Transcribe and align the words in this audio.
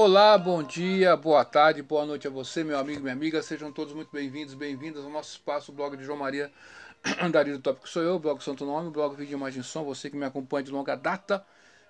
Olá, 0.00 0.38
bom 0.38 0.62
dia, 0.62 1.16
boa 1.16 1.44
tarde, 1.44 1.82
boa 1.82 2.06
noite 2.06 2.28
a 2.28 2.30
você, 2.30 2.62
meu 2.62 2.78
amigo 2.78 3.00
minha 3.00 3.12
amiga. 3.12 3.42
Sejam 3.42 3.72
todos 3.72 3.92
muito 3.92 4.10
bem-vindos, 4.12 4.54
bem-vindas 4.54 5.04
ao 5.04 5.10
nosso 5.10 5.32
espaço, 5.32 5.72
o 5.72 5.74
blog 5.74 5.96
de 5.96 6.04
João 6.04 6.16
Maria 6.16 6.52
Dari 7.32 7.50
do 7.50 7.58
Tópico 7.58 7.88
Sou 7.88 8.00
Eu, 8.00 8.16
blog 8.16 8.40
Santo 8.40 8.64
Nome, 8.64 8.92
blog 8.92 9.16
Vídeo 9.16 9.34
Imagem 9.34 9.60
Som, 9.60 9.82
você 9.82 10.08
que 10.08 10.16
me 10.16 10.24
acompanha 10.24 10.62
de 10.62 10.70
longa 10.70 10.94
data. 10.94 11.44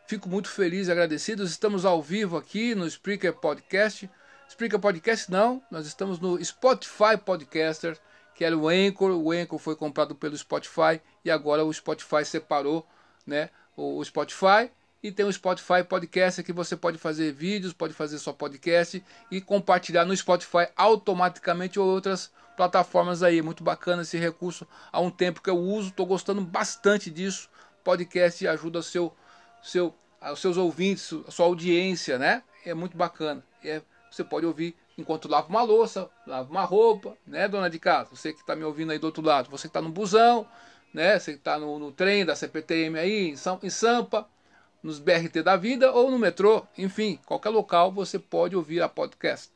Fico 0.06 0.26
muito 0.26 0.48
feliz 0.48 0.88
e 0.88 0.90
agradecido. 0.90 1.44
Estamos 1.44 1.84
ao 1.84 2.00
vivo 2.00 2.38
aqui 2.38 2.74
no 2.74 2.86
Spreaker 2.86 3.34
Podcast. 3.34 4.08
Spreaker 4.48 4.78
Podcast 4.78 5.30
não, 5.30 5.62
nós 5.70 5.86
estamos 5.86 6.18
no 6.18 6.42
Spotify 6.42 7.18
Podcaster, 7.22 7.98
que 8.34 8.42
era 8.42 8.56
o 8.56 8.70
Anchor. 8.70 9.10
O 9.10 9.32
Anchor 9.32 9.58
foi 9.58 9.76
comprado 9.76 10.14
pelo 10.14 10.34
Spotify 10.34 10.98
e 11.22 11.30
agora 11.30 11.62
o 11.62 11.70
Spotify 11.70 12.24
separou 12.24 12.88
né, 13.26 13.50
o 13.76 14.02
Spotify 14.02 14.70
e 15.02 15.12
tem 15.12 15.24
o 15.24 15.32
Spotify 15.32 15.84
Podcast 15.88 16.42
que 16.42 16.52
você 16.52 16.76
pode 16.76 16.98
fazer 16.98 17.32
vídeos, 17.32 17.72
pode 17.72 17.94
fazer 17.94 18.18
só 18.18 18.32
podcast 18.32 19.02
e 19.30 19.40
compartilhar 19.40 20.04
no 20.04 20.16
Spotify 20.16 20.68
automaticamente 20.76 21.78
ou 21.78 21.86
outras 21.86 22.32
plataformas 22.56 23.22
aí. 23.22 23.40
Muito 23.40 23.62
bacana 23.62 24.02
esse 24.02 24.18
recurso. 24.18 24.66
Há 24.90 25.00
um 25.00 25.10
tempo 25.10 25.40
que 25.40 25.50
eu 25.50 25.58
uso, 25.58 25.90
estou 25.90 26.04
gostando 26.04 26.40
bastante 26.40 27.10
disso. 27.10 27.48
Podcast 27.84 28.46
ajuda 28.48 28.82
seu, 28.82 29.14
seu, 29.62 29.94
os 30.32 30.40
seus 30.40 30.56
ouvintes, 30.56 31.12
a 31.26 31.30
sua 31.30 31.46
audiência, 31.46 32.18
né? 32.18 32.42
É 32.66 32.74
muito 32.74 32.96
bacana. 32.96 33.44
É, 33.64 33.80
você 34.10 34.24
pode 34.24 34.44
ouvir 34.44 34.76
enquanto 34.96 35.28
lava 35.28 35.48
uma 35.48 35.62
louça, 35.62 36.10
lava 36.26 36.50
uma 36.50 36.64
roupa, 36.64 37.16
né, 37.24 37.46
dona 37.46 37.70
de 37.70 37.78
casa? 37.78 38.10
Você 38.10 38.32
que 38.32 38.40
está 38.40 38.56
me 38.56 38.64
ouvindo 38.64 38.90
aí 38.90 38.98
do 38.98 39.04
outro 39.04 39.22
lado, 39.22 39.48
você 39.48 39.68
que 39.68 39.70
está 39.70 39.80
no 39.80 39.90
busão, 39.90 40.44
né? 40.92 41.18
Você 41.18 41.34
que 41.34 41.38
está 41.38 41.56
no, 41.56 41.78
no, 41.78 41.92
trem 41.92 42.26
da 42.26 42.34
CPTM 42.34 42.98
aí 42.98 43.28
em, 43.28 43.36
São, 43.36 43.60
em 43.62 43.70
Sampa 43.70 44.28
nos 44.82 44.98
BRT 44.98 45.42
da 45.42 45.56
vida 45.56 45.92
ou 45.92 46.10
no 46.10 46.18
metrô, 46.18 46.66
enfim, 46.76 47.18
qualquer 47.26 47.50
local 47.50 47.90
você 47.92 48.18
pode 48.18 48.54
ouvir 48.54 48.80
a 48.80 48.88
podcast. 48.88 49.50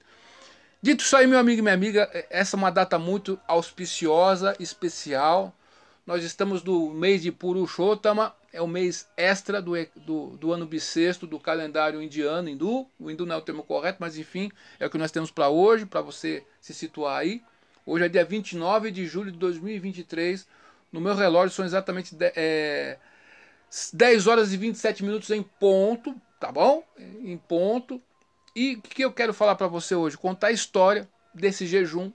Dito 0.80 1.04
isso 1.04 1.16
aí, 1.16 1.28
meu 1.28 1.38
amigo 1.38 1.60
e 1.60 1.62
minha 1.62 1.74
amiga, 1.74 2.10
é, 2.12 2.26
essa 2.28 2.56
é 2.56 2.58
uma 2.58 2.70
data 2.70 2.98
muito 2.98 3.38
auspiciosa, 3.46 4.56
especial. 4.58 5.54
Nós 6.04 6.24
estamos 6.24 6.62
no 6.64 6.90
mês 6.90 7.22
de 7.22 7.30
Purushotama, 7.30 8.34
é 8.52 8.60
o 8.60 8.66
mês 8.66 9.08
extra 9.16 9.62
do, 9.62 9.74
do, 9.94 10.36
do, 10.36 10.52
ano 10.52 10.66
bissexto 10.66 11.24
do 11.24 11.38
calendário 11.38 12.02
indiano, 12.02 12.48
hindu. 12.48 12.88
O 12.98 13.08
hindu 13.08 13.24
não 13.24 13.36
é 13.36 13.38
o 13.38 13.42
termo 13.42 13.62
correto, 13.62 13.98
mas 14.00 14.18
enfim, 14.18 14.50
é 14.80 14.86
o 14.86 14.90
que 14.90 14.98
nós 14.98 15.12
temos 15.12 15.30
para 15.30 15.48
hoje, 15.48 15.86
para 15.86 16.00
você 16.00 16.44
se 16.60 16.74
situar 16.74 17.20
aí. 17.20 17.40
Hoje 17.86 18.04
é 18.04 18.08
dia 18.08 18.24
29 18.24 18.90
de 18.90 19.06
julho 19.06 19.30
de 19.30 19.38
2023. 19.38 20.46
No 20.90 21.00
meu 21.00 21.14
relógio 21.14 21.54
são 21.54 21.64
exatamente 21.64 22.16
é, 22.20 22.98
10 23.92 24.26
horas 24.26 24.52
e 24.52 24.56
27 24.56 25.02
minutos 25.02 25.30
em 25.30 25.42
ponto, 25.42 26.14
tá 26.38 26.52
bom? 26.52 26.84
Em 26.98 27.38
ponto. 27.38 28.00
E 28.54 28.74
o 28.74 28.82
que 28.82 29.02
eu 29.02 29.12
quero 29.12 29.32
falar 29.32 29.54
para 29.54 29.66
você 29.66 29.94
hoje? 29.94 30.18
Contar 30.18 30.48
a 30.48 30.52
história 30.52 31.08
desse 31.34 31.66
jejum. 31.66 32.12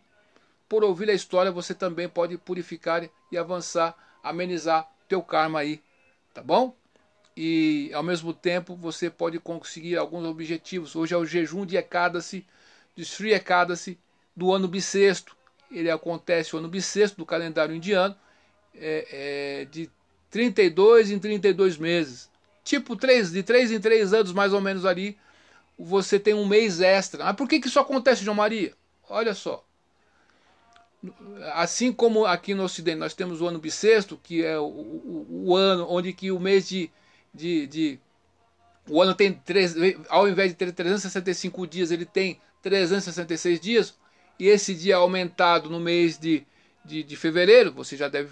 Por 0.70 0.84
ouvir 0.84 1.10
a 1.10 1.14
história, 1.14 1.52
você 1.52 1.74
também 1.74 2.08
pode 2.08 2.38
purificar 2.38 3.10
e 3.32 3.38
avançar, 3.38 3.96
amenizar 4.22 4.88
teu 5.08 5.22
karma 5.24 5.60
aí, 5.60 5.82
tá 6.34 6.44
bom? 6.44 6.76
E 7.36 7.90
ao 7.94 8.04
mesmo 8.04 8.34
tempo 8.34 8.76
você 8.76 9.10
pode 9.10 9.40
conseguir 9.40 9.98
alguns 9.98 10.26
objetivos. 10.26 10.96
Hoje 10.96 11.14
é 11.14 11.18
o 11.18 11.26
jejum 11.26 11.66
de 11.66 11.78
Ekadasi, 11.78 12.46
de 12.96 13.04
Sri 13.04 13.34
Ekadasi 13.34 13.98
do 14.36 14.52
ano 14.52 14.68
bissexto. 14.68 15.36
Ele 15.72 15.90
acontece 15.90 16.56
o 16.56 16.60
ano 16.60 16.68
bissexto 16.68 17.18
do 17.18 17.26
calendário 17.26 17.76
indiano, 17.76 18.16
é, 18.76 19.62
é, 19.62 19.66
de 19.66 19.90
32 20.30 21.12
em 21.12 21.20
32 21.20 21.78
meses. 21.78 22.30
Tipo, 22.64 22.96
3, 22.96 23.32
de 23.32 23.44
3 23.44 23.72
em 23.72 23.80
3 23.80 24.14
anos, 24.14 24.34
mais 24.34 24.54
ou 24.54 24.60
menos 24.60 24.86
ali, 24.86 25.18
você 25.78 26.20
tem 26.20 26.34
um 26.34 26.46
mês 26.46 26.82
extra. 26.82 27.24
Mas 27.24 27.36
por 27.36 27.48
que, 27.48 27.60
que 27.60 27.68
isso 27.68 27.80
acontece, 27.80 28.24
João 28.24 28.36
Maria? 28.36 28.74
Olha 29.10 29.34
só. 29.34 29.64
Assim 31.54 31.94
como 31.94 32.26
aqui 32.26 32.54
no 32.54 32.64
Ocidente 32.64 32.98
nós 32.98 33.14
temos 33.14 33.40
o 33.40 33.48
ano 33.48 33.60
bissexto, 33.60 34.20
que 34.22 34.44
é 34.44 34.60
o, 34.60 34.66
o, 34.66 35.46
o 35.46 35.56
ano 35.56 35.86
onde 35.90 36.12
que 36.12 36.32
o 36.32 36.40
mês 36.40 36.68
de, 36.68 36.92
de, 37.34 37.68
de 37.68 38.00
o 38.90 39.02
ano 39.02 39.14
tem 39.14 39.32
três, 39.32 39.76
ao 40.10 40.28
invés 40.28 40.50
de 40.50 40.58
ter 40.58 40.72
365 40.72 41.68
dias, 41.68 41.92
ele 41.92 42.06
tem 42.06 42.42
366 42.64 43.60
dias, 43.60 43.98
e 44.40 44.48
esse 44.48 44.74
dia 44.74 44.98
aumentado 44.98 45.70
no 45.70 45.80
mês 45.80 46.18
de 46.18 46.46
de, 46.88 47.04
de 47.04 47.16
fevereiro, 47.16 47.72
você 47.72 47.98
já 47.98 48.08
deve 48.08 48.30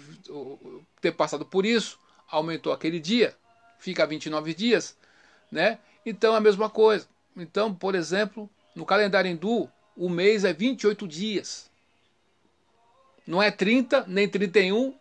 ter 1.06 1.12
passado 1.12 1.44
por 1.44 1.64
isso, 1.64 1.98
aumentou 2.28 2.72
aquele 2.72 2.98
dia, 2.98 3.36
fica 3.78 4.06
29 4.06 4.52
dias, 4.54 4.96
né? 5.50 5.78
Então 6.04 6.34
a 6.34 6.40
mesma 6.40 6.68
coisa. 6.68 7.06
Então, 7.36 7.72
por 7.72 7.94
exemplo, 7.94 8.50
no 8.74 8.84
calendário 8.84 9.30
hindu, 9.30 9.70
o 9.96 10.08
mês 10.08 10.44
é 10.44 10.52
28 10.52 11.06
dias. 11.06 11.70
Não 13.26 13.42
é 13.42 13.50
30, 13.50 14.04
nem 14.08 14.28
31, 14.28 14.94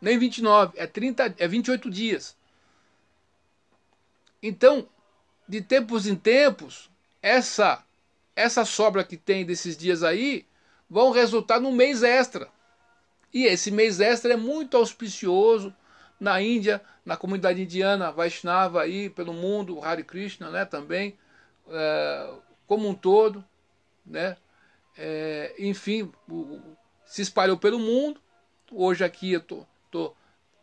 nem 0.00 0.18
29, 0.18 0.72
é 0.76 0.86
30, 0.86 1.34
é 1.36 1.48
28 1.48 1.90
dias. 1.90 2.36
Então, 4.40 4.88
de 5.48 5.60
tempos 5.60 6.06
em 6.06 6.14
tempos, 6.14 6.88
essa 7.20 7.84
essa 8.36 8.64
sobra 8.64 9.02
que 9.02 9.16
tem 9.16 9.44
desses 9.44 9.76
dias 9.76 10.04
aí 10.04 10.46
vão 10.88 11.10
resultar 11.10 11.58
num 11.58 11.72
mês 11.72 12.04
extra. 12.04 12.48
E 13.32 13.44
esse 13.44 13.70
mês 13.70 14.00
extra 14.00 14.32
é 14.32 14.36
muito 14.36 14.76
auspicioso 14.76 15.74
na 16.18 16.40
Índia, 16.40 16.82
na 17.04 17.16
comunidade 17.16 17.62
indiana, 17.62 18.10
Vaishnava 18.10 18.82
aí 18.82 19.08
pelo 19.08 19.32
mundo, 19.32 19.82
Hare 19.82 20.02
Krishna, 20.02 20.50
né, 20.50 20.64
também, 20.64 21.16
é, 21.68 22.34
como 22.66 22.88
um 22.88 22.94
todo, 22.94 23.44
né, 24.04 24.36
é, 24.96 25.54
enfim, 25.58 26.10
o, 26.28 26.60
se 27.06 27.22
espalhou 27.22 27.56
pelo 27.56 27.78
mundo. 27.78 28.20
Hoje 28.70 29.04
aqui 29.04 29.32
eu 29.32 29.40
tô, 29.40 29.64
tô, 29.90 30.14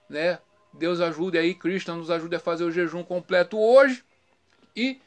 né, 0.09 0.39
Deus 0.73 0.99
ajude 0.99 1.37
aí, 1.37 1.55
Krishna 1.55 1.95
nos 1.95 2.11
ajude 2.11 2.35
a 2.35 2.39
fazer 2.39 2.65
o 2.65 2.71
jejum 2.71 3.03
completo 3.03 3.57
hoje 3.57 4.03
e 4.75 4.99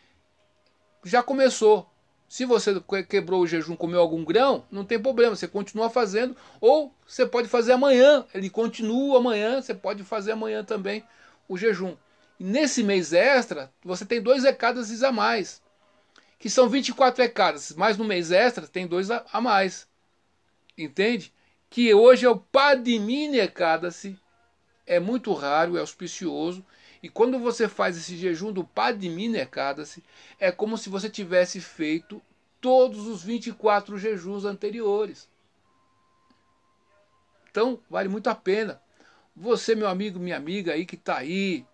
já 1.05 1.23
começou 1.23 1.89
se 2.29 2.45
você 2.45 2.79
quebrou 3.09 3.41
o 3.41 3.47
jejum, 3.47 3.75
comeu 3.75 4.01
algum 4.01 4.23
grão, 4.23 4.65
não 4.71 4.85
tem 4.85 5.01
problema, 5.01 5.35
você 5.35 5.49
continua 5.49 5.89
fazendo, 5.89 6.37
ou 6.61 6.95
você 7.07 7.25
pode 7.25 7.49
fazer 7.49 7.73
amanhã, 7.73 8.27
ele 8.35 8.51
continua 8.51 9.17
amanhã, 9.17 9.63
você 9.63 9.75
pode 9.75 10.05
fazer 10.05 10.33
amanhã 10.33 10.63
também 10.63 11.03
o 11.49 11.57
jejum. 11.57 11.97
E 12.39 12.45
nesse 12.45 12.83
mês 12.83 13.15
extra, 13.15 13.73
você 13.83 14.05
tem 14.05 14.21
dois 14.21 14.45
ecadas 14.45 15.03
a 15.03 15.11
mais, 15.11 15.63
que 16.39 16.51
são 16.51 16.69
24 16.69 17.25
ecadas, 17.25 17.73
mas 17.75 17.97
no 17.97 18.05
mês 18.05 18.31
extra 18.31 18.67
tem 18.67 18.87
dois 18.87 19.11
a 19.11 19.41
mais. 19.41 19.89
Entende? 20.77 21.33
Que 21.71 21.95
hoje 21.95 22.27
é 22.27 22.31
o 22.31 22.37
Padmini 22.37 23.41
Ekadasi, 23.41 24.19
é 24.87 25.01
muito 25.01 25.33
raro, 25.33 25.79
é 25.79 25.81
auspicioso, 25.81 26.65
e 27.03 27.09
quando 27.09 27.39
você 27.39 27.69
faz 27.69 27.97
esse 27.97 28.17
jejum 28.17 28.53
do 28.53 28.65
Padmini 28.65 29.39
Ekadasi, 29.39 30.03
é 30.39 30.51
como 30.51 30.77
se 30.77 30.89
você 30.89 31.09
tivesse 31.09 31.61
feito 31.61 32.21
todos 32.61 33.07
os 33.07 33.23
24 33.23 33.99
jejuns 33.99 34.45
anteriores. 34.45 35.29
Então, 37.51 37.81
vale 37.89 38.09
muito 38.09 38.29
a 38.29 38.35
pena. 38.35 38.81
Você, 39.37 39.75
meu 39.75 39.89
amigo, 39.89 40.19
minha 40.19 40.37
amiga 40.37 40.73
aí 40.73 40.85
que 40.85 40.97
está 40.97 41.17
aí, 41.19 41.65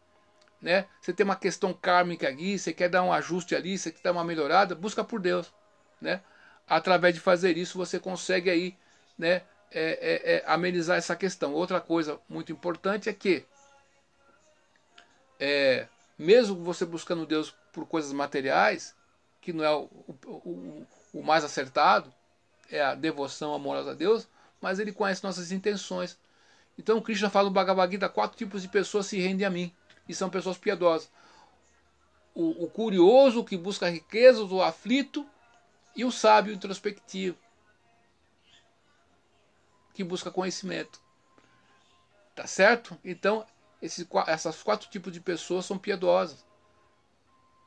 né? 0.60 0.86
Você 1.00 1.12
tem 1.12 1.24
uma 1.24 1.36
questão 1.36 1.72
kármica 1.72 2.28
aqui, 2.28 2.58
você 2.58 2.72
quer 2.72 2.88
dar 2.88 3.02
um 3.02 3.12
ajuste 3.12 3.54
ali, 3.54 3.78
você 3.78 3.90
quer 3.90 4.02
dar 4.02 4.12
uma 4.12 4.24
melhorada, 4.24 4.74
busca 4.74 5.02
por 5.02 5.20
Deus, 5.20 5.52
né? 6.00 6.20
Através 6.66 7.14
de 7.14 7.20
fazer 7.20 7.56
isso, 7.56 7.78
você 7.78 7.98
consegue 7.98 8.50
aí, 8.50 8.76
né? 9.18 9.42
É, 9.70 9.82
é, 10.00 10.34
é, 10.36 10.44
amenizar 10.46 10.96
essa 10.96 11.16
questão. 11.16 11.52
Outra 11.52 11.80
coisa 11.80 12.20
muito 12.28 12.52
importante 12.52 13.08
é 13.08 13.12
que 13.12 13.44
é, 15.38 15.88
mesmo 16.18 16.56
você 16.62 16.84
buscando 16.84 17.26
Deus 17.26 17.54
por 17.72 17.86
coisas 17.86 18.12
materiais, 18.12 18.94
que 19.40 19.52
não 19.52 19.64
é 19.64 19.74
o, 19.74 19.88
o, 20.26 20.86
o, 21.12 21.22
mais 21.22 21.44
acertado, 21.44 22.12
é 22.70 22.82
a 22.82 22.94
devoção 22.94 23.54
amorosa 23.54 23.90
a 23.90 23.94
Deus, 23.94 24.28
mas 24.60 24.78
ele 24.78 24.92
conhece 24.92 25.22
nossas 25.22 25.52
intenções. 25.52 26.18
Então 26.78 27.00
Krishna 27.00 27.28
fala 27.28 27.48
no 27.48 27.54
Bhagavad 27.54 27.92
Gita, 27.92 28.08
quatro 28.08 28.38
tipos 28.38 28.62
de 28.62 28.68
pessoas 28.68 29.06
se 29.06 29.18
rendem 29.20 29.46
a 29.46 29.50
mim, 29.50 29.72
e 30.08 30.14
são 30.14 30.30
pessoas 30.30 30.56
piedosas. 30.56 31.10
O, 32.34 32.64
o 32.64 32.70
curioso 32.70 33.44
que 33.44 33.56
busca 33.56 33.88
riquezas, 33.88 34.50
o 34.50 34.62
aflito, 34.62 35.26
e 35.96 36.04
o 36.04 36.10
sábio 36.10 36.52
introspectivo, 36.52 37.36
que 39.92 40.02
busca 40.02 40.30
conhecimento. 40.30 41.00
Tá 42.34 42.46
certo? 42.46 42.98
Então, 43.04 43.46
esses, 43.84 44.06
essas 44.26 44.62
quatro 44.62 44.88
tipos 44.88 45.12
de 45.12 45.20
pessoas 45.20 45.66
são 45.66 45.76
piedosas. 45.76 46.42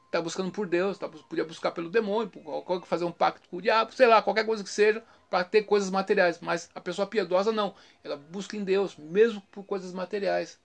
Está 0.07 0.19
buscando 0.19 0.51
por 0.51 0.65
Deus, 0.65 0.97
tá, 0.97 1.07
podia 1.07 1.45
buscar 1.45 1.69
pelo 1.69 1.89
demônio, 1.89 2.29
por, 2.29 2.85
fazer 2.87 3.05
um 3.05 3.11
pacto 3.11 3.47
com 3.49 3.57
o 3.57 3.61
diabo, 3.61 3.93
sei 3.93 4.07
lá, 4.07 4.21
qualquer 4.21 4.45
coisa 4.45 4.63
que 4.63 4.69
seja, 4.69 5.03
para 5.29 5.43
ter 5.43 5.63
coisas 5.63 5.91
materiais. 5.91 6.39
Mas 6.41 6.71
a 6.73 6.81
pessoa 6.81 7.05
piedosa 7.05 7.51
não. 7.51 7.75
Ela 8.03 8.15
busca 8.15 8.57
em 8.57 8.63
Deus, 8.63 8.97
mesmo 8.97 9.41
por 9.51 9.63
coisas 9.63 9.93
materiais. 9.93 10.59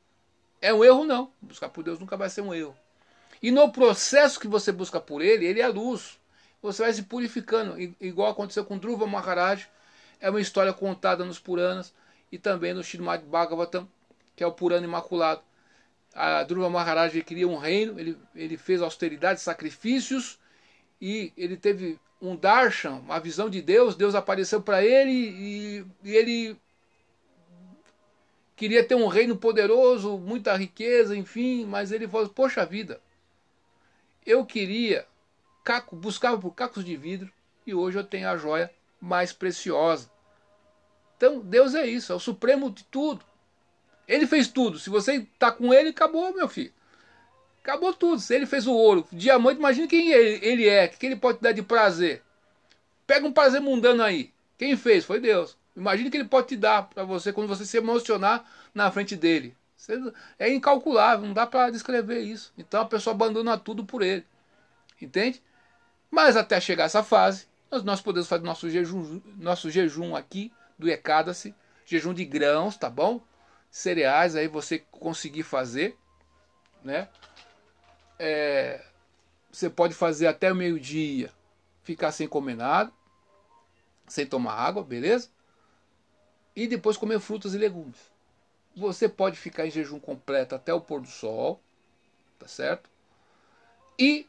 É 0.59 0.73
um 0.73 0.83
erro? 0.83 1.05
Não. 1.05 1.31
Buscar 1.43 1.69
por 1.69 1.85
Deus 1.85 1.99
nunca 1.99 2.17
vai 2.17 2.31
ser 2.31 2.41
um 2.41 2.55
erro. 2.55 2.75
E 3.43 3.51
no 3.51 3.71
processo 3.71 4.41
que 4.41 4.49
você 4.49 4.73
busca 4.73 5.01
por 5.01 5.21
Ele, 5.21 5.45
Ele 5.45 5.61
é 5.61 5.65
a 5.65 5.69
luz. 5.69 6.19
você 6.63 6.83
vai 6.83 6.93
se 6.95 7.03
purificando, 7.03 7.77
igual 8.01 8.31
aconteceu 8.31 8.65
com 8.65 8.79
Dhruva 8.79 9.07
Maharaj, 9.07 9.69
é 10.19 10.31
uma 10.31 10.41
história 10.41 10.73
contada 10.73 11.25
nos 11.25 11.39
Puranas 11.39 11.93
e 12.31 12.39
também 12.39 12.73
no 12.73 12.81
Srimad 12.81 13.23
Bhagavatam, 13.25 13.87
que 14.43 14.45
é 14.45 14.49
o 14.49 14.53
Purana 14.53 14.85
Imaculado. 14.85 15.41
A 16.13 16.43
Dhruva 16.43 16.69
Maharaj 16.69 17.23
queria 17.23 17.47
um 17.47 17.57
reino, 17.57 17.99
ele, 17.99 18.19
ele 18.35 18.57
fez 18.57 18.83
austeridade, 18.83 19.41
sacrifícios, 19.41 20.37
e 21.01 21.33
ele 21.37 21.57
teve 21.57 21.99
um 22.21 22.35
darshan, 22.35 22.95
uma 22.97 23.21
visão 23.21 23.49
de 23.49 23.63
Deus, 23.63 23.95
Deus 23.95 24.17
apareceu 24.17 24.61
para 24.61 24.85
ele 24.85 25.13
e, 25.13 25.87
e, 26.03 26.17
ele 26.17 26.57
queria 28.57 28.85
ter 28.85 28.97
um 28.97 29.07
reino 29.07 29.37
poderoso, 29.37 30.19
muita 30.19 30.57
riqueza, 30.57 31.17
enfim, 31.17 31.65
mas 31.65 31.93
ele 31.93 32.09
falou: 32.09 32.29
Poxa 32.29 32.67
vida, 32.67 33.01
eu 34.27 34.45
queria, 34.45 35.07
caco, 35.63 35.95
buscava 35.95 36.37
por 36.37 36.53
cacos 36.53 36.85
de 36.85 36.97
vidro 36.97 37.33
e 37.65 37.75
hoje 37.75 37.97
eu 37.97 38.05
tenho 38.05 38.29
a 38.29 38.37
joia 38.37 38.73
mais 39.01 39.33
preciosa. 39.33 40.11
Então, 41.17 41.39
Deus 41.39 41.77
é 41.77 41.87
isso, 41.87 42.13
é 42.13 42.17
o 42.17 42.21
supremo 42.21 42.71
de 42.71 42.85
tudo. 42.85 43.25
Ele 44.13 44.27
fez 44.27 44.47
tudo. 44.47 44.79
Se 44.79 44.91
você 44.91 45.15
está 45.15 45.51
com 45.51 45.73
ele, 45.73 45.89
acabou, 45.89 46.35
meu 46.35 46.47
filho. 46.47 46.71
Acabou 47.63 47.95
tudo. 47.95 48.21
Se 48.21 48.35
ele 48.35 48.45
fez 48.45 48.67
o 48.67 48.75
ouro, 48.75 49.09
diamante, 49.11 49.59
imagina 49.59 49.87
quem 49.87 50.13
ele 50.13 50.69
é, 50.69 50.85
o 50.85 50.91
que 50.91 51.07
ele 51.07 51.17
pode 51.17 51.39
te 51.39 51.43
dar 51.43 51.53
de 51.53 51.63
prazer. 51.63 52.23
Pega 53.07 53.27
um 53.27 53.33
prazer 53.33 53.63
mundano 53.63 54.03
aí. 54.03 54.31
Quem 54.59 54.77
fez? 54.77 55.07
Foi 55.07 55.19
Deus. 55.19 55.57
Imagina 55.75 56.11
que 56.11 56.19
ele 56.19 56.29
pode 56.29 56.49
te 56.49 56.57
dar 56.57 56.83
para 56.91 57.05
você 57.05 57.33
quando 57.33 57.49
você 57.49 57.65
se 57.65 57.79
emocionar 57.79 58.45
na 58.75 58.91
frente 58.91 59.17
dele. 59.17 59.57
É 60.39 60.53
incalculável, 60.53 61.27
não 61.27 61.33
dá 61.33 61.47
para 61.47 61.71
descrever 61.71 62.21
isso. 62.21 62.53
Então 62.59 62.83
a 62.83 62.85
pessoa 62.85 63.15
abandona 63.15 63.57
tudo 63.57 63.83
por 63.83 64.03
ele. 64.03 64.27
Entende? 65.01 65.43
Mas 66.11 66.37
até 66.37 66.61
chegar 66.61 66.85
essa 66.85 67.03
fase, 67.03 67.47
nós, 67.71 67.83
nós 67.83 68.03
podemos 68.03 68.29
fazer 68.29 68.45
nosso 68.45 68.69
jejum, 68.69 69.23
nosso 69.39 69.71
jejum 69.71 70.15
aqui 70.15 70.53
do 70.79 70.91
Ecada-se, 70.91 71.55
jejum 71.87 72.13
de 72.13 72.27
grãos, 72.27 72.77
tá 72.77 72.91
bom? 72.91 73.23
Cereais 73.73 74.37
aí 74.37 74.47
você 74.47 74.81
conseguir 74.81 75.45
fazer, 75.45 75.97
né? 76.85 77.09
É, 78.19 78.85
você 79.51 79.71
pode 79.71 79.95
fazer 79.95 80.27
até 80.27 80.53
o 80.53 80.55
meio-dia, 80.55 81.33
ficar 81.83 82.13
sem 82.13 82.29
comer 82.29 82.55
nada, 82.55 82.93
sem 84.07 84.27
tomar 84.27 84.53
água, 84.53 84.85
beleza? 84.85 85.31
E 86.55 86.67
depois 86.67 86.99
comer 86.99 87.19
frutas 87.19 87.55
e 87.55 87.59
legumes. 87.59 88.13
Você 88.77 89.09
pode 89.09 89.39
ficar 89.39 89.67
em 89.67 89.71
jejum 89.71 89.99
completo 89.99 90.55
até 90.55 90.75
o 90.75 90.81
pôr 90.81 91.01
do 91.01 91.09
sol, 91.09 91.59
tá 92.39 92.47
certo? 92.47 92.91
E 93.99 94.29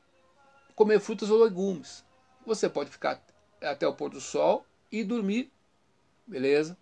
comer 0.74 1.02
frutas 1.02 1.30
ou 1.30 1.44
legumes. 1.44 2.06
Você 2.46 2.70
pode 2.70 2.90
ficar 2.90 3.22
até 3.62 3.86
o 3.86 3.94
pôr 3.94 4.10
do 4.10 4.22
sol 4.22 4.66
e 4.90 5.04
dormir, 5.04 5.52
beleza? 6.26 6.78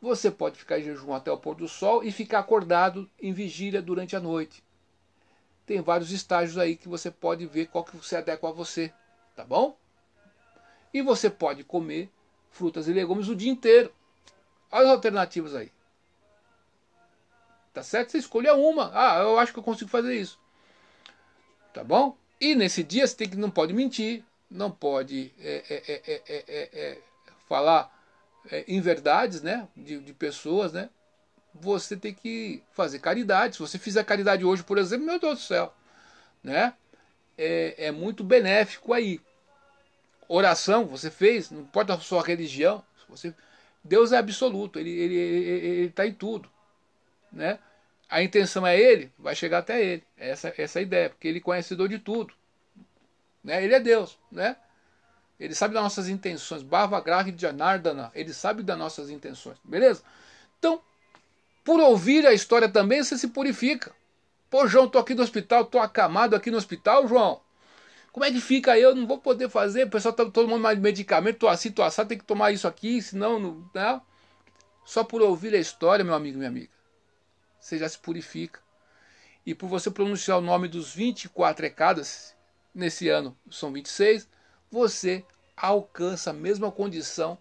Você 0.00 0.30
pode 0.30 0.58
ficar 0.58 0.78
em 0.78 0.82
jejum 0.82 1.14
até 1.14 1.30
o 1.30 1.38
pôr 1.38 1.54
do 1.54 1.68
sol 1.68 2.04
e 2.04 2.12
ficar 2.12 2.40
acordado 2.40 3.10
em 3.20 3.32
vigília 3.32 3.80
durante 3.80 4.14
a 4.14 4.20
noite 4.20 4.62
tem 5.66 5.80
vários 5.80 6.12
estágios 6.12 6.58
aí 6.58 6.76
que 6.76 6.88
você 6.88 7.10
pode 7.10 7.46
ver 7.46 7.66
qual 7.66 7.84
que 7.84 7.96
se 8.04 8.16
adequa 8.16 8.48
a 8.48 8.52
você, 8.52 8.92
tá 9.34 9.44
bom? 9.44 9.76
E 10.92 11.02
você 11.02 11.30
pode 11.30 11.64
comer 11.64 12.10
frutas 12.50 12.86
e 12.86 12.92
legumes 12.92 13.28
o 13.28 13.34
dia 13.34 13.50
inteiro. 13.50 13.92
Olha 14.70 14.86
as 14.86 14.90
alternativas 14.90 15.54
aí. 15.54 15.72
Tá 17.72 17.82
certo? 17.82 18.10
Você 18.10 18.18
escolha 18.18 18.54
uma. 18.54 18.90
Ah, 18.94 19.18
eu 19.20 19.38
acho 19.38 19.52
que 19.52 19.58
eu 19.58 19.62
consigo 19.62 19.90
fazer 19.90 20.14
isso. 20.14 20.38
Tá 21.72 21.82
bom? 21.82 22.16
E 22.40 22.54
nesse 22.54 22.84
dia 22.84 23.06
você 23.06 23.16
tem 23.16 23.28
que 23.28 23.36
não 23.36 23.50
pode 23.50 23.72
mentir, 23.72 24.22
não 24.50 24.70
pode 24.70 25.32
é, 25.40 25.64
é, 25.68 26.68
é, 26.72 26.98
falar 27.48 27.90
inverdades, 28.68 29.42
né? 29.42 29.68
De, 29.76 29.98
de 30.00 30.12
pessoas, 30.12 30.72
né? 30.72 30.88
você 31.54 31.96
tem 31.96 32.12
que 32.12 32.62
fazer 32.72 32.98
caridade. 32.98 33.54
Se 33.54 33.60
você 33.60 33.78
fizer 33.78 34.04
caridade 34.04 34.44
hoje, 34.44 34.64
por 34.64 34.76
exemplo, 34.76 35.06
meu 35.06 35.20
Deus 35.20 35.38
do 35.38 35.44
céu, 35.44 35.72
né? 36.42 36.74
É, 37.38 37.86
é 37.86 37.90
muito 37.92 38.24
benéfico 38.24 38.92
aí. 38.92 39.20
Oração, 40.26 40.86
você 40.86 41.10
fez, 41.10 41.50
não 41.50 41.60
importa 41.60 41.94
a 41.94 42.00
sua 42.00 42.22
religião, 42.22 42.82
você, 43.08 43.32
Deus 43.82 44.10
é 44.10 44.16
absoluto, 44.16 44.78
ele 44.78 44.90
está 44.90 45.04
ele, 45.04 45.14
ele, 45.14 45.66
ele 45.66 45.90
tá 45.90 46.06
em 46.06 46.14
tudo, 46.14 46.50
né? 47.30 47.58
A 48.08 48.22
intenção 48.22 48.66
é 48.66 48.78
ele, 48.78 49.12
vai 49.18 49.34
chegar 49.34 49.58
até 49.58 49.82
ele. 49.82 50.04
Essa, 50.16 50.52
essa 50.56 50.78
é 50.78 50.80
a 50.80 50.82
ideia, 50.82 51.10
porque 51.10 51.28
ele 51.28 51.38
é 51.38 51.42
conhecedor 51.42 51.88
de 51.88 51.98
tudo. 51.98 52.32
Né? 53.42 53.62
Ele 53.64 53.74
é 53.74 53.80
Deus, 53.80 54.18
né? 54.30 54.56
Ele 55.38 55.54
sabe 55.54 55.74
das 55.74 55.82
nossas 55.82 56.08
intenções. 56.08 56.62
Bhava 56.62 57.00
Grahi 57.00 57.34
Janardana, 57.36 58.10
ele 58.14 58.32
sabe 58.32 58.62
das 58.62 58.78
nossas 58.78 59.10
intenções. 59.10 59.56
Beleza? 59.64 60.02
Então, 60.58 60.80
por 61.64 61.80
ouvir 61.80 62.26
a 62.26 62.32
história 62.32 62.68
também 62.68 63.02
você 63.02 63.18
se 63.18 63.28
purifica. 63.28 63.92
Pô, 64.48 64.66
João, 64.66 64.88
tô 64.88 64.98
aqui 64.98 65.14
no 65.14 65.22
hospital, 65.22 65.64
tô 65.64 65.78
acamado 65.78 66.36
aqui 66.36 66.50
no 66.50 66.56
hospital, 66.56 67.08
João. 67.08 67.40
Como 68.12 68.24
é 68.24 68.30
que 68.30 68.40
fica 68.40 68.78
eu? 68.78 68.94
Não 68.94 69.06
vou 69.06 69.18
poder 69.18 69.48
fazer. 69.48 69.86
O 69.86 69.90
pessoal 69.90 70.14
tá 70.14 70.24
todo 70.24 70.46
mundo 70.46 70.60
mais 70.60 70.78
medicamento, 70.78 71.38
tô 71.38 71.48
assim, 71.48 71.72
tô 71.72 71.82
assado, 71.82 72.10
tem 72.10 72.18
que 72.18 72.24
tomar 72.24 72.52
isso 72.52 72.68
aqui, 72.68 73.02
senão 73.02 73.40
não. 73.40 73.70
Né? 73.74 74.00
Só 74.84 75.02
por 75.02 75.20
ouvir 75.20 75.52
a 75.54 75.58
história, 75.58 76.04
meu 76.04 76.14
amigo, 76.14 76.38
minha 76.38 76.48
amiga, 76.48 76.70
você 77.58 77.76
já 77.76 77.88
se 77.88 77.98
purifica. 77.98 78.60
E 79.44 79.54
por 79.54 79.68
você 79.68 79.90
pronunciar 79.90 80.38
o 80.38 80.40
nome 80.40 80.68
dos 80.68 80.94
24 80.94 81.66
ecadas, 81.66 82.36
nesse 82.72 83.08
ano 83.08 83.36
são 83.50 83.72
26, 83.72 84.28
você 84.74 85.24
alcança 85.56 86.30
a 86.30 86.32
mesma 86.32 86.68
condição 86.72 87.38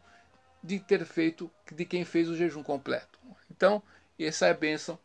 de 0.63 0.79
ter 0.79 1.03
feito 1.03 1.49
de 1.71 1.83
quem 1.83 2.05
fez 2.05 2.29
o 2.29 2.35
jejum 2.37 2.61
completo. 2.61 3.19
Então, 3.49 3.81
essa 4.19 4.45
é 4.45 4.51
a 4.51 4.53
bênção. 4.53 4.99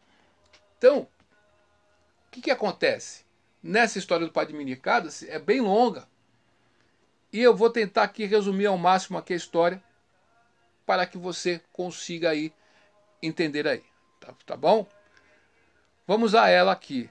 Então, 0.76 0.98
o 0.98 2.30
que, 2.30 2.42
que 2.42 2.50
acontece? 2.50 3.24
Nessa 3.62 3.98
história 3.98 4.26
do 4.26 4.32
Padmini 4.32 4.76
Kadasi 4.76 5.28
é 5.30 5.38
bem 5.38 5.62
longa. 5.62 6.06
E 7.32 7.40
eu 7.40 7.56
vou 7.56 7.70
tentar 7.70 8.02
aqui 8.02 8.26
resumir 8.26 8.66
ao 8.66 8.76
máximo 8.76 9.16
aqui 9.16 9.32
a 9.32 9.36
história 9.36 9.82
para 10.84 11.06
que 11.06 11.16
você 11.16 11.62
consiga 11.72 12.28
aí 12.28 12.52
entender 13.22 13.66
aí. 13.66 13.82
Tá, 14.20 14.34
tá 14.44 14.56
bom? 14.56 14.86
Vamos 16.06 16.34
a 16.34 16.50
ela 16.50 16.72
aqui. 16.72 17.08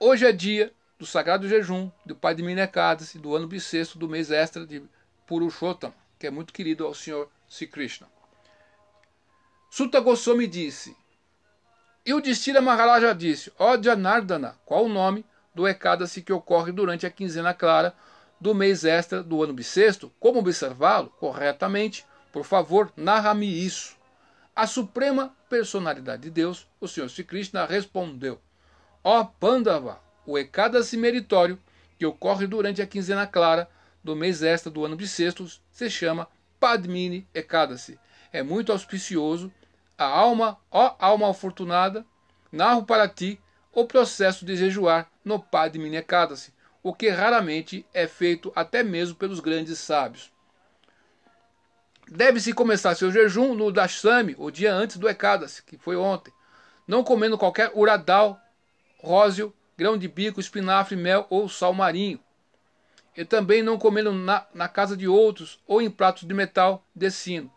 Hoje 0.00 0.26
é 0.26 0.32
dia 0.32 0.72
do 0.98 1.06
Sagrado 1.06 1.48
Jejum 1.48 1.90
do 2.04 2.14
Pai 2.14 2.34
de 2.34 2.42
Minekadasi 2.42 3.18
do 3.18 3.34
ano 3.34 3.46
bissexto 3.46 3.98
do 3.98 4.08
mês 4.08 4.30
extra 4.30 4.66
de 4.66 4.82
Purushottam, 5.26 5.92
que 6.18 6.26
é 6.26 6.30
muito 6.30 6.52
querido 6.52 6.86
ao 6.86 6.94
Senhor 6.94 7.28
Sri 7.48 7.66
Krishna. 7.66 8.06
Sutta 9.70 9.98
Goswami 10.00 10.46
disse, 10.46 10.96
e 12.06 12.12
o 12.12 12.20
Distira 12.20 12.60
Maharaja 12.60 13.14
disse, 13.14 13.52
ó 13.58 13.80
Janardana, 13.80 14.56
qual 14.64 14.84
o 14.84 14.88
nome 14.88 15.24
do 15.54 15.66
Ekadasi 15.66 16.22
que 16.22 16.32
ocorre 16.32 16.70
durante 16.70 17.06
a 17.06 17.10
quinzena 17.10 17.54
clara 17.54 17.94
do 18.40 18.54
mês 18.54 18.84
extra 18.84 19.22
do 19.22 19.42
ano 19.42 19.54
bissexto? 19.54 20.12
Como 20.20 20.38
observá-lo 20.38 21.08
corretamente? 21.18 22.06
Por 22.30 22.44
favor, 22.44 22.92
narra-me 22.96 23.46
isso. 23.46 23.96
A 24.54 24.66
suprema 24.66 25.34
personalidade 25.48 26.22
de 26.22 26.30
Deus, 26.30 26.66
o 26.80 26.86
Senhor 26.86 27.08
Sri 27.08 27.24
Krishna, 27.24 27.64
respondeu, 27.64 28.38
ó 29.02 29.24
Pandava, 29.24 29.98
o 30.26 30.38
Ekadasi 30.38 30.96
meritório 30.96 31.58
que 31.98 32.06
ocorre 32.06 32.46
durante 32.46 32.82
a 32.82 32.86
quinzena 32.86 33.26
clara 33.26 33.68
do 34.02 34.14
mês 34.14 34.42
extra 34.42 34.70
do 34.70 34.84
ano 34.84 34.96
bissexto 34.96 35.46
se 35.70 35.88
chama 35.88 36.28
Padmini 36.60 37.26
Ekadasi. 37.34 37.98
É 38.32 38.42
muito 38.42 38.72
auspicioso 38.72 39.52
a 39.96 40.04
alma, 40.04 40.58
ó 40.70 40.94
alma 40.98 41.30
afortunada, 41.30 42.04
narro 42.50 42.84
para 42.84 43.08
ti 43.08 43.40
o 43.72 43.84
processo 43.84 44.44
de 44.44 44.56
jejuar 44.56 45.10
no 45.24 45.38
Padmini 45.38 45.96
Ekadasi, 45.96 46.52
o 46.82 46.92
que 46.92 47.08
raramente 47.08 47.86
é 47.94 48.06
feito 48.06 48.52
até 48.54 48.82
mesmo 48.82 49.16
pelos 49.16 49.40
grandes 49.40 49.78
sábios. 49.78 50.32
Deve-se 52.06 52.52
começar 52.52 52.94
seu 52.94 53.10
jejum 53.10 53.54
no 53.54 53.72
Dashami, 53.72 54.34
o 54.38 54.50
dia 54.50 54.74
antes 54.74 54.98
do 54.98 55.08
Ekadasi, 55.08 55.62
que 55.62 55.78
foi 55.78 55.96
ontem, 55.96 56.32
não 56.86 57.02
comendo 57.02 57.38
qualquer 57.38 57.72
uradal, 57.74 58.38
róseo, 59.02 59.54
grão 59.76 59.96
de 59.96 60.08
bico, 60.08 60.40
espinafre, 60.40 60.96
mel 60.96 61.26
ou 61.30 61.48
sal 61.48 61.74
marinho. 61.74 62.20
E 63.16 63.24
também 63.24 63.62
não 63.62 63.78
comendo 63.78 64.12
na, 64.12 64.46
na 64.52 64.68
casa 64.68 64.96
de 64.96 65.06
outros 65.06 65.60
ou 65.66 65.80
em 65.80 65.90
pratos 65.90 66.24
de 66.24 66.34
metal 66.34 66.84
de 66.94 67.10
sino. 67.10 67.52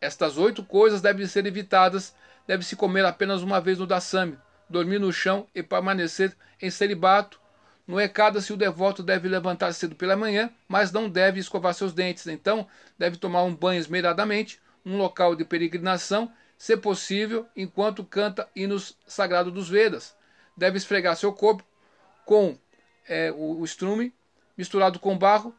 Estas 0.00 0.38
oito 0.38 0.62
coisas 0.62 1.00
devem 1.00 1.26
ser 1.26 1.46
evitadas, 1.46 2.14
deve-se 2.46 2.76
comer 2.76 3.04
apenas 3.04 3.42
uma 3.42 3.60
vez 3.60 3.78
no 3.78 3.86
Dassami, 3.86 4.38
dormir 4.68 4.98
no 4.98 5.12
chão 5.12 5.46
e 5.54 5.62
permanecer 5.62 6.36
em 6.60 6.70
celibato. 6.70 7.40
No 7.86 8.00
Ekada, 8.00 8.40
se 8.40 8.52
o 8.52 8.56
devoto 8.56 9.02
deve 9.02 9.28
levantar 9.28 9.72
cedo 9.72 9.94
pela 9.94 10.16
manhã, 10.16 10.50
mas 10.68 10.92
não 10.92 11.08
deve 11.08 11.40
escovar 11.40 11.72
seus 11.74 11.92
dentes. 11.92 12.26
Então, 12.26 12.66
deve 12.98 13.16
tomar 13.16 13.44
um 13.44 13.54
banho 13.54 13.80
esmeradamente, 13.80 14.60
num 14.84 14.98
local 14.98 15.34
de 15.34 15.44
peregrinação, 15.44 16.30
se 16.56 16.76
possível, 16.76 17.46
enquanto 17.56 18.04
canta 18.04 18.48
hinos 18.54 18.96
sagrados 19.06 19.52
dos 19.52 19.68
Vedas. 19.68 20.17
Deve 20.58 20.76
esfregar 20.76 21.16
seu 21.16 21.32
corpo 21.32 21.64
com 22.26 22.58
é, 23.08 23.30
o, 23.32 23.60
o 23.60 23.64
estrume 23.64 24.12
misturado 24.56 24.98
com 24.98 25.16
barro 25.16 25.54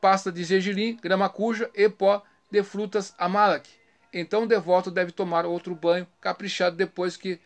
pasta 0.00 0.30
de 0.30 0.44
gergelim, 0.44 0.96
grama 1.02 1.28
cuja 1.28 1.70
e 1.74 1.88
pó 1.88 2.22
de 2.50 2.62
frutas 2.62 3.14
amalak. 3.18 3.68
Então 4.12 4.44
o 4.44 4.46
devoto 4.46 4.90
deve 4.90 5.10
tomar 5.10 5.44
outro 5.44 5.74
banho 5.74 6.06
caprichado 6.20 6.76
depois 6.76 7.16
que 7.16 7.40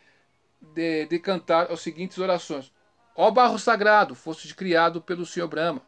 de, 0.61 1.07
de 1.07 1.19
cantar 1.19 1.71
as 1.71 1.79
seguintes 1.79 2.17
orações. 2.19 2.71
Ó 3.15 3.31
barro 3.31 3.57
sagrado, 3.57 4.13
foste 4.13 4.53
criado 4.53 5.01
pelo 5.01 5.25
Senhor 5.25 5.47
Brahma, 5.47 5.81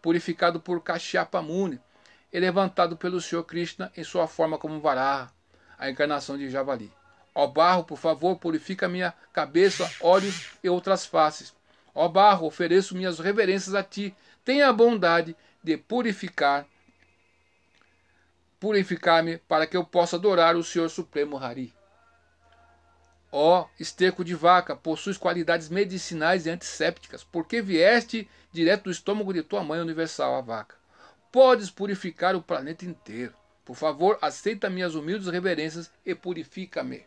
purificado 0.00 0.60
por 0.60 0.80
Kashyapa 0.80 1.42
Muni, 1.42 1.78
e 2.32 2.40
levantado 2.40 2.96
pelo 2.96 3.20
Senhor 3.20 3.44
Krishna 3.44 3.92
em 3.96 4.02
sua 4.02 4.26
forma 4.26 4.56
como 4.56 4.80
Varaha, 4.80 5.30
a 5.78 5.90
encarnação 5.90 6.38
de 6.38 6.48
Javali. 6.48 6.90
Ó 7.34 7.46
barro, 7.48 7.84
por 7.84 7.98
favor, 7.98 8.36
purifica 8.36 8.88
minha 8.88 9.12
cabeça, 9.32 9.90
olhos 10.00 10.52
e 10.62 10.68
outras 10.68 11.04
faces. 11.04 11.52
Ó 11.94 12.08
barro, 12.08 12.46
ofereço 12.46 12.94
minhas 12.94 13.18
reverências 13.18 13.74
a 13.74 13.82
ti. 13.82 14.14
Tenha 14.44 14.68
a 14.68 14.72
bondade 14.72 15.36
de 15.62 15.76
purificar 15.76 16.66
purificar-me 18.60 19.36
para 19.36 19.66
que 19.66 19.76
eu 19.76 19.84
possa 19.84 20.16
adorar 20.16 20.56
o 20.56 20.64
Senhor 20.64 20.88
Supremo 20.88 21.36
Hari. 21.36 21.74
Ó 23.30 23.66
esterco 23.78 24.24
de 24.24 24.34
vaca, 24.34 24.76
possuis 24.76 25.18
qualidades 25.18 25.68
medicinais 25.68 26.46
e 26.46 26.50
antissépticas, 26.50 27.24
porque 27.24 27.60
vieste 27.60 28.26
direto 28.52 28.84
do 28.84 28.90
estômago 28.90 29.34
de 29.34 29.42
tua 29.42 29.62
mãe 29.62 29.80
universal, 29.80 30.36
a 30.36 30.40
vaca. 30.40 30.76
Podes 31.32 31.68
purificar 31.68 32.36
o 32.36 32.42
planeta 32.42 32.86
inteiro. 32.86 33.34
Por 33.64 33.74
favor, 33.74 34.18
aceita 34.22 34.70
minhas 34.70 34.94
humildes 34.94 35.26
reverências 35.26 35.90
e 36.06 36.14
purifica-me. 36.14 37.04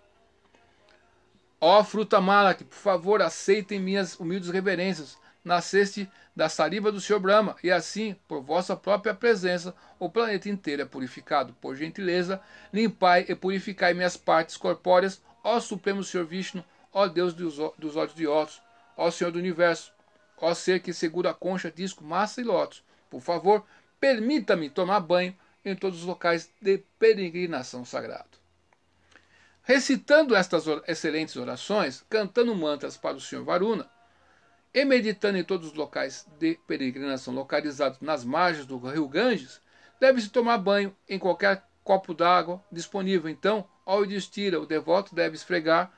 Ó 1.59 1.83
fruta 1.83 2.21
mala, 2.21 2.53
que 2.53 2.63
por 2.63 2.75
favor 2.77 3.21
aceitem 3.21 3.79
minhas 3.79 4.19
humildes 4.19 4.49
reverências. 4.49 5.17
Nasceste 5.43 6.09
da 6.35 6.49
saliva 6.49 6.91
do 6.91 7.01
Senhor 7.01 7.19
Brahma, 7.19 7.55
e 7.63 7.71
assim, 7.71 8.15
por 8.27 8.41
vossa 8.41 8.75
própria 8.75 9.13
presença, 9.13 9.73
o 9.97 10.09
planeta 10.09 10.49
inteiro 10.49 10.83
é 10.83 10.85
purificado. 10.85 11.53
Por 11.59 11.75
gentileza, 11.75 12.39
limpai 12.71 13.25
e 13.27 13.33
purificai 13.33 13.93
minhas 13.93 14.15
partes 14.15 14.55
corpóreas, 14.55 15.21
ó 15.43 15.59
Supremo 15.59 16.03
Senhor 16.03 16.27
Vishnu, 16.27 16.63
ó 16.93 17.07
Deus 17.07 17.33
dos 17.33 17.57
olhos 17.59 18.13
de 18.13 18.27
ossos, 18.27 18.61
ó 18.95 19.09
Senhor 19.09 19.31
do 19.31 19.39
Universo, 19.39 19.91
ó 20.37 20.53
ser 20.53 20.81
que 20.81 20.93
segura 20.93 21.31
a 21.31 21.33
concha, 21.33 21.71
disco, 21.71 22.03
massa 22.03 22.39
e 22.39 22.43
lótus. 22.43 22.83
Por 23.09 23.21
favor, 23.21 23.65
permita-me 23.99 24.69
tomar 24.69 24.99
banho 24.99 25.35
em 25.65 25.75
todos 25.75 26.01
os 26.01 26.05
locais 26.05 26.51
de 26.61 26.83
peregrinação 26.99 27.83
sagrado. 27.83 28.36
Recitando 29.67 30.33
estas 30.33 30.63
excelentes 30.87 31.35
orações, 31.35 32.01
cantando 32.09 32.55
mantras 32.55 32.95
para 32.95 33.17
o 33.17 33.19
Senhor 33.19 33.43
Varuna 33.43 33.85
e 34.73 34.85
meditando 34.85 35.37
em 35.37 35.43
todos 35.43 35.67
os 35.67 35.73
locais 35.73 36.25
de 36.39 36.57
peregrinação 36.65 37.33
localizados 37.33 37.99
nas 37.99 38.23
margens 38.23 38.65
do 38.65 38.77
rio 38.77 39.09
Ganges, 39.09 39.59
deve-se 39.99 40.29
tomar 40.29 40.57
banho 40.57 40.95
em 41.09 41.19
qualquer 41.19 41.65
copo 41.83 42.13
d'água 42.13 42.63
disponível. 42.71 43.29
Então, 43.29 43.67
ao 43.85 44.05
Yudhishthira, 44.05 44.57
o 44.57 44.65
devoto 44.65 45.13
deve 45.13 45.35
esfregar 45.35 45.91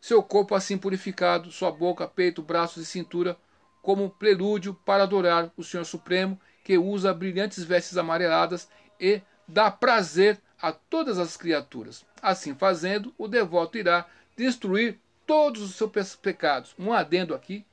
seu 0.00 0.22
corpo 0.22 0.54
assim 0.54 0.78
purificado, 0.78 1.52
sua 1.52 1.70
boca, 1.70 2.08
peito, 2.08 2.40
braços 2.40 2.84
e 2.84 2.86
cintura, 2.86 3.36
como 3.82 4.08
prelúdio 4.08 4.72
para 4.72 5.02
adorar 5.02 5.52
o 5.58 5.62
Senhor 5.62 5.84
Supremo, 5.84 6.40
que 6.64 6.78
usa 6.78 7.12
brilhantes 7.12 7.62
vestes 7.64 7.98
amareladas 7.98 8.66
e 8.98 9.20
dá 9.46 9.70
prazer 9.70 10.40
a 10.58 10.72
todas 10.72 11.18
as 11.18 11.36
criaturas. 11.36 12.02
Assim 12.22 12.54
fazendo, 12.54 13.14
o 13.16 13.26
devoto 13.26 13.78
irá 13.78 14.06
destruir 14.36 14.98
todos 15.26 15.62
os 15.62 15.74
seus 15.74 16.16
pecados. 16.16 16.74
Um 16.78 16.92
adendo 16.92 17.34
aqui: 17.34 17.64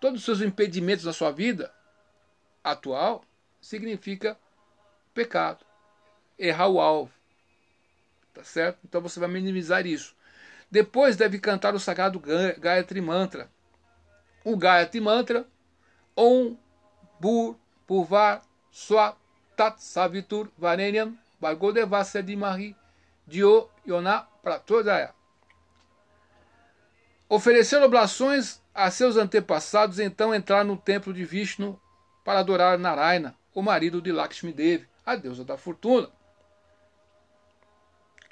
todos 0.00 0.20
os 0.20 0.24
seus 0.24 0.40
impedimentos 0.40 1.04
na 1.04 1.12
sua 1.12 1.30
vida 1.30 1.72
atual 2.62 3.24
significa 3.60 4.36
pecado, 5.12 5.64
errar 6.38 6.68
o 6.68 6.80
alvo. 6.80 7.12
Tá 8.32 8.44
certo? 8.44 8.78
Então 8.84 9.00
você 9.00 9.18
vai 9.18 9.28
minimizar 9.28 9.86
isso. 9.86 10.14
Depois 10.70 11.16
deve 11.16 11.38
cantar 11.38 11.74
o 11.74 11.80
sagrado 11.80 12.20
Gayatri 12.58 13.00
Mantra. 13.00 13.50
O 14.44 14.56
Gayatri 14.56 15.00
Mantra, 15.00 15.46
Om 16.16 16.56
Bur 17.18 17.56
Purvar 17.86 18.42
Swa 18.70 19.16
Tat 19.56 19.78
Savitur 19.82 20.48
Varenyam 20.56 21.18
Bhargodevasya 21.40 22.22
Dimahi 22.22 22.76
Dio 23.30 23.70
Yona 23.86 24.26
Pratodaya. 24.42 25.14
Oferecendo 27.28 27.86
oblações 27.86 28.60
a 28.74 28.90
seus 28.90 29.16
antepassados, 29.16 30.00
então 30.00 30.34
entrar 30.34 30.64
no 30.64 30.76
templo 30.76 31.14
de 31.14 31.24
Vishnu 31.24 31.80
para 32.24 32.40
adorar 32.40 32.76
Narayana, 32.76 33.36
o 33.54 33.62
marido 33.62 34.02
de 34.02 34.10
Lakshmi 34.10 34.52
Devi, 34.52 34.88
a 35.06 35.14
deusa 35.14 35.44
da 35.44 35.56
fortuna 35.56 36.10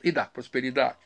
e 0.03 0.11
da 0.11 0.25
prosperidade. 0.25 0.99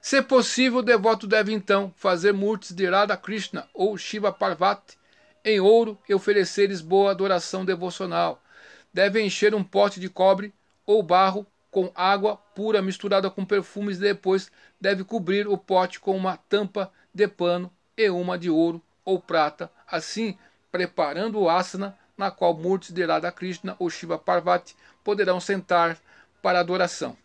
Se 0.00 0.22
possível, 0.22 0.78
o 0.78 0.82
devoto 0.82 1.26
deve 1.26 1.52
então 1.52 1.92
fazer 1.98 2.32
murtis 2.32 2.74
de 2.74 2.86
Radha 2.88 3.14
Krishna 3.14 3.68
ou 3.74 3.98
Shiva 3.98 4.32
Parvati 4.32 4.96
em 5.44 5.60
ouro 5.60 5.98
e 6.08 6.14
oferecer-lhes 6.14 6.80
boa 6.80 7.10
adoração 7.10 7.62
devocional. 7.62 8.42
Deve 8.90 9.20
encher 9.20 9.54
um 9.54 9.62
pote 9.62 10.00
de 10.00 10.08
cobre 10.08 10.54
ou 10.86 11.02
barro 11.02 11.46
com 11.78 11.92
água 11.94 12.36
pura 12.56 12.82
misturada 12.82 13.30
com 13.30 13.44
perfumes 13.44 13.98
e 13.98 14.00
depois 14.00 14.50
deve 14.80 15.04
cobrir 15.04 15.46
o 15.46 15.56
pote 15.56 16.00
com 16.00 16.16
uma 16.16 16.36
tampa 16.36 16.90
de 17.14 17.28
pano 17.28 17.72
e 17.96 18.10
uma 18.10 18.36
de 18.36 18.50
ouro 18.50 18.82
ou 19.04 19.20
prata, 19.20 19.70
assim 19.86 20.36
preparando 20.72 21.38
o 21.38 21.48
asana 21.48 21.96
na 22.16 22.32
qual 22.32 22.52
Murti 22.52 22.92
de 22.92 23.04
Radha 23.06 23.30
Krishna 23.30 23.76
ou 23.78 23.88
Shiva 23.88 24.18
Parvati 24.18 24.74
poderão 25.04 25.38
sentar 25.38 25.96
para 26.42 26.58
adoração. 26.58 27.16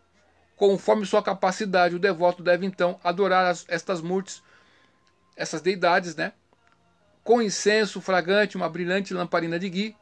Conforme 0.55 1.03
sua 1.03 1.23
capacidade, 1.23 1.95
o 1.95 1.99
devoto 1.99 2.43
deve 2.43 2.63
então 2.63 2.99
adorar 3.03 3.47
as, 3.47 3.65
estas 3.67 4.01
murtis, 4.01 4.43
essas 5.35 5.61
deidades, 5.61 6.15
né? 6.15 6.31
Com 7.23 7.41
incenso 7.41 7.99
fragante, 7.99 8.55
uma 8.55 8.69
brilhante 8.69 9.15
lamparina 9.15 9.57
de 9.57 9.67
ghee 9.67 9.97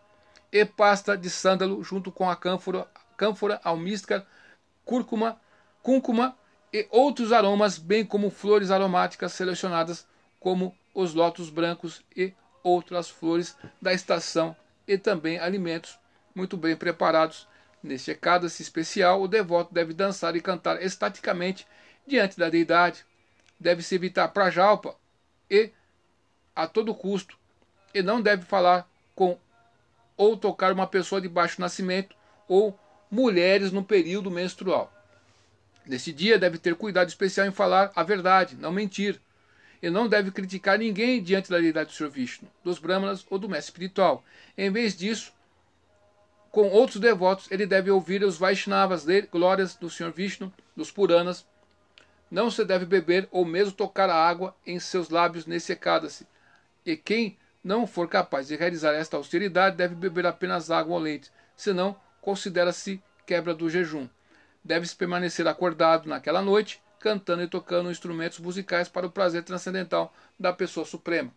e 0.51 0.65
pasta 0.65 1.17
de 1.17 1.29
sândalo 1.29 1.81
junto 1.81 2.11
com 2.11 2.29
a 2.29 2.35
cânfora 2.35 2.85
cânfora, 3.21 3.61
almíscar, 3.63 4.25
cúrcuma, 4.85 5.39
cúrcuma 5.81 6.35
e 6.73 6.87
outros 6.89 7.31
aromas, 7.31 7.77
bem 7.77 8.05
como 8.05 8.29
flores 8.29 8.71
aromáticas 8.71 9.33
selecionadas, 9.33 10.07
como 10.39 10.75
os 10.93 11.13
lótus 11.13 11.49
brancos 11.49 12.03
e 12.15 12.33
outras 12.63 13.09
flores 13.09 13.55
da 13.81 13.93
estação 13.93 14.55
e 14.87 14.97
também 14.97 15.39
alimentos 15.39 15.97
muito 16.33 16.57
bem 16.57 16.75
preparados. 16.75 17.47
Neste 17.83 18.11
Ekadasi 18.11 18.61
especial, 18.61 19.21
o 19.21 19.27
devoto 19.27 19.73
deve 19.73 19.93
dançar 19.93 20.35
e 20.35 20.41
cantar 20.41 20.81
estaticamente 20.81 21.65
diante 22.05 22.37
da 22.37 22.49
deidade. 22.49 23.03
Deve-se 23.59 23.95
evitar 23.95 24.27
prajalpa 24.29 24.95
e 25.49 25.71
a 26.55 26.67
todo 26.67 26.93
custo, 26.93 27.37
e 27.93 28.01
não 28.01 28.21
deve 28.21 28.43
falar 28.43 28.87
com 29.15 29.37
ou 30.15 30.37
tocar 30.37 30.71
uma 30.71 30.85
pessoa 30.85 31.19
de 31.19 31.27
baixo 31.27 31.59
nascimento 31.59 32.15
ou 32.47 32.77
mulheres 33.11 33.73
no 33.73 33.83
período 33.83 34.31
menstrual. 34.31 34.91
Neste 35.85 36.13
dia 36.13 36.39
deve 36.39 36.57
ter 36.57 36.75
cuidado 36.75 37.09
especial 37.09 37.45
em 37.45 37.51
falar 37.51 37.91
a 37.93 38.03
verdade, 38.03 38.55
não 38.55 38.71
mentir. 38.71 39.19
E 39.81 39.89
não 39.89 40.07
deve 40.07 40.31
criticar 40.31 40.77
ninguém 40.77 41.21
diante 41.21 41.49
da 41.49 41.59
deidade 41.59 41.89
do 41.89 41.95
Sr. 41.95 42.09
Vishnu, 42.09 42.47
dos 42.63 42.77
Brahmanas 42.77 43.25
ou 43.29 43.37
do 43.39 43.49
mestre 43.49 43.71
espiritual. 43.71 44.23
Em 44.55 44.71
vez 44.71 44.95
disso, 44.95 45.33
com 46.51 46.69
outros 46.69 46.99
devotos, 46.99 47.49
ele 47.49 47.65
deve 47.65 47.89
ouvir 47.89 48.23
os 48.23 48.37
Vaishnavas, 48.37 49.05
glórias 49.31 49.75
do 49.75 49.89
Sr. 49.89 50.11
Vishnu, 50.11 50.53
dos 50.75 50.91
Puranas. 50.91 51.45
Não 52.29 52.51
se 52.51 52.63
deve 52.63 52.85
beber 52.85 53.27
ou 53.31 53.43
mesmo 53.43 53.73
tocar 53.73 54.09
a 54.09 54.15
água 54.15 54.55
em 54.65 54.79
seus 54.79 55.09
lábios 55.09 55.47
nesse 55.47 55.77
se 56.09 56.27
E 56.85 56.95
quem 56.95 57.37
não 57.63 57.87
for 57.87 58.07
capaz 58.07 58.47
de 58.47 58.55
realizar 58.55 58.93
esta 58.93 59.17
austeridade 59.17 59.75
deve 59.75 59.95
beber 59.95 60.25
apenas 60.25 60.69
água 60.69 60.93
ou 60.93 60.99
leite, 60.99 61.31
senão 61.55 61.95
considera-se 62.21 63.01
quebra 63.25 63.53
do 63.53 63.69
jejum. 63.69 64.07
Deve-se 64.63 64.95
permanecer 64.95 65.47
acordado 65.47 66.07
naquela 66.07 66.41
noite, 66.41 66.81
cantando 66.99 67.41
e 67.41 67.47
tocando 67.47 67.89
instrumentos 67.89 68.39
musicais 68.39 68.87
para 68.87 69.07
o 69.07 69.11
prazer 69.11 69.43
transcendental 69.43 70.13
da 70.39 70.53
pessoa 70.53 70.85
suprema. 70.85 71.33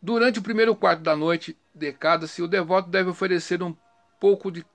Durante 0.00 0.40
o 0.40 0.42
primeiro 0.42 0.74
quarto 0.74 1.00
da 1.00 1.16
noite 1.16 1.56
de 1.74 1.92
cada-se, 1.92 2.42
o 2.42 2.48
devoto 2.48 2.90
deve 2.90 3.08
oferecer 3.08 3.62
um 3.62 3.74
pouco 4.20 4.50
de, 4.50 4.66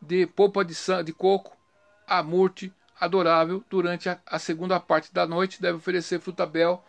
de 0.00 0.26
polpa 0.26 0.64
de, 0.64 0.74
de 1.04 1.12
coco 1.12 1.56
a 2.06 2.22
Murti 2.22 2.72
adorável. 3.00 3.64
Durante 3.70 4.08
a, 4.08 4.20
a 4.26 4.38
segunda 4.38 4.78
parte 4.78 5.12
da 5.12 5.26
noite, 5.26 5.60
deve 5.60 5.78
oferecer 5.78 6.20
fruta 6.20 6.44
bel. 6.44 6.84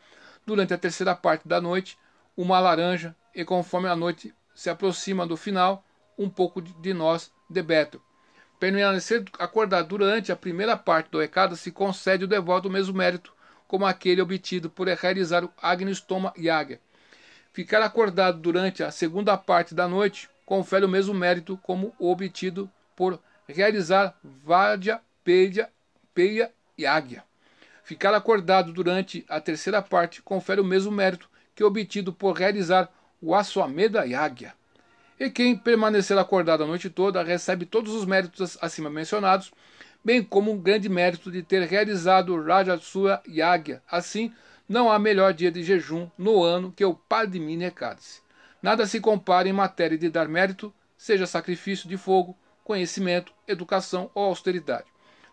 Durante 0.46 0.74
a 0.74 0.78
terceira 0.78 1.16
parte 1.16 1.48
da 1.48 1.62
noite, 1.62 1.98
uma 2.36 2.60
laranja. 2.60 3.16
E 3.34 3.46
conforme 3.46 3.88
a 3.88 3.96
noite 3.96 4.34
se 4.54 4.70
aproxima 4.70 5.26
do 5.26 5.38
final, 5.38 5.84
um 6.18 6.30
pouco 6.30 6.62
de 6.62 6.94
nós 6.94 7.32
de 7.50 7.62
Beto. 7.62 8.02
Permanecer 8.60 9.24
acordado 9.38 9.88
durante 9.90 10.32
a 10.32 10.36
primeira 10.36 10.76
parte 10.76 11.12
do 11.12 11.20
recado 11.20 11.56
se 11.56 11.72
concede 11.72 12.26
o 12.26 12.28
devoto 12.28 12.68
o 12.68 12.72
mesmo 12.72 12.98
mérito 12.98 13.32
como 13.68 13.86
aquele 13.86 14.22
obtido 14.22 14.70
por 14.70 14.88
realizar 14.88 15.44
o 15.44 15.52
Agnistoma 15.62 16.34
Yaga. 16.38 16.80
Ficar 17.54 17.82
acordado 17.82 18.40
durante 18.40 18.84
a 18.84 18.92
segunda 18.92 19.38
parte 19.38 19.76
da 19.76 19.88
noite 19.88 20.30
confere 20.46 20.86
o 20.86 20.90
mesmo 20.90 21.14
mérito 21.14 21.58
como 21.62 21.94
obtido 22.00 22.70
por 22.96 23.20
realizar 23.48 24.18
Vadya, 24.24 25.02
Peia, 25.24 25.70
Peia 26.14 26.52
Águia. 26.86 27.24
Ficar 27.84 28.14
acordado 28.14 28.72
durante 28.74 29.26
a 29.30 29.40
terceira 29.40 29.82
parte 29.82 30.22
confere 30.22 30.62
o 30.62 30.66
mesmo 30.66 30.92
mérito 30.92 31.30
que 31.56 31.64
obtido 31.64 32.12
por 32.14 32.36
realizar 32.36 32.90
o 33.22 33.34
Aswameda 33.34 34.06
e 34.06 34.14
Águia. 34.14 34.54
E 35.20 35.32
quem 35.32 35.58
permanecer 35.58 36.16
acordado 36.16 36.64
a 36.64 36.68
noite 36.68 36.92
toda 36.92 37.24
recebe 37.24 37.66
todos 37.66 37.92
os 37.92 38.06
méritos 38.06 38.56
acima 38.62 38.88
mencionados, 38.88 39.52
bem 40.06 40.24
como 40.24 40.52
um 40.52 40.60
grande 40.60 40.88
mérito 40.88 41.32
de 41.32 41.42
ter 41.42 41.64
realizado 41.64 42.36
o 42.36 42.44
Rajasua 42.44 43.24
Yagya. 43.28 43.82
Assim, 43.90 44.32
não 44.70 44.92
há 44.92 45.00
melhor 45.00 45.34
dia 45.34 45.52
de 45.52 45.64
jejum 45.64 46.08
no 46.16 46.44
ano 46.44 46.72
que 46.72 46.86
o 46.86 46.94
Padmini 46.94 47.66
Ekadasi. 47.66 48.22
Nada 48.62 48.86
se 48.86 49.00
compara 49.00 49.50
em 49.50 49.54
matéria 49.54 49.98
de 49.98 50.08
dar 50.08 50.28
mérito, 50.28 50.72
seja 50.96 51.26
sacrifício 51.26 51.90
de 51.90 51.98
fogo, 51.98 52.38
conhecimento, 52.64 53.34
educação 53.48 54.12
ou 54.14 54.26
austeridade. 54.26 54.86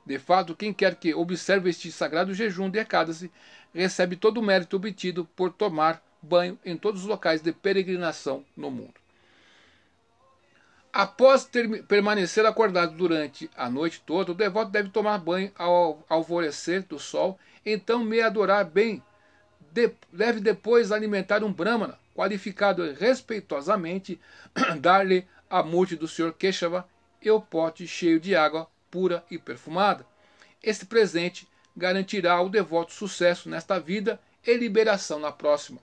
De 0.06 0.18
fato, 0.18 0.56
quem 0.56 0.72
quer 0.72 0.94
que 0.94 1.14
observe 1.14 1.68
este 1.68 1.92
sagrado 1.92 2.32
jejum 2.32 2.70
de 2.70 2.78
Ekadasi 2.78 3.30
recebe 3.74 4.16
todo 4.16 4.38
o 4.38 4.42
mérito 4.42 4.76
obtido 4.76 5.26
por 5.36 5.52
tomar 5.52 6.02
banho 6.22 6.58
em 6.64 6.74
todos 6.74 7.02
os 7.02 7.06
locais 7.06 7.42
de 7.42 7.52
peregrinação 7.52 8.42
no 8.56 8.70
mundo. 8.70 9.03
Após 10.94 11.44
ter, 11.44 11.82
permanecer 11.86 12.46
acordado 12.46 12.94
durante 12.96 13.50
a 13.56 13.68
noite 13.68 14.00
toda, 14.06 14.30
o 14.30 14.34
devoto 14.34 14.70
deve 14.70 14.90
tomar 14.90 15.18
banho 15.18 15.50
ao 15.58 16.04
alvorecer 16.08 16.84
do 16.84 17.00
sol, 17.00 17.36
então 17.66 18.04
me 18.04 18.20
adorar 18.20 18.64
bem. 18.64 19.02
De, 19.72 19.90
deve 20.12 20.38
depois 20.38 20.92
alimentar 20.92 21.42
um 21.42 21.52
brahmana, 21.52 21.98
qualificado 22.14 22.92
respeitosamente, 22.92 24.20
dar-lhe 24.78 25.26
a 25.50 25.64
morte 25.64 25.96
do 25.96 26.06
Senhor 26.06 26.32
Keshava 26.32 26.88
e 27.20 27.28
o 27.28 27.40
pote 27.40 27.88
cheio 27.88 28.20
de 28.20 28.36
água 28.36 28.68
pura 28.88 29.24
e 29.28 29.36
perfumada. 29.36 30.06
Este 30.62 30.86
presente 30.86 31.48
garantirá 31.76 32.34
ao 32.34 32.48
devoto 32.48 32.92
sucesso 32.92 33.48
nesta 33.48 33.80
vida 33.80 34.20
e 34.46 34.56
liberação 34.56 35.18
na 35.18 35.32
próxima. 35.32 35.80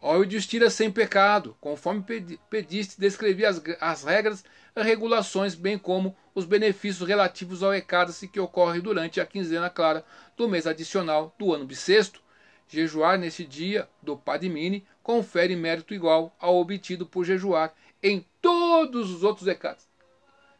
Ó 0.00 0.16
Yudhishthira 0.16 0.68
sem 0.70 0.90
pecado, 0.90 1.56
conforme 1.60 2.04
pediste, 2.50 3.00
descrevi 3.00 3.46
as, 3.46 3.62
as 3.80 4.04
regras 4.04 4.44
e 4.74 4.82
regulações, 4.82 5.54
bem 5.54 5.78
como 5.78 6.14
os 6.34 6.44
benefícios 6.44 7.08
relativos 7.08 7.62
ao 7.62 7.74
Ekadasi 7.74 8.28
que 8.28 8.38
ocorre 8.38 8.80
durante 8.80 9.20
a 9.20 9.26
quinzena 9.26 9.70
clara 9.70 10.04
do 10.36 10.48
mês 10.48 10.66
adicional 10.66 11.34
do 11.38 11.52
ano 11.54 11.64
bissexto. 11.64 12.20
Jejuar 12.68 13.18
nesse 13.18 13.44
dia 13.44 13.88
do 14.02 14.16
Padmini 14.16 14.86
confere 15.02 15.56
mérito 15.56 15.94
igual 15.94 16.34
ao 16.38 16.56
obtido 16.56 17.06
por 17.06 17.24
jejuar 17.24 17.72
em 18.02 18.26
todos 18.42 19.10
os 19.10 19.22
outros 19.22 19.46
Ekadas. 19.46 19.88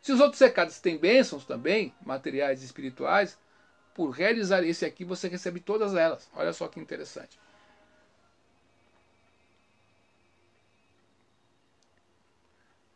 Se 0.00 0.12
os 0.12 0.20
outros 0.20 0.40
Ekadas 0.40 0.80
têm 0.80 0.96
bênçãos 0.96 1.44
também, 1.44 1.92
materiais 2.04 2.62
e 2.62 2.64
espirituais, 2.64 3.36
por 3.92 4.10
realizar 4.10 4.62
esse 4.62 4.84
aqui 4.84 5.04
você 5.04 5.28
recebe 5.28 5.58
todas 5.58 5.94
elas. 5.94 6.30
Olha 6.34 6.52
só 6.52 6.68
que 6.68 6.78
interessante. 6.78 7.38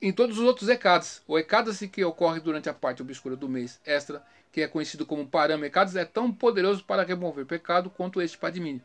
Em 0.01 0.13
todos 0.13 0.39
os 0.39 0.45
outros 0.45 0.69
Ekadas. 0.69 1.23
O 1.27 1.39
Ekadasi 1.39 1.89
que 1.89 2.05
ocorre 2.05 2.41
durante 2.41 2.69
a 2.69 2.75
parte 2.75 3.03
obscura 3.03 3.37
do 3.37 3.49
mês 3.49 3.81
extra, 3.85 4.23
que 4.51 4.63
é 4.63 4.69
conhecido 4.69 5.05
como 5.05 5.27
Parama 5.27 5.67
Ekadas, 5.67 5.97
é 5.97 6.05
tão 6.05 6.33
poderoso 6.33 6.85
para 6.85 7.03
remover 7.03 7.45
pecado 7.45 7.91
quanto 7.91 8.23
este 8.23 8.39
Padmini. 8.39 8.83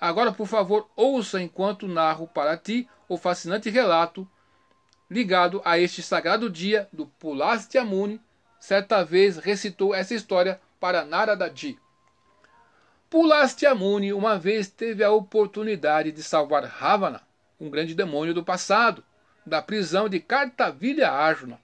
Agora, 0.00 0.30
por 0.30 0.46
favor, 0.46 0.88
ouça 0.94 1.40
enquanto 1.40 1.88
narro 1.88 2.28
para 2.28 2.56
ti 2.56 2.88
o 3.08 3.16
fascinante 3.16 3.68
relato 3.70 4.28
ligado 5.10 5.62
a 5.64 5.78
este 5.78 6.02
sagrado 6.02 6.50
dia 6.50 6.88
do 6.92 7.06
Pulastya 7.06 7.84
Muni. 7.84 8.20
Certa 8.60 9.04
vez 9.04 9.38
recitou 9.38 9.94
essa 9.94 10.14
história 10.14 10.60
para 10.78 11.04
Narada 11.04 11.50
Ji. 11.52 11.78
Pulastya 13.08 13.74
Muni 13.74 14.12
uma 14.12 14.38
vez 14.38 14.68
teve 14.68 15.02
a 15.02 15.10
oportunidade 15.10 16.12
de 16.12 16.22
salvar 16.22 16.64
Ravana, 16.64 17.22
um 17.58 17.70
grande 17.70 17.94
demônio 17.94 18.34
do 18.34 18.44
passado 18.44 19.02
da 19.48 19.62
prisão 19.62 20.08
de 20.08 20.20
Cartavilha 20.20 21.10
Arjuna. 21.10 21.58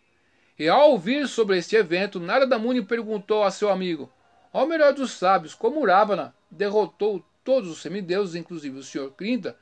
E 0.58 0.68
ao 0.68 0.92
ouvir 0.92 1.28
sobre 1.28 1.58
este 1.58 1.76
evento, 1.76 2.18
Narada 2.18 2.58
Muni 2.58 2.82
perguntou 2.82 3.44
a 3.44 3.50
seu 3.50 3.70
amigo, 3.70 4.10
ao 4.52 4.66
melhor 4.66 4.92
dos 4.92 5.12
sábios, 5.12 5.54
como 5.54 5.84
Ravana 5.84 6.34
derrotou 6.50 7.24
todos 7.42 7.68
os 7.70 7.82
semideuses, 7.82 8.34
inclusive 8.34 8.78
o 8.78 8.82
Sr. 8.82 9.10
Krinta, 9.16 9.56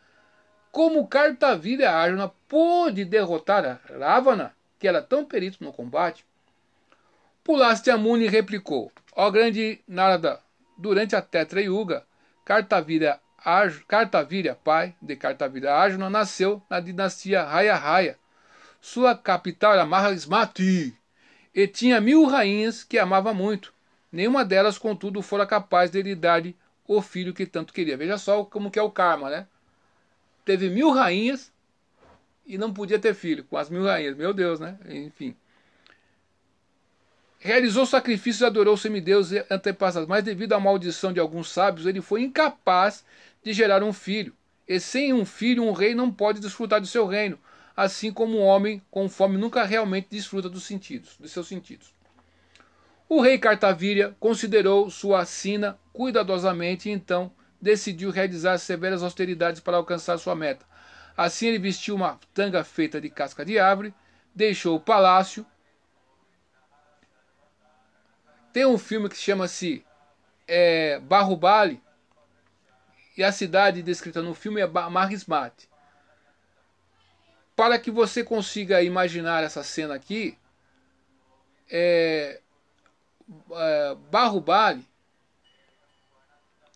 como 0.71 1.07
Cartavilha 1.07 1.91
Arjuna 1.91 2.29
pôde 2.49 3.05
derrotar 3.05 3.81
Ravana, 3.99 4.55
que 4.79 4.87
era 4.87 5.03
tão 5.03 5.25
perito 5.25 5.63
no 5.65 5.73
combate? 5.73 6.25
Pulastya 7.43 7.97
Muni 7.97 8.29
replicou, 8.29 8.93
ó 9.17 9.31
grande 9.31 9.81
Narada, 9.89 10.41
durante 10.79 11.17
a 11.17 11.23
Tetra 11.23 11.61
Yuga, 11.61 12.07
Cartavilha 12.45 13.21
Cartavirya, 13.89 14.55
pai 14.55 14.95
de 15.03 15.17
Cartavirya 15.17 15.73
Arjuna, 15.75 16.09
nasceu 16.09 16.63
na 16.71 16.81
dinastia 16.81 17.43
Raya 17.43 17.75
Raya. 17.75 18.17
Sua 18.81 19.17
capital 19.17 19.75
era 19.75 19.87
Mahasmati 19.87 20.95
e 21.55 21.67
tinha 21.67 22.01
mil 22.01 22.25
rainhas 22.27 22.83
que 22.83 22.99
amava 22.99 23.35
muito. 23.35 23.73
Nenhuma 24.11 24.45
delas, 24.45 24.79
contudo, 24.79 25.23
fora 25.23 25.47
capaz 25.47 25.91
de 25.91 26.03
lhe 26.03 26.15
dar 26.15 26.43
o 26.87 27.01
filho 27.01 27.33
que 27.33 27.47
tanto 27.47 27.73
queria. 27.73 27.97
Veja 27.97 28.19
só 28.19 28.45
como 28.45 28.71
que 28.71 28.79
é 28.79 28.83
o 28.83 28.91
karma, 28.91 29.31
né? 29.31 29.47
Teve 30.45 30.69
mil 30.69 30.91
rainhas 30.91 31.53
e 32.47 32.59
não 32.59 32.73
podia 32.73 32.99
ter 32.99 33.15
filho 33.15 33.45
com 33.45 33.57
as 33.57 33.71
mil 33.71 33.85
rainhas. 33.85 34.17
Meu 34.17 34.35
Deus, 34.35 34.61
né? 34.61 34.79
Enfim. 34.89 35.35
Realizou 37.45 37.85
sacrifícios 37.85 38.41
e 38.41 38.45
adorou 38.45 38.77
semideuses 38.77 39.43
antepassados, 39.51 40.09
mas 40.09 40.23
devido 40.23 40.53
à 40.53 40.61
maldição 40.61 41.13
de 41.13 41.19
alguns 41.19 41.51
sábios, 41.51 41.89
ele 41.89 42.01
foi 42.01 42.23
incapaz 42.23 43.05
de 43.43 43.53
gerar 43.53 43.83
um 43.83 43.93
filho. 43.93 44.33
E 44.69 44.79
sem 44.79 45.13
um 45.13 45.25
filho, 45.25 45.65
um 45.65 45.73
rei 45.73 45.93
não 45.93 46.09
pode 46.09 46.39
desfrutar 46.39 46.81
do 46.81 46.87
seu 46.87 47.05
reino, 47.05 47.37
assim 47.77 48.13
como 48.13 48.39
um 48.39 48.43
homem 48.43 48.81
com 48.93 49.09
fome 49.09 49.37
nunca 49.37 49.65
realmente 49.65 50.07
desfruta 50.09 50.49
dos 50.49 50.63
sentidos, 50.63 51.17
dos 51.19 51.33
seus 51.33 51.49
sentidos. 51.49 51.93
O 53.09 53.21
rei 53.21 53.37
Cartavíria 53.39 54.15
considerou 54.21 54.89
sua 54.89 55.25
sina 55.25 55.77
cuidadosamente 55.93 56.89
e 56.89 56.93
então 56.93 57.29
decidiu 57.61 58.13
realizar 58.13 58.57
severas 58.59 59.03
austeridades 59.03 59.61
para 59.61 59.79
alcançar 59.79 60.17
sua 60.17 60.37
meta. 60.37 60.65
Assim 61.17 61.49
ele 61.49 61.59
vestiu 61.59 61.97
uma 61.97 62.21
tanga 62.33 62.63
feita 62.63 63.01
de 63.01 63.11
casca 63.11 63.45
de 63.45 63.59
árvore, 63.59 63.93
deixou 64.33 64.77
o 64.77 64.81
palácio. 64.81 65.45
Tem 68.53 68.67
um 68.67 68.79
filme 68.79 69.09
que 69.09 69.17
chama-se 69.17 69.85
é, 70.47 70.99
Barrubali, 71.01 71.83
e 73.17 73.23
a 73.23 73.33
cidade 73.33 73.83
descrita 73.83 74.23
no 74.23 74.35
filme 74.35 74.61
é 74.61 74.67
Marismate. 74.67 75.69
Para 77.55 77.79
que 77.79 77.91
você 77.91 78.25
consiga 78.25 78.83
imaginar 78.83 79.45
essa 79.45 79.63
cena 79.63 79.95
aqui, 79.95 80.39
é, 81.71 82.41
é, 83.53 83.97
Barrubali 84.11 84.87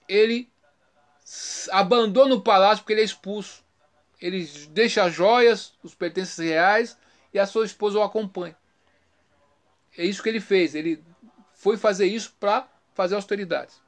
ele 0.08 0.48
abandona 1.72 2.34
o 2.34 2.40
palácio 2.40 2.82
porque 2.82 2.92
ele 2.92 3.00
é 3.00 3.04
expulso. 3.04 3.64
Ele 4.20 4.44
deixa 4.70 5.02
as 5.04 5.12
joias, 5.12 5.74
os 5.82 5.94
pertences 5.94 6.38
reais 6.38 6.96
e 7.34 7.38
a 7.38 7.46
sua 7.46 7.66
esposa 7.66 7.98
o 7.98 8.02
acompanha. 8.02 8.56
É 9.96 10.04
isso 10.04 10.22
que 10.22 10.28
ele 10.28 10.40
fez. 10.40 10.74
Ele 10.74 11.02
foi 11.66 11.76
fazer 11.76 12.06
isso 12.06 12.32
para 12.38 12.68
fazer 12.94 13.16
austeridades. 13.16 13.80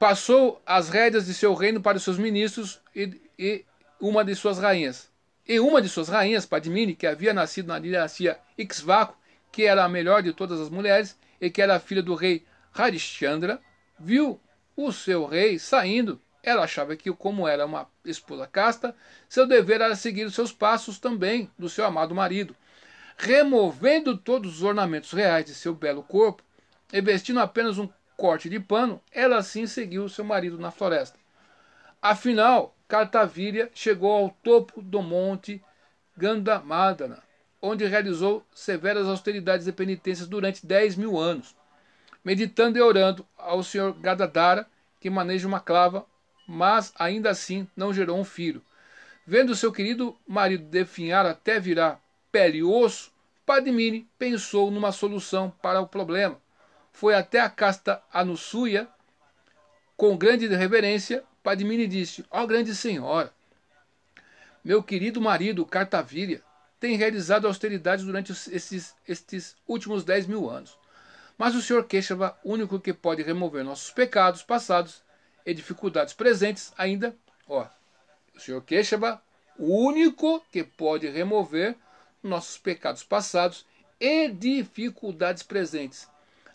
passou 0.00 0.62
as 0.64 0.88
rédeas 0.88 1.26
de 1.26 1.34
seu 1.34 1.52
reino 1.52 1.82
para 1.82 1.98
os 1.98 2.02
seus 2.02 2.18
ministros 2.18 2.80
e, 2.96 3.20
e 3.38 3.64
uma 4.00 4.24
de 4.24 4.34
suas 4.34 4.58
rainhas. 4.58 5.10
E 5.46 5.60
uma 5.60 5.82
de 5.82 5.90
suas 5.90 6.08
rainhas, 6.08 6.46
Padmini, 6.46 6.94
que 6.94 7.06
havia 7.06 7.34
nascido 7.34 7.66
na 7.66 7.78
dinastia 7.78 8.38
Ixvaco, 8.56 9.14
que 9.52 9.64
era 9.64 9.84
a 9.84 9.88
melhor 9.90 10.22
de 10.22 10.32
todas 10.32 10.58
as 10.58 10.70
mulheres 10.70 11.18
e 11.38 11.50
que 11.50 11.60
era 11.60 11.78
filha 11.78 12.02
do 12.02 12.14
rei 12.14 12.46
Harishchandra, 12.72 13.60
viu 13.98 14.40
o 14.74 14.90
seu 14.90 15.26
rei 15.26 15.58
saindo. 15.58 16.18
Ela 16.42 16.64
achava 16.64 16.96
que, 16.96 17.12
como 17.12 17.46
era 17.46 17.66
uma 17.66 17.86
esposa 18.02 18.46
casta, 18.46 18.96
seu 19.28 19.46
dever 19.46 19.82
era 19.82 19.94
seguir 19.94 20.24
os 20.24 20.34
seus 20.34 20.50
passos 20.50 20.98
também 20.98 21.50
do 21.58 21.68
seu 21.68 21.84
amado 21.84 22.14
marido. 22.14 22.56
Removendo 23.22 24.16
todos 24.16 24.56
os 24.56 24.62
ornamentos 24.62 25.12
reais 25.12 25.44
de 25.44 25.54
seu 25.54 25.74
belo 25.74 26.02
corpo 26.02 26.42
e 26.90 27.02
vestindo 27.02 27.38
apenas 27.38 27.76
um 27.76 27.86
corte 28.16 28.48
de 28.48 28.58
pano, 28.58 28.98
ela 29.12 29.42
sim 29.42 29.66
seguiu 29.66 30.08
seu 30.08 30.24
marido 30.24 30.58
na 30.58 30.70
floresta. 30.70 31.18
Afinal, 32.00 32.74
Cartavíria 32.88 33.70
chegou 33.74 34.10
ao 34.10 34.30
topo 34.42 34.80
do 34.80 35.02
monte 35.02 35.62
Gandamadana, 36.16 37.22
onde 37.60 37.84
realizou 37.84 38.42
severas 38.54 39.06
austeridades 39.06 39.66
e 39.66 39.72
penitências 39.72 40.26
durante 40.26 40.64
10 40.64 40.96
mil 40.96 41.18
anos, 41.18 41.54
meditando 42.24 42.78
e 42.78 42.80
orando 42.80 43.26
ao 43.36 43.62
senhor 43.62 43.92
Gadadara, 43.92 44.66
que 44.98 45.10
maneja 45.10 45.46
uma 45.46 45.60
clava, 45.60 46.06
mas 46.48 46.90
ainda 46.98 47.28
assim 47.28 47.68
não 47.76 47.92
gerou 47.92 48.18
um 48.18 48.24
filho. 48.24 48.62
Vendo 49.26 49.54
seu 49.54 49.70
querido 49.70 50.16
marido 50.26 50.64
definhar 50.64 51.26
até 51.26 51.60
virar 51.60 52.00
pele 52.32 52.58
e 52.58 52.62
osso, 52.62 53.09
Padmini 53.50 54.08
pensou 54.16 54.70
numa 54.70 54.92
solução 54.92 55.50
para 55.60 55.80
o 55.80 55.88
problema. 55.88 56.40
Foi 56.92 57.16
até 57.16 57.40
a 57.40 57.50
casta 57.50 58.00
Anusuya, 58.12 58.88
com 59.96 60.16
grande 60.16 60.46
reverência, 60.46 61.24
Padmini 61.42 61.88
disse: 61.88 62.24
Ó 62.30 62.44
oh, 62.44 62.46
grande 62.46 62.72
senhora, 62.76 63.34
meu 64.62 64.84
querido 64.84 65.20
marido 65.20 65.66
Cartavíria 65.66 66.40
tem 66.78 66.96
realizado 66.96 67.48
austeridades 67.48 68.04
durante 68.04 68.30
esses, 68.30 68.94
estes 69.08 69.56
últimos 69.66 70.04
10 70.04 70.28
mil 70.28 70.48
anos. 70.48 70.78
Mas 71.36 71.56
o 71.56 71.60
Senhor 71.60 71.84
Queixava, 71.86 72.38
único 72.44 72.78
que 72.78 72.92
pode 72.92 73.20
remover 73.20 73.64
nossos 73.64 73.90
pecados 73.90 74.44
passados 74.44 75.02
e 75.44 75.52
dificuldades 75.52 76.14
presentes, 76.14 76.72
ainda, 76.78 77.16
ó, 77.48 77.66
o 78.32 78.38
Senhor 78.38 78.62
Queixava, 78.62 79.20
o 79.58 79.76
único 79.88 80.40
que 80.52 80.62
pode 80.62 81.08
remover 81.08 81.76
nossos 82.22 82.58
pecados 82.58 83.02
passados 83.02 83.66
e 83.98 84.28
dificuldades 84.28 85.42
presentes. 85.42 86.08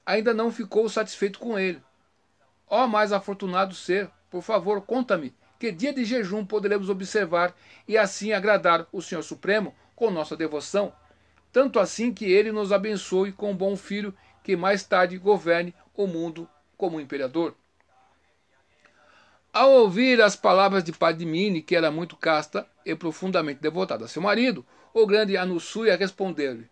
Ainda 0.06 0.34
não 0.34 0.52
ficou 0.52 0.88
satisfeito 0.90 1.40
com 1.40 1.58
ele. 1.58 1.82
Ó 2.68 2.88
mais 2.88 3.12
afortunado 3.12 3.76
ser, 3.76 4.10
por 4.30 4.42
favor, 4.42 4.82
conta-me 4.82 5.34
que 5.60 5.72
dia 5.72 5.94
de 5.94 6.04
jejum 6.04 6.46
poderemos 6.46 6.90
observar 6.90 7.56
e 7.88 7.98
assim 7.98 8.34
agradar 8.34 8.88
o 8.92 9.02
Senhor 9.02 9.24
Supremo 9.24 9.74
com 9.96 10.12
nossa 10.12 10.36
devoção, 10.36 10.94
tanto 11.52 11.80
assim 11.80 12.14
que 12.14 12.26
ele 12.26 12.52
nos 12.52 12.72
abençoe 12.72 13.32
com 13.32 13.52
um 13.52 13.56
bom 13.56 13.76
filho 13.78 14.14
que 14.44 14.56
mais 14.56 14.84
tarde 14.84 15.18
governe 15.18 15.74
o 15.96 16.06
mundo 16.06 16.50
como 16.78 17.00
imperador. 17.00 17.56
Ao 19.54 19.72
ouvir 19.72 20.22
as 20.22 20.36
palavras 20.36 20.84
de 20.84 20.92
Padmini, 20.92 21.62
que 21.62 21.76
era 21.76 21.90
muito 21.90 22.18
casta 22.18 22.68
e 22.86 22.94
profundamente 22.94 23.62
devotada 23.62 24.04
a 24.04 24.08
seu 24.08 24.22
marido, 24.22 24.66
o 24.96 25.06
grande 25.06 25.36
Anusuya 25.36 25.98
respondeu-lhe, 25.98 26.70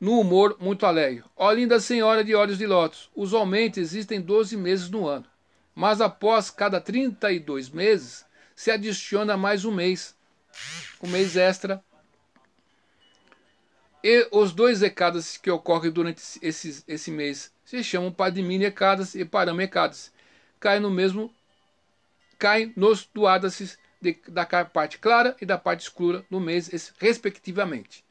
no 0.00 0.18
humor 0.18 0.56
muito 0.60 0.84
alegre: 0.84 1.22
Ó 1.36 1.52
linda 1.52 1.78
senhora 1.78 2.24
de 2.24 2.34
olhos 2.34 2.58
de 2.58 2.66
lótus, 2.66 3.08
usualmente 3.14 3.78
existem 3.78 4.20
doze 4.20 4.56
meses 4.56 4.90
no 4.90 5.06
ano, 5.06 5.24
mas 5.72 6.00
após 6.00 6.50
cada 6.50 6.80
trinta 6.80 7.30
e 7.30 7.38
dois 7.38 7.70
meses 7.70 8.26
se 8.56 8.72
adiciona 8.72 9.36
mais 9.36 9.64
um 9.64 9.70
mês, 9.70 10.16
um 11.00 11.08
mês 11.08 11.36
extra. 11.36 11.82
E 14.02 14.28
os 14.32 14.52
dois 14.52 14.82
ecadas 14.82 15.36
que 15.36 15.50
ocorrem 15.50 15.92
durante 15.92 16.20
esse, 16.42 16.84
esse 16.86 17.10
mês 17.10 17.52
se 17.64 17.82
chamam 17.82 18.12
Padmini 18.12 18.64
ecadas 18.64 19.14
e 19.14 19.24
Parama 19.24 19.62
ecadas. 19.62 20.12
Caem 20.58 20.80
no 20.80 20.90
mesmo 20.90 21.32
caem 22.36 22.72
nos 22.76 23.04
duadaces 24.12 24.32
da 24.32 24.64
parte 24.64 24.98
clara 24.98 25.36
e 25.40 25.46
da 25.46 25.56
parte 25.56 25.80
escura 25.80 26.24
no 26.30 26.40
mês, 26.40 26.92
respectivamente. 26.98 28.04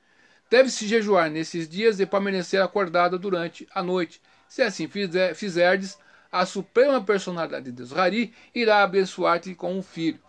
Deve-se 0.49 0.87
jejuar 0.87 1.29
nesses 1.29 1.67
dias 1.67 1.99
e 1.99 2.05
permanecer 2.05 2.61
acordado 2.61 3.17
durante 3.17 3.67
a 3.73 3.81
noite. 3.81 4.21
Se 4.47 4.61
assim 4.61 4.87
fizer, 4.87 5.33
fizerdes, 5.33 5.97
a 6.31 6.45
suprema 6.45 7.03
personalidade 7.03 7.65
de 7.65 7.71
Deus 7.71 7.95
Hari 7.95 8.33
irá 8.53 8.83
abençoar-te 8.83 9.55
com 9.55 9.77
um 9.77 9.83
filho. 9.83 10.19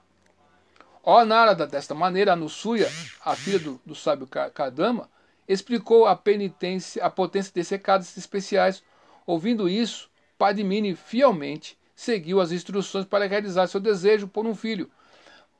Ó 1.02 1.24
Narada, 1.24 1.66
desta 1.66 1.94
maneira, 1.94 2.32
Anusuya, 2.32 2.90
a 3.24 3.36
filha 3.36 3.58
do, 3.58 3.80
do 3.84 3.94
sábio 3.94 4.26
Kadama, 4.26 5.10
explicou 5.46 6.06
a 6.06 6.16
penitência, 6.16 7.04
a 7.04 7.10
potência 7.10 7.52
de 7.54 7.62
secados 7.62 8.16
especiais. 8.16 8.82
Ouvindo 9.26 9.68
isso, 9.68 10.10
Padmini 10.38 10.94
fielmente 10.94 11.78
seguiu 11.94 12.40
as 12.40 12.52
instruções 12.52 13.04
para 13.04 13.26
realizar 13.26 13.66
seu 13.66 13.80
desejo 13.80 14.26
por 14.26 14.46
um 14.46 14.54
filho. 14.54 14.90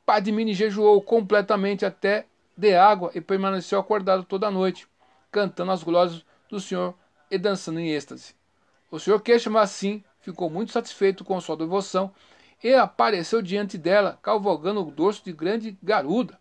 Padmini 0.05 0.53
jejuou 0.53 1.01
completamente 1.01 1.85
até 1.85 2.25
de 2.55 2.75
água 2.75 3.11
e 3.15 3.21
permaneceu 3.21 3.79
acordado 3.79 4.23
toda 4.23 4.47
a 4.47 4.51
noite, 4.51 4.87
cantando 5.31 5.71
as 5.71 5.83
glórias 5.83 6.23
do 6.49 6.59
Senhor 6.59 6.93
e 7.29 7.37
dançando 7.37 7.79
em 7.79 7.89
êxtase. 7.89 8.35
O 8.91 8.99
Senhor 8.99 9.19
Keshama 9.21 9.61
assim 9.61 10.03
ficou 10.21 10.49
muito 10.49 10.71
satisfeito 10.71 11.23
com 11.23 11.41
sua 11.41 11.57
devoção 11.57 12.13
e 12.63 12.73
apareceu 12.73 13.41
diante 13.41 13.77
dela, 13.77 14.17
cavalgando 14.21 14.81
o 14.81 14.91
dorso 14.91 15.23
de 15.23 15.33
grande 15.33 15.77
garuda. 15.81 16.39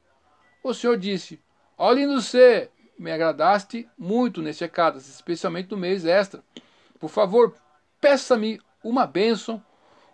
O 0.62 0.72
Senhor 0.72 0.96
disse: 0.96 1.40
Ó 1.76 1.90
lindo 1.90 2.20
ser, 2.20 2.70
me 2.98 3.10
agradaste 3.10 3.88
muito 3.98 4.40
neste 4.40 4.64
Ekadas, 4.64 5.08
especialmente 5.08 5.70
no 5.70 5.76
mês 5.76 6.04
extra. 6.04 6.42
Por 7.00 7.08
favor, 7.08 7.54
peça-me 8.00 8.60
uma 8.82 9.06
bênção 9.06 9.62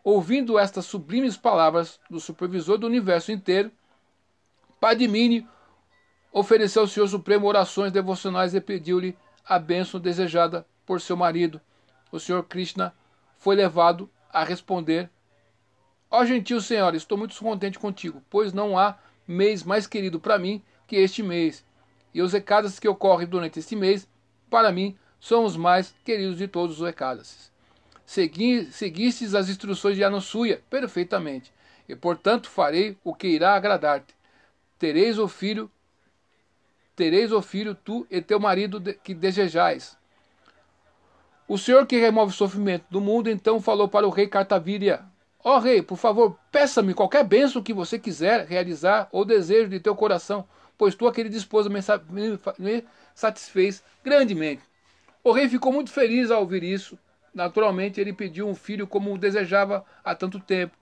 Ouvindo 0.03 0.59
estas 0.59 0.87
sublimes 0.87 1.37
palavras 1.37 2.01
do 2.09 2.19
supervisor 2.19 2.79
do 2.79 2.87
universo 2.87 3.31
inteiro, 3.31 3.71
Padmini 4.81 5.47
ofereceu 6.33 6.83
ao 6.83 6.89
Senhor 6.89 7.07
Supremo 7.07 7.47
orações 7.47 7.93
devocionais 7.93 8.55
e 8.55 8.61
pediu-lhe 8.63 9.17
a 9.45 9.59
bênção 9.59 10.01
desejada 10.01 10.67
por 10.87 11.03
seu 11.03 11.17
marido. 11.17 11.61
O 12.11 12.19
Senhor 12.19 12.43
Krishna 12.45 12.95
foi 13.37 13.55
levado 13.55 14.09
a 14.33 14.43
responder: 14.43 15.11
Ó 16.11 16.21
oh, 16.21 16.25
gentil 16.25 16.63
Senhor, 16.63 16.95
estou 16.95 17.19
muito 17.19 17.39
contente 17.39 17.79
contigo, 17.79 18.23
pois 18.31 18.55
não 18.55 18.79
há 18.79 18.99
mês 19.29 19.63
mais 19.63 19.87
querido 19.87 20.19
para 20.19 20.39
mim 20.39 20.63
que 20.87 20.97
este 20.97 21.23
mês. 21.23 21.63
E 22.15 22.23
os 22.23 22.33
recados 22.33 22.79
que 22.79 22.89
ocorrem 22.89 23.29
durante 23.29 23.59
este 23.59 23.77
mês, 23.77 24.09
para 24.49 24.73
mim, 24.73 24.97
são 25.21 25.45
os 25.45 25.59
mais 25.59 25.95
queridos 26.05 26.39
de 26.39 26.49
todos 26.49 26.81
os 26.81 26.87
recados 26.87 27.50
segui, 28.11 28.73
seguistes 28.73 29.37
as 29.37 29.49
instruções 29.49 29.94
de 29.94 30.03
Anusuya 30.03 30.61
perfeitamente, 30.68 31.53
e 31.88 31.94
portanto 31.94 32.51
farei 32.51 32.99
o 33.05 33.14
que 33.14 33.29
irá 33.29 33.55
agradar-te. 33.55 34.12
Tereis 34.81 35.16
o 35.16 35.29
filho, 35.29 35.70
tereis 36.96 37.31
o 37.31 37.40
filho 37.40 37.73
tu 37.73 38.05
e 38.11 38.20
teu 38.20 38.40
marido 38.40 38.83
que 39.05 39.14
desejais. 39.14 39.96
O 41.46 41.57
Senhor 41.57 41.87
que 41.87 41.99
remove 41.99 42.33
o 42.33 42.35
sofrimento 42.35 42.85
do 42.90 43.01
mundo 43.01 43.31
então 43.31 43.61
falou 43.61 43.87
para 43.87 44.09
o 44.09 44.11
rei 44.11 44.27
Cartavíria: 44.27 45.05
Ó 45.44 45.55
oh, 45.55 45.61
rei, 45.61 45.81
por 45.81 45.96
favor, 45.96 46.37
peça-me 46.51 46.94
qualquer 46.94 47.23
bênção 47.23 47.62
que 47.62 47.73
você 47.73 47.96
quiser 47.96 48.44
realizar 48.44 49.09
ou 49.12 49.25
desejo 49.25 49.68
de 49.68 49.79
teu 49.79 49.94
coração, 49.94 50.49
pois 50.77 50.96
tua 50.96 51.12
querida 51.12 51.37
esposa 51.37 51.68
me, 51.68 51.79
me 52.59 52.85
satisfez 53.14 53.85
grandemente. 54.03 54.62
O 55.23 55.31
rei 55.31 55.49
ficou 55.49 55.73
muito 55.73 55.92
feliz 55.92 56.33
ao 56.33 56.40
ouvir 56.40 56.64
isso 56.64 56.99
Naturalmente, 57.35 58.01
ele 58.01 58.12
pediu 58.12 58.49
um 58.49 58.55
filho 58.55 58.87
como 58.87 59.16
desejava 59.16 59.85
há 60.05 60.14
tanto 60.14 60.40
tempo. 60.40 60.77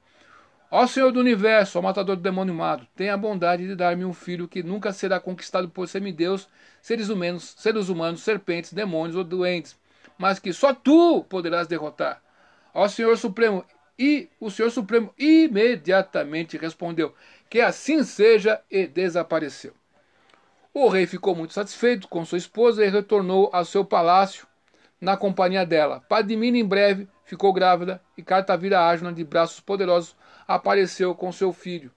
Ó 0.70 0.86
Senhor 0.86 1.10
do 1.10 1.20
Universo, 1.20 1.78
ó 1.78 1.82
Matador 1.82 2.16
do 2.16 2.22
Demônio 2.22 2.54
Mado, 2.54 2.86
tenha 2.94 3.14
a 3.14 3.16
bondade 3.16 3.66
de 3.66 3.74
dar-me 3.74 4.04
um 4.04 4.12
filho 4.12 4.46
que 4.46 4.62
nunca 4.62 4.92
será 4.92 5.18
conquistado 5.18 5.68
por 5.68 5.88
semideus, 5.88 6.46
seres 6.82 7.08
humanos, 7.08 7.54
seres 7.56 7.88
humanos, 7.88 8.20
serpentes, 8.20 8.72
demônios 8.72 9.16
ou 9.16 9.24
doentes, 9.24 9.78
mas 10.18 10.38
que 10.38 10.52
só 10.52 10.74
tu 10.74 11.24
poderás 11.24 11.66
derrotar. 11.66 12.22
Ó 12.74 12.86
Senhor 12.86 13.16
Supremo, 13.16 13.64
e 13.98 14.28
o 14.38 14.50
Senhor 14.50 14.70
Supremo 14.70 15.12
imediatamente 15.18 16.58
respondeu: 16.58 17.14
Que 17.48 17.60
assim 17.60 18.02
seja, 18.02 18.60
e 18.70 18.86
desapareceu. 18.86 19.72
O 20.72 20.88
rei 20.88 21.06
ficou 21.06 21.34
muito 21.34 21.54
satisfeito 21.54 22.08
com 22.08 22.24
sua 22.24 22.38
esposa 22.38 22.84
e 22.84 22.90
retornou 22.90 23.50
ao 23.52 23.64
seu 23.64 23.84
palácio 23.84 24.46
na 25.00 25.16
companhia 25.16 25.64
dela. 25.64 26.00
Padmini 26.08 26.60
em 26.60 26.64
breve 26.64 27.08
ficou 27.24 27.52
grávida 27.52 28.02
e 28.16 28.22
Cartavira 28.22 28.80
Arjuna, 28.80 29.12
de 29.12 29.24
braços 29.24 29.60
poderosos, 29.60 30.16
apareceu 30.46 31.14
com 31.14 31.30
seu 31.30 31.52
filho. 31.52 31.90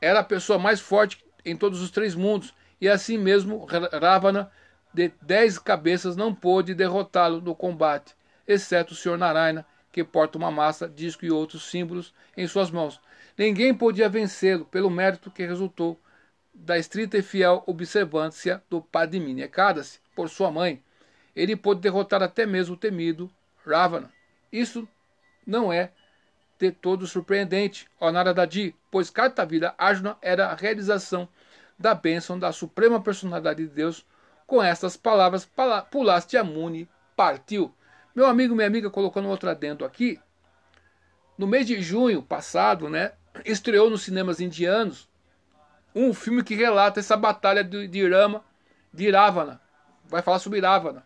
Era 0.00 0.20
a 0.20 0.24
pessoa 0.24 0.58
mais 0.58 0.80
forte 0.80 1.24
em 1.44 1.56
todos 1.56 1.80
os 1.80 1.90
três 1.90 2.14
mundos, 2.14 2.52
e 2.80 2.88
assim 2.88 3.16
mesmo 3.16 3.66
Ravana, 4.00 4.50
de 4.92 5.12
dez 5.22 5.58
cabeças, 5.58 6.16
não 6.16 6.34
pôde 6.34 6.74
derrotá-lo 6.74 7.40
no 7.40 7.54
combate, 7.54 8.14
exceto 8.46 8.92
o 8.92 8.96
Sr. 8.96 9.16
Narayana, 9.16 9.64
que 9.90 10.04
porta 10.04 10.36
uma 10.36 10.50
massa, 10.50 10.88
disco 10.88 11.24
e 11.24 11.30
outros 11.30 11.70
símbolos 11.70 12.12
em 12.36 12.46
suas 12.46 12.70
mãos. 12.70 13.00
Ninguém 13.38 13.72
podia 13.72 14.08
vencê-lo 14.08 14.66
pelo 14.66 14.90
mérito 14.90 15.30
que 15.30 15.46
resultou 15.46 15.98
da 16.52 16.76
estrita 16.78 17.16
e 17.16 17.22
fiel 17.22 17.62
observância 17.66 18.62
do 18.68 18.80
Padmini 18.80 19.42
Ekadasi 19.42 20.00
por 20.14 20.28
sua 20.28 20.50
mãe, 20.50 20.82
ele 21.36 21.54
pôde 21.54 21.82
derrotar 21.82 22.22
até 22.22 22.46
mesmo 22.46 22.74
o 22.74 22.78
temido 22.78 23.30
Ravana. 23.64 24.10
Isso 24.50 24.88
não 25.46 25.70
é 25.70 25.92
de 26.58 26.72
todo 26.72 27.06
surpreendente, 27.06 27.86
ó 28.00 28.10
Naradadi, 28.10 28.74
pois 28.90 29.10
Kartavira 29.10 29.74
Arjuna 29.76 30.16
era 30.22 30.46
a 30.46 30.54
realização 30.54 31.28
da 31.78 31.94
bênção 31.94 32.38
da 32.38 32.50
suprema 32.50 33.00
personalidade 33.00 33.62
de 33.62 33.68
Deus. 33.68 34.06
Com 34.46 34.62
estas 34.62 34.96
palavras, 34.96 35.46
Pulaste 35.90 36.38
Amuni 36.38 36.88
partiu. 37.14 37.74
Meu 38.14 38.26
amigo, 38.26 38.54
minha 38.54 38.66
amiga, 38.66 38.88
colocando 38.88 39.28
outro 39.28 39.50
adendo 39.50 39.84
aqui, 39.84 40.18
no 41.36 41.46
mês 41.46 41.66
de 41.66 41.82
junho 41.82 42.22
passado, 42.22 42.88
né, 42.88 43.12
estreou 43.44 43.90
nos 43.90 44.02
cinemas 44.02 44.40
indianos 44.40 45.06
um 45.94 46.14
filme 46.14 46.42
que 46.42 46.54
relata 46.54 47.00
essa 47.00 47.16
batalha 47.16 47.62
de, 47.62 47.86
de 47.88 48.08
Rama, 48.08 48.42
de 48.92 49.08
Iravana. 49.08 49.60
Vai 50.06 50.22
falar 50.22 50.38
sobre 50.38 50.58
Iravana. 50.58 51.05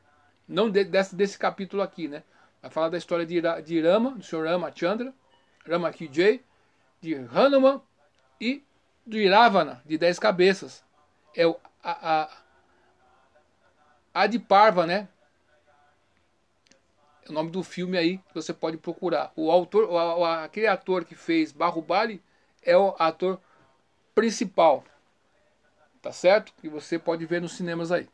Não 0.50 0.68
de, 0.68 0.82
desse, 0.82 1.14
desse 1.14 1.38
capítulo 1.38 1.80
aqui, 1.80 2.08
né? 2.08 2.24
Vai 2.60 2.70
falar 2.72 2.88
da 2.88 2.98
história 2.98 3.24
de, 3.24 3.40
de 3.64 3.80
Rama, 3.80 4.10
do 4.10 4.22
Sr. 4.24 4.46
Rama 4.46 4.72
Chandra, 4.74 5.14
Rama 5.64 5.92
Kijay, 5.92 6.42
de 7.00 7.14
Hanuman 7.14 7.80
e 8.40 8.60
do 9.06 9.16
Iravana, 9.16 9.80
de 9.86 9.96
dez 9.96 10.18
cabeças. 10.18 10.84
É 11.36 11.46
o 11.46 11.56
a, 11.82 12.22
a, 12.22 12.30
Adiparva, 14.12 14.86
né? 14.86 15.08
É 17.24 17.30
o 17.30 17.32
nome 17.32 17.50
do 17.52 17.62
filme 17.62 17.96
aí 17.96 18.18
que 18.18 18.34
você 18.34 18.52
pode 18.52 18.76
procurar. 18.76 19.32
O 19.36 19.52
autor, 19.52 19.88
o, 19.88 20.24
aquele 20.24 20.66
ator 20.66 21.04
que 21.04 21.14
fez 21.14 21.52
Barrubali 21.52 22.20
é 22.60 22.76
o 22.76 22.96
ator 22.98 23.40
principal. 24.16 24.82
Tá 26.02 26.10
certo? 26.10 26.52
Que 26.60 26.68
você 26.68 26.98
pode 26.98 27.24
ver 27.24 27.40
nos 27.40 27.52
cinemas 27.52 27.92
aí. 27.92 28.08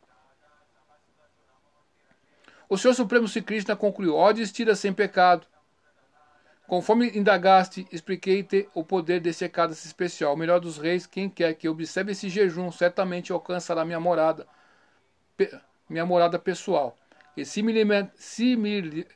O 2.69 2.77
Senhor 2.77 2.93
Supremo 2.93 3.27
Sri 3.27 3.41
Krishna 3.41 3.75
concluiu: 3.75 4.15
Odes 4.15 4.51
tira 4.51 4.75
sem 4.75 4.91
pecado. 4.93 5.47
Conforme 6.67 7.09
indagaste, 7.17 7.87
expliquei-te 7.93 8.67
o 8.73 8.83
poder 8.83 9.21
desse 9.21 9.45
Ekadasi 9.45 9.87
especial. 9.87 10.33
O 10.33 10.37
melhor 10.37 10.59
dos 10.59 10.77
reis, 10.77 11.07
quem 11.07 11.29
quer 11.29 11.53
que 11.53 11.69
observe 11.69 12.11
esse 12.11 12.27
jejum, 12.27 12.69
certamente 12.71 13.31
alcançará 13.31 13.85
minha 13.85 14.01
morada, 14.01 14.45
minha 15.89 16.05
morada 16.05 16.37
pessoal. 16.37 16.97
E 17.37 17.45
similarmente, 17.45 19.07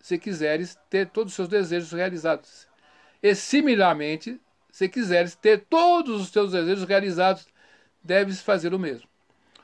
se 0.00 0.18
quiseres 0.18 0.78
ter 0.88 1.10
todos 1.10 1.32
os 1.32 1.36
seus 1.36 1.48
desejos 1.48 1.92
realizados. 1.92 2.66
E 3.22 3.34
similarmente, 3.34 4.40
se 4.70 4.88
quiseres 4.88 5.34
ter 5.34 5.66
todos 5.68 6.22
os 6.22 6.30
teus 6.30 6.52
desejos 6.52 6.88
realizados, 6.88 7.46
deves 8.02 8.40
fazer 8.40 8.72
o 8.72 8.78
mesmo. 8.78 9.09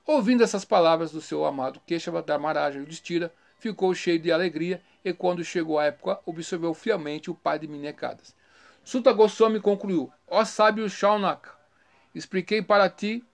Ouvindo 0.07 0.45
essas 0.45 0.65
palavras 0.65 1.11
do 1.11 1.21
seu 1.21 1.45
amado 1.45 1.81
Keshava 1.85 2.23
Dharmaraja 2.23 2.79
Yudhishthira, 2.79 3.33
ficou 3.59 3.93
cheio 3.93 4.21
de 4.21 4.31
alegria 4.31 4.81
e, 5.05 5.13
quando 5.13 5.43
chegou 5.43 5.81
a 5.81 5.87
época, 5.87 6.21
observou 6.25 6.73
fielmente 6.73 7.29
o 7.29 7.35
pai 7.35 7.59
de 7.59 7.67
Minecadas. 7.67 8.33
Sutta 8.85 9.13
Goswami 9.13 9.59
concluiu: 9.59 10.13
Ó 10.29 10.45
sábio 10.45 10.89
Shaunaka, 10.89 11.51
expliquei 12.15 12.63
para 12.63 12.89
ti 12.89 13.25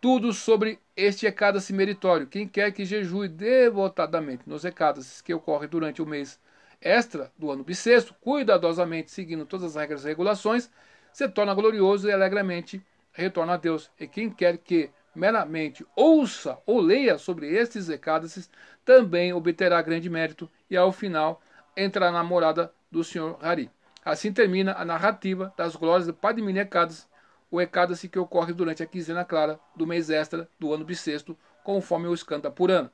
tudo 0.00 0.32
sobre 0.32 0.78
este 0.96 1.26
Ekadasi 1.26 1.74
meritório. 1.74 2.26
Quem 2.26 2.48
quer 2.48 2.72
que 2.72 2.86
jejue 2.86 3.28
devotadamente 3.28 4.44
nos 4.46 4.64
Ekadasis 4.64 5.20
que 5.20 5.34
ocorre 5.34 5.66
durante 5.66 6.00
o 6.00 6.06
mês 6.06 6.40
extra 6.80 7.30
do 7.36 7.50
ano 7.50 7.62
bissexto, 7.62 8.14
cuidadosamente 8.22 9.10
seguindo 9.10 9.44
todas 9.44 9.66
as 9.66 9.82
regras 9.82 10.02
e 10.04 10.08
regulações, 10.08 10.70
se 11.12 11.28
torna 11.28 11.52
glorioso 11.52 12.08
e 12.08 12.12
alegremente 12.12 12.82
retorna 13.12 13.52
a 13.54 13.56
Deus. 13.58 13.90
E 14.00 14.06
quem 14.06 14.30
quer 14.30 14.56
que 14.56 14.90
meramente 15.16 15.84
ouça 15.96 16.58
ou 16.66 16.80
leia 16.80 17.18
sobre 17.18 17.48
estes 17.48 17.88
Ekadasis, 17.88 18.50
também 18.84 19.32
obterá 19.32 19.80
grande 19.80 20.10
mérito 20.10 20.48
e 20.70 20.76
ao 20.76 20.92
final 20.92 21.42
entrará 21.76 22.12
na 22.12 22.22
morada 22.22 22.72
do 22.90 23.02
Senhor 23.02 23.38
Hari. 23.42 23.70
Assim 24.04 24.32
termina 24.32 24.74
a 24.74 24.84
narrativa 24.84 25.52
das 25.56 25.74
glórias 25.74 26.06
de 26.06 26.12
Padmini 26.12 26.60
Ekadasi, 26.60 27.06
o 27.50 27.60
Ekadasi 27.60 28.08
que 28.08 28.18
ocorre 28.18 28.52
durante 28.52 28.82
a 28.82 28.86
quinzena 28.86 29.24
clara 29.24 29.58
do 29.74 29.86
mês 29.86 30.10
extra 30.10 30.48
do 30.58 30.72
ano 30.72 30.84
bissexto, 30.84 31.36
conforme 31.64 32.06
o 32.06 32.14
Skanda 32.14 32.50
Purana. 32.50 32.92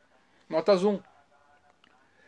Notas 0.48 0.84
1. 0.84 1.00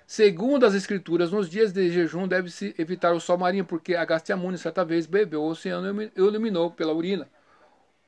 Segundo 0.07 0.67
as 0.67 0.75
escrituras, 0.75 1.31
nos 1.31 1.49
dias 1.49 1.73
de 1.73 1.91
jejum 1.91 2.29
deve-se 2.29 2.75
evitar 2.79 3.15
o 3.15 3.21
sol 3.21 3.39
marinho, 3.39 3.65
porque 3.65 3.95
Agastiamuni 3.95 4.59
certa 4.59 4.85
vez 4.85 5.07
bebeu 5.07 5.43
o 5.43 5.49
oceano 5.49 6.03
e 6.03 6.13
iluminou 6.15 6.71
pela 6.71 6.93
urina. 6.93 7.27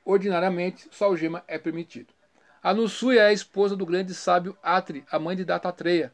Ordinariamente, 0.07 0.89
só 0.93 1.11
o 1.11 1.17
gema 1.17 1.43
é 1.49 1.59
permitido. 1.59 2.15
Anusui 2.63 3.19
é 3.19 3.27
a 3.27 3.33
esposa 3.33 3.75
do 3.75 3.85
grande 3.85 4.15
sábio 4.15 4.57
Atri, 4.63 5.05
a 5.11 5.19
mãe 5.19 5.35
de 5.35 5.45
Datatreya, 5.45 6.13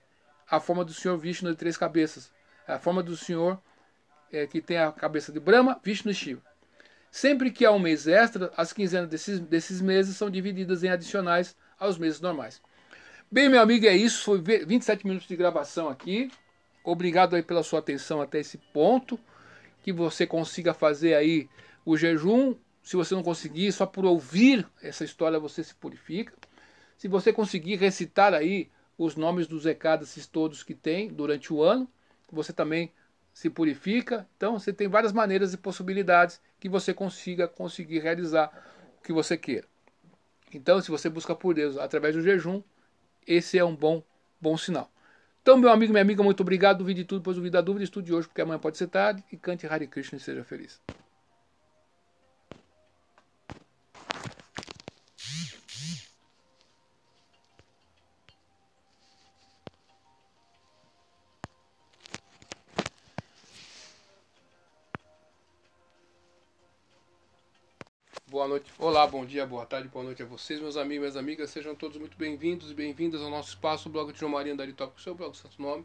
a 0.50 0.58
forma 0.58 0.82
do 0.82 0.94
senhor 0.94 1.18
Vishnu 1.18 1.50
de 1.50 1.56
três 1.56 1.76
cabeças, 1.76 2.32
a 2.66 2.78
forma 2.78 3.02
do 3.02 3.14
senhor 3.14 3.60
é, 4.32 4.46
que 4.46 4.62
tem 4.62 4.78
a 4.78 4.90
cabeça 4.90 5.30
de 5.30 5.38
Brahma, 5.38 5.78
Vishnu 5.84 6.10
e 6.10 6.14
Shiva. 6.14 6.40
Sempre 7.10 7.50
que 7.50 7.66
há 7.66 7.70
um 7.70 7.78
mês 7.78 8.08
extra, 8.08 8.50
as 8.56 8.72
quinzenas 8.72 9.10
desses, 9.10 9.38
desses 9.38 9.82
meses 9.82 10.16
são 10.16 10.30
divididas 10.30 10.82
em 10.82 10.88
adicionais 10.88 11.54
aos 11.78 11.98
meses 11.98 12.18
normais. 12.18 12.62
Bem, 13.30 13.50
meu 13.50 13.60
amigo, 13.60 13.84
é 13.84 13.94
isso. 13.94 14.24
Foi 14.24 14.40
27 14.40 15.06
minutos 15.06 15.28
de 15.28 15.36
gravação 15.36 15.90
aqui. 15.90 16.30
Obrigado 16.82 17.36
aí 17.36 17.42
pela 17.42 17.62
sua 17.62 17.80
atenção 17.80 18.22
até 18.22 18.38
esse 18.38 18.56
ponto. 18.72 19.20
Que 19.82 19.92
você 19.92 20.26
consiga 20.26 20.72
fazer 20.72 21.12
aí 21.12 21.46
o 21.84 21.94
jejum. 21.94 22.54
Se 22.82 22.96
você 22.96 23.14
não 23.14 23.22
conseguir, 23.22 23.70
só 23.72 23.86
por 23.86 24.04
ouvir 24.04 24.66
essa 24.82 25.04
história 25.04 25.38
você 25.38 25.62
se 25.62 25.74
purifica. 25.74 26.32
Se 26.96 27.08
você 27.08 27.32
conseguir 27.32 27.76
recitar 27.76 28.34
aí 28.34 28.70
os 28.98 29.16
nomes 29.16 29.46
dos 29.46 29.64
recados 29.64 30.26
todos 30.26 30.62
que 30.62 30.74
tem 30.74 31.08
durante 31.08 31.52
o 31.52 31.62
ano, 31.62 31.88
você 32.30 32.52
também 32.52 32.92
se 33.32 33.48
purifica. 33.48 34.28
Então 34.36 34.58
você 34.58 34.72
tem 34.72 34.88
várias 34.88 35.12
maneiras 35.12 35.54
e 35.54 35.56
possibilidades 35.56 36.40
que 36.58 36.68
você 36.68 36.92
consiga 36.92 37.48
conseguir 37.48 38.00
realizar 38.00 38.50
o 38.98 39.02
que 39.02 39.12
você 39.12 39.36
queira. 39.36 39.66
Então, 40.54 40.80
se 40.80 40.90
você 40.90 41.08
busca 41.08 41.34
por 41.34 41.54
Deus 41.54 41.78
através 41.78 42.14
do 42.14 42.22
jejum, 42.22 42.62
esse 43.26 43.58
é 43.58 43.64
um 43.64 43.74
bom, 43.74 44.02
bom 44.40 44.56
sinal. 44.56 44.90
Então, 45.40 45.56
meu 45.56 45.70
amigo, 45.70 45.92
minha 45.92 46.02
amiga, 46.02 46.22
muito 46.22 46.40
obrigado. 46.40 46.78
Duvide 46.78 47.04
tudo, 47.04 47.22
pois 47.22 47.36
duvide 47.36 47.52
da 47.52 47.60
dúvida. 47.60 47.84
Estude 47.84 48.12
hoje, 48.12 48.28
porque 48.28 48.42
amanhã 48.42 48.58
pode 48.58 48.76
ser 48.76 48.86
tarde. 48.88 49.24
E 49.32 49.36
cante 49.36 49.66
Hare 49.66 49.86
Krishna 49.86 50.18
e 50.18 50.20
seja 50.20 50.44
feliz. 50.44 50.80
Boa 68.32 68.48
noite, 68.48 68.72
olá, 68.78 69.06
bom 69.06 69.26
dia, 69.26 69.44
boa 69.44 69.66
tarde, 69.66 69.88
boa 69.88 70.06
noite 70.06 70.22
a 70.22 70.24
vocês, 70.24 70.58
meus 70.58 70.78
amigos 70.78 71.00
minhas 71.00 71.16
amigas. 71.18 71.50
Sejam 71.50 71.74
todos 71.74 71.98
muito 71.98 72.16
bem-vindos 72.16 72.70
e 72.70 72.74
bem-vindas 72.74 73.20
ao 73.20 73.28
nosso 73.28 73.50
espaço, 73.50 73.90
o 73.90 73.92
blog 73.92 74.10
de 74.10 74.18
João 74.18 74.32
Maria 74.32 74.54
Andari 74.54 74.72
Top, 74.72 74.98
seu 75.02 75.14
blog 75.14 75.36
Santo 75.36 75.60
Nome. 75.60 75.84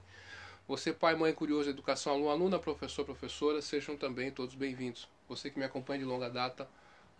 Você, 0.66 0.94
pai, 0.94 1.14
mãe, 1.14 1.34
curioso, 1.34 1.70
educação, 1.70 2.14
aluno, 2.14 2.30
aluna, 2.30 2.58
professor, 2.58 3.04
professora, 3.04 3.62
sejam 3.62 3.98
também 3.98 4.32
todos 4.32 4.56
bem-vindos. 4.56 5.10
Você 5.28 5.50
que 5.50 5.60
me 5.60 5.66
acompanha 5.66 6.00
de 6.00 6.06
longa 6.06 6.30
data, 6.30 6.70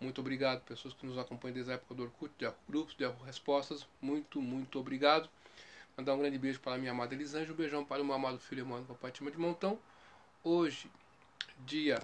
muito 0.00 0.18
obrigado. 0.22 0.62
Pessoas 0.62 0.94
que 0.94 1.04
nos 1.04 1.18
acompanham 1.18 1.52
desde 1.52 1.72
a 1.72 1.74
época 1.74 1.94
do 1.94 2.04
Orkut, 2.04 2.32
de 2.38 2.50
grupos, 2.66 2.96
de 2.96 3.06
respostas, 3.26 3.86
muito, 4.00 4.40
muito 4.40 4.80
obrigado. 4.80 5.28
Mandar 5.94 6.14
um 6.14 6.20
grande 6.20 6.38
beijo 6.38 6.58
para 6.58 6.76
a 6.76 6.78
minha 6.78 6.92
amada 6.92 7.14
Elisângela, 7.14 7.52
um 7.52 7.56
beijão 7.56 7.84
para 7.84 8.00
o 8.00 8.04
meu 8.06 8.14
amado 8.14 8.38
filho 8.38 8.62
Emmanuel, 8.62 8.86
papai 8.86 9.10
Tima 9.10 9.30
de 9.30 9.36
Montão. 9.36 9.78
Hoje, 10.42 10.90
dia 11.66 12.00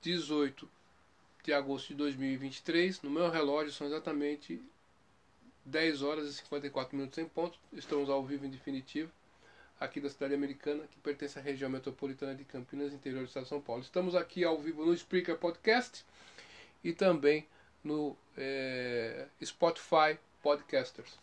18 0.00 0.75
de 1.46 1.52
agosto 1.52 1.88
de 1.88 1.94
2023. 1.94 3.02
No 3.02 3.10
meu 3.10 3.30
relógio 3.30 3.72
são 3.72 3.86
exatamente 3.86 4.60
10 5.64 6.02
horas 6.02 6.28
e 6.28 6.34
54 6.34 6.96
minutos 6.96 7.18
em 7.18 7.26
ponto. 7.26 7.58
Estamos 7.72 8.10
ao 8.10 8.22
vivo 8.24 8.44
em 8.44 8.50
definitivo 8.50 9.10
aqui 9.78 10.00
da 10.00 10.10
cidade 10.10 10.34
americana, 10.34 10.84
que 10.90 10.98
pertence 10.98 11.38
à 11.38 11.42
região 11.42 11.70
metropolitana 11.70 12.34
de 12.34 12.44
Campinas, 12.44 12.92
interior 12.92 13.20
do 13.20 13.28
estado 13.28 13.44
de 13.44 13.48
São 13.48 13.60
Paulo. 13.60 13.82
Estamos 13.82 14.14
aqui 14.14 14.42
ao 14.42 14.58
vivo 14.58 14.84
no 14.84 14.92
Spreaker 14.92 15.36
Podcast 15.36 16.04
e 16.82 16.92
também 16.92 17.46
no 17.84 18.16
é, 18.36 19.26
Spotify 19.44 20.18
Podcasters. 20.42 21.16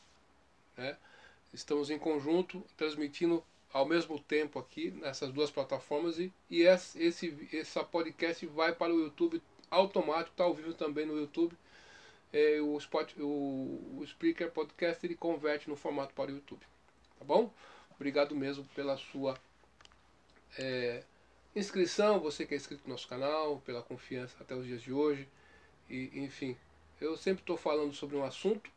Né? 0.77 0.95
Estamos 1.53 1.89
em 1.89 1.99
conjunto, 1.99 2.63
transmitindo 2.77 3.43
ao 3.73 3.85
mesmo 3.85 4.19
tempo 4.19 4.59
aqui 4.59 4.91
nessas 4.91 5.31
duas 5.31 5.51
plataformas 5.51 6.19
e, 6.19 6.31
e 6.49 6.61
esse, 6.61 7.03
esse, 7.03 7.49
essa 7.51 7.83
podcast 7.83 8.45
vai 8.45 8.73
para 8.73 8.93
o 8.93 8.99
YouTube 8.99 9.41
automático, 9.73 10.31
está 10.31 10.43
ao 10.43 10.53
vivo 10.53 10.73
também 10.73 11.05
no 11.05 11.17
YouTube. 11.17 11.55
É, 12.31 12.59
o, 12.61 12.77
Spot, 12.77 13.13
o, 13.19 13.97
o 13.97 14.03
Spreaker 14.03 14.51
Podcast 14.51 15.05
ele 15.05 15.15
converte 15.15 15.69
no 15.69 15.75
formato 15.75 16.13
para 16.13 16.31
o 16.31 16.35
YouTube. 16.35 16.61
Tá 17.19 17.25
bom? 17.25 17.51
Obrigado 17.95 18.35
mesmo 18.35 18.65
pela 18.75 18.97
sua 18.97 19.37
é, 20.57 21.03
inscrição, 21.55 22.19
você 22.19 22.45
que 22.45 22.53
é 22.53 22.57
inscrito 22.57 22.83
no 22.85 22.91
nosso 22.91 23.07
canal, 23.07 23.61
pela 23.65 23.81
confiança 23.81 24.35
até 24.39 24.55
os 24.55 24.65
dias 24.65 24.81
de 24.81 24.91
hoje. 24.91 25.27
E, 25.89 26.11
enfim, 26.15 26.57
eu 26.99 27.15
sempre 27.17 27.43
estou 27.43 27.57
falando 27.57 27.93
sobre 27.93 28.15
um 28.15 28.23
assunto, 28.23 28.69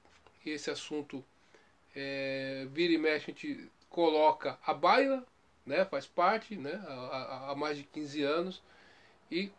e 0.45 0.51
esse 0.51 0.71
assunto 0.71 1.25
é, 1.95 2.67
vira 2.71 2.93
e 2.93 2.99
mexe, 2.99 3.31
a 3.31 3.35
gente 3.35 3.71
coloca 3.89 4.59
a 4.65 4.75
baila, 4.75 5.27
né, 5.65 5.85
faz 5.85 6.07
parte, 6.07 6.57
né, 6.57 6.75
há, 6.87 7.51
há 7.51 7.55
mais 7.55 7.79
de 7.79 7.85
15 7.85 8.23
anos, 8.23 8.63
e 9.31 9.51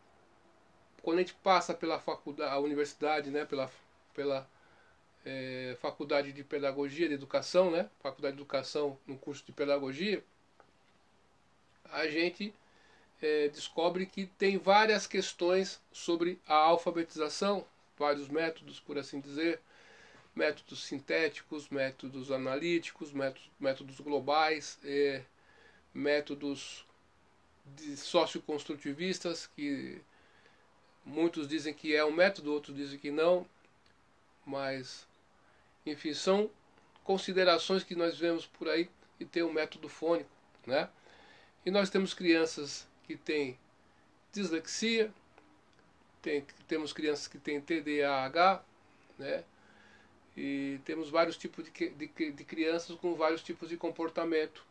quando 1.08 1.20
a 1.20 1.22
gente 1.22 1.36
passa 1.36 1.74
pela 1.74 2.02
faculdade, 2.02 2.52
a 2.52 2.60
universidade, 2.60 3.32
né, 3.32 3.46
pela, 3.46 3.72
pela 4.14 4.46
é, 5.26 5.78
faculdade 5.80 6.34
de 6.34 6.44
pedagogia, 6.44 7.08
de 7.08 7.14
educação, 7.14 7.72
né, 7.72 7.90
faculdade 8.02 8.36
de 8.36 8.42
educação 8.42 9.00
no 9.08 9.18
curso 9.18 9.42
de 9.46 9.54
pedagogia, 9.54 10.22
a 11.94 12.10
gente 12.10 12.54
é, 13.22 13.48
descobre 13.48 14.06
que 14.06 14.26
tem 14.26 14.58
várias 14.58 15.08
questões 15.08 15.80
sobre 15.94 16.42
a 16.46 16.56
alfabetização, 16.56 17.66
vários 17.98 18.28
métodos, 18.28 18.82
por 18.82 18.98
assim 18.98 19.22
dizer, 19.22 19.62
métodos 20.36 20.84
sintéticos, 20.84 21.70
métodos 21.70 22.34
analíticos, 22.34 23.14
métodos, 23.14 23.50
métodos 23.58 23.98
globais, 24.02 24.78
é, 24.84 25.24
métodos 25.94 26.86
de 27.66 27.96
socioconstrutivistas, 27.96 29.48
que 29.56 30.02
muitos 31.08 31.48
dizem 31.48 31.74
que 31.74 31.96
é 31.96 32.04
um 32.04 32.12
método, 32.12 32.54
outros 32.54 32.76
dizem 32.76 33.00
que 33.00 33.10
não, 33.10 33.48
mas, 34.46 35.08
enfim, 35.86 36.14
são 36.14 36.50
considerações 37.04 37.84
que 37.84 37.96
nós 37.96 38.18
vemos 38.18 38.46
por 38.46 38.68
aí 38.68 38.90
e 39.20 39.26
tem 39.26 39.42
um 39.42 39.52
método 39.52 39.88
fônico, 39.88 40.30
né? 40.66 40.90
E 41.66 41.72
nós 41.72 41.90
temos 41.90 42.14
crianças 42.14 42.88
que 43.06 43.16
têm 43.16 43.58
dislexia, 44.32 45.12
tem, 46.22 46.46
temos 46.68 46.92
crianças 46.94 47.28
que 47.28 47.38
têm 47.38 47.62
TDAH, 47.62 48.62
né? 49.18 49.44
E 50.36 50.80
temos 50.86 51.10
vários 51.10 51.38
tipos 51.38 51.66
de, 51.66 51.90
de, 51.90 52.32
de 52.32 52.44
crianças 52.44 52.96
com 52.98 53.16
vários 53.16 53.42
tipos 53.42 53.70
de 53.70 53.78
comportamento, 53.78 54.64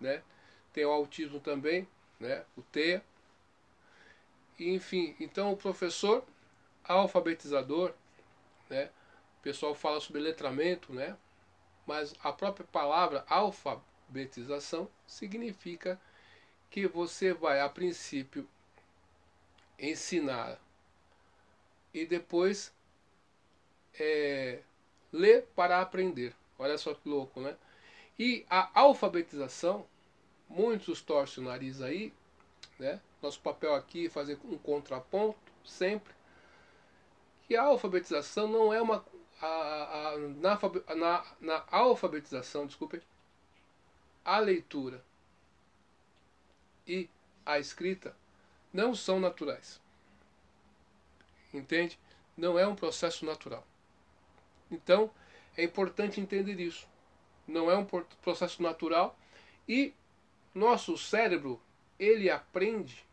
né? 0.00 0.22
Tem 0.72 0.84
o 0.84 0.90
autismo 0.90 1.40
também, 1.40 1.88
né? 2.20 2.44
O 2.56 2.62
TEA. 2.62 3.02
Enfim, 4.58 5.14
então 5.20 5.52
o 5.52 5.56
professor 5.56 6.24
alfabetizador, 6.84 7.94
né? 8.68 8.90
O 9.38 9.42
pessoal 9.42 9.74
fala 9.74 10.00
sobre 10.00 10.20
letramento, 10.20 10.92
né? 10.92 11.16
Mas 11.86 12.14
a 12.22 12.32
própria 12.32 12.66
palavra 12.66 13.24
alfabetização 13.28 14.90
significa 15.06 16.00
que 16.70 16.86
você 16.86 17.32
vai, 17.32 17.60
a 17.60 17.68
princípio, 17.68 18.48
ensinar 19.78 20.58
e 21.94 22.04
depois 22.04 22.72
é, 23.98 24.60
ler 25.12 25.46
para 25.54 25.80
aprender. 25.80 26.34
Olha 26.58 26.76
só 26.76 26.94
que 26.94 27.08
louco, 27.08 27.40
né? 27.40 27.56
E 28.18 28.44
a 28.50 28.68
alfabetização, 28.78 29.86
muitos 30.48 31.00
torcem 31.00 31.42
o 31.42 31.46
nariz 31.46 31.80
aí, 31.80 32.12
né? 32.78 33.00
Nosso 33.20 33.40
papel 33.40 33.74
aqui 33.74 34.06
é 34.06 34.10
fazer 34.10 34.38
um 34.44 34.56
contraponto, 34.58 35.52
sempre. 35.64 36.14
Que 37.42 37.56
a 37.56 37.64
alfabetização 37.64 38.46
não 38.46 38.72
é 38.72 38.80
uma. 38.80 39.04
A, 39.40 39.46
a, 39.46 40.18
na, 40.18 40.58
na, 40.96 41.24
na 41.40 41.64
alfabetização, 41.70 42.66
desculpe, 42.66 43.00
a 44.24 44.38
leitura 44.40 45.04
e 46.86 47.08
a 47.46 47.58
escrita 47.58 48.16
não 48.72 48.94
são 48.94 49.20
naturais. 49.20 49.80
Entende? 51.54 51.98
Não 52.36 52.58
é 52.58 52.66
um 52.66 52.74
processo 52.74 53.24
natural. 53.24 53.66
Então, 54.70 55.10
é 55.56 55.62
importante 55.62 56.20
entender 56.20 56.60
isso. 56.60 56.86
Não 57.46 57.70
é 57.70 57.76
um 57.76 57.84
processo 57.84 58.62
natural 58.62 59.16
e 59.68 59.94
nosso 60.54 60.98
cérebro, 60.98 61.60
ele 61.98 62.30
aprende 62.30 63.07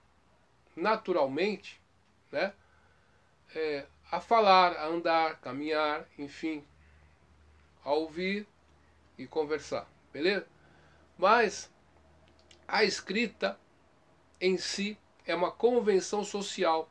naturalmente, 0.76 1.82
né? 2.32 2.54
É, 3.56 3.86
a 4.12 4.20
falar, 4.20 4.74
a 4.74 4.88
andar, 4.88 5.40
caminhar, 5.40 6.06
enfim, 6.18 6.66
a 7.84 7.92
ouvir 7.92 8.48
e 9.18 9.26
conversar, 9.26 9.88
beleza? 10.12 10.48
Mas 11.18 11.72
a 12.68 12.84
escrita 12.84 13.60
em 14.40 14.58
si 14.58 14.98
é 15.26 15.34
uma 15.34 15.52
convenção 15.52 16.24
social. 16.24 16.90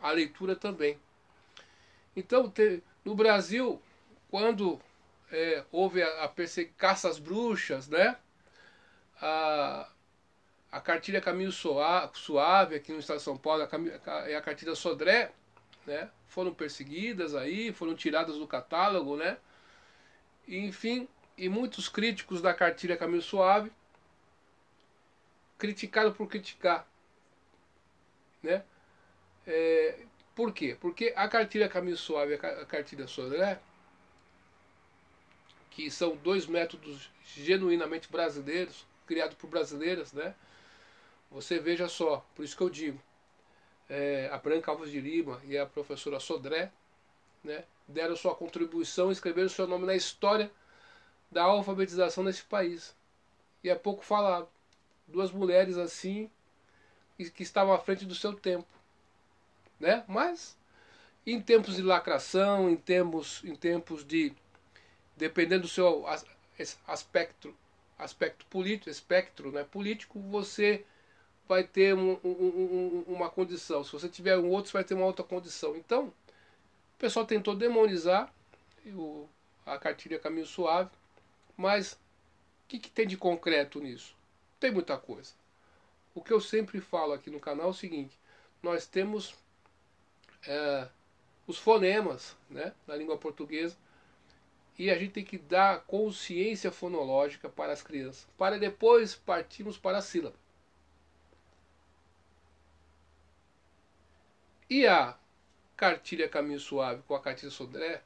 A 0.00 0.10
leitura 0.10 0.56
também. 0.56 0.98
Então, 2.14 2.52
no 3.04 3.14
Brasil, 3.14 3.80
quando 4.30 4.80
é, 5.30 5.64
houve 5.70 6.02
a, 6.02 6.24
a 6.24 6.32
caça 6.76 7.08
às 7.08 7.18
bruxas, 7.18 7.88
né? 7.88 8.16
A 10.70 10.80
cartilha 10.80 11.20
Caminho 11.20 11.52
Suave, 11.52 12.74
aqui 12.74 12.92
no 12.92 12.98
estado 12.98 13.18
de 13.18 13.22
São 13.22 13.36
Paulo, 13.36 13.62
a, 13.62 14.10
a, 14.10 14.38
a 14.38 14.42
cartilha 14.42 14.74
Sodré, 14.74 15.32
né? 15.86 16.10
Foram 16.26 16.52
perseguidas 16.52 17.34
aí, 17.34 17.72
foram 17.72 17.94
tiradas 17.94 18.36
do 18.36 18.46
catálogo, 18.46 19.16
né? 19.16 19.38
E, 20.46 20.58
enfim, 20.58 21.08
e 21.36 21.48
muitos 21.48 21.88
críticos 21.88 22.40
da 22.42 22.52
cartilha 22.52 22.96
Caminho 22.96 23.22
Suave 23.22 23.70
criticaram 25.58 26.12
por 26.12 26.28
criticar, 26.28 26.86
né? 28.42 28.64
É, 29.46 30.04
por 30.34 30.52
quê? 30.52 30.76
Porque 30.80 31.12
a 31.16 31.28
cartilha 31.28 31.68
Caminho 31.68 31.96
Suave 31.96 32.32
e 32.32 32.34
a 32.34 32.66
cartilha 32.66 33.06
Sodré, 33.06 33.58
que 35.70 35.90
são 35.90 36.16
dois 36.16 36.46
métodos 36.46 37.10
genuinamente 37.24 38.10
brasileiros, 38.10 38.86
criados 39.06 39.36
por 39.36 39.48
brasileiras, 39.48 40.12
né? 40.12 40.34
Você 41.30 41.58
veja 41.58 41.88
só, 41.88 42.24
por 42.34 42.44
isso 42.44 42.56
que 42.56 42.62
eu 42.62 42.70
digo, 42.70 43.00
é, 43.88 44.28
a 44.32 44.38
Branca 44.38 44.70
Alves 44.70 44.90
de 44.90 45.00
Lima 45.00 45.40
e 45.44 45.56
a 45.58 45.66
professora 45.66 46.20
Sodré, 46.20 46.72
né? 47.44 47.64
Deram 47.88 48.16
sua 48.16 48.34
contribuição, 48.34 49.12
escreveram 49.12 49.48
seu 49.48 49.66
nome 49.66 49.86
na 49.86 49.94
história 49.94 50.50
da 51.30 51.44
alfabetização 51.44 52.24
desse 52.24 52.42
país. 52.42 52.96
E 53.62 53.70
é 53.70 53.74
pouco 53.74 54.04
falado. 54.04 54.48
Duas 55.06 55.30
mulheres 55.30 55.76
assim, 55.76 56.28
que 57.16 57.42
estavam 57.42 57.72
à 57.72 57.78
frente 57.78 58.04
do 58.04 58.14
seu 58.14 58.34
tempo 58.34 58.76
né? 59.78 60.04
Mas 60.06 60.56
em 61.26 61.40
tempos 61.40 61.76
de 61.76 61.82
lacração, 61.82 62.70
em 62.70 62.76
tempos, 62.76 63.42
em 63.44 63.54
tempos 63.54 64.04
de 64.04 64.32
dependendo 65.16 65.62
do 65.62 65.68
seu 65.68 66.04
aspecto 66.86 67.54
aspecto 67.98 68.44
político, 68.46 68.90
espectro, 68.90 69.50
né, 69.50 69.64
político, 69.64 70.20
você 70.20 70.84
vai 71.48 71.64
ter 71.64 71.94
um, 71.94 72.18
um, 72.24 73.04
um, 73.08 73.14
uma 73.14 73.30
condição. 73.30 73.84
Se 73.84 73.92
você 73.92 74.08
tiver 74.08 74.36
um 74.38 74.50
outro, 74.50 74.70
você 74.70 74.76
vai 74.76 74.84
ter 74.84 74.94
uma 74.94 75.06
outra 75.06 75.24
condição. 75.24 75.76
Então, 75.76 76.06
o 76.06 76.98
pessoal 76.98 77.26
tentou 77.26 77.54
demonizar 77.54 78.32
o, 78.86 79.28
a 79.64 79.78
cartilha 79.78 80.18
Caminho 80.18 80.46
Suave, 80.46 80.90
mas 81.56 81.92
o 81.92 81.98
que, 82.68 82.78
que 82.78 82.90
tem 82.90 83.06
de 83.06 83.16
concreto 83.16 83.80
nisso? 83.80 84.14
Tem 84.58 84.70
muita 84.70 84.96
coisa. 84.96 85.32
O 86.14 86.22
que 86.22 86.32
eu 86.32 86.40
sempre 86.40 86.80
falo 86.80 87.12
aqui 87.12 87.30
no 87.30 87.40
canal 87.40 87.66
é 87.66 87.70
o 87.70 87.74
seguinte: 87.74 88.18
nós 88.62 88.86
temos 88.86 89.34
é, 90.46 90.88
os 91.46 91.58
fonemas 91.58 92.36
né, 92.50 92.72
na 92.86 92.96
língua 92.96 93.16
portuguesa 93.16 93.76
e 94.78 94.90
a 94.90 94.98
gente 94.98 95.12
tem 95.12 95.24
que 95.24 95.38
dar 95.38 95.80
consciência 95.82 96.70
fonológica 96.70 97.48
para 97.48 97.72
as 97.72 97.82
crianças, 97.82 98.26
para 98.36 98.58
depois 98.58 99.14
partirmos 99.14 99.78
para 99.78 99.98
a 99.98 100.02
sílaba. 100.02 100.36
E 104.68 104.86
a 104.86 105.16
cartilha 105.76 106.28
Caminho 106.28 106.58
Suave 106.58 107.02
com 107.06 107.14
a 107.14 107.20
cartilha 107.20 107.50
Sodré, 107.50 108.02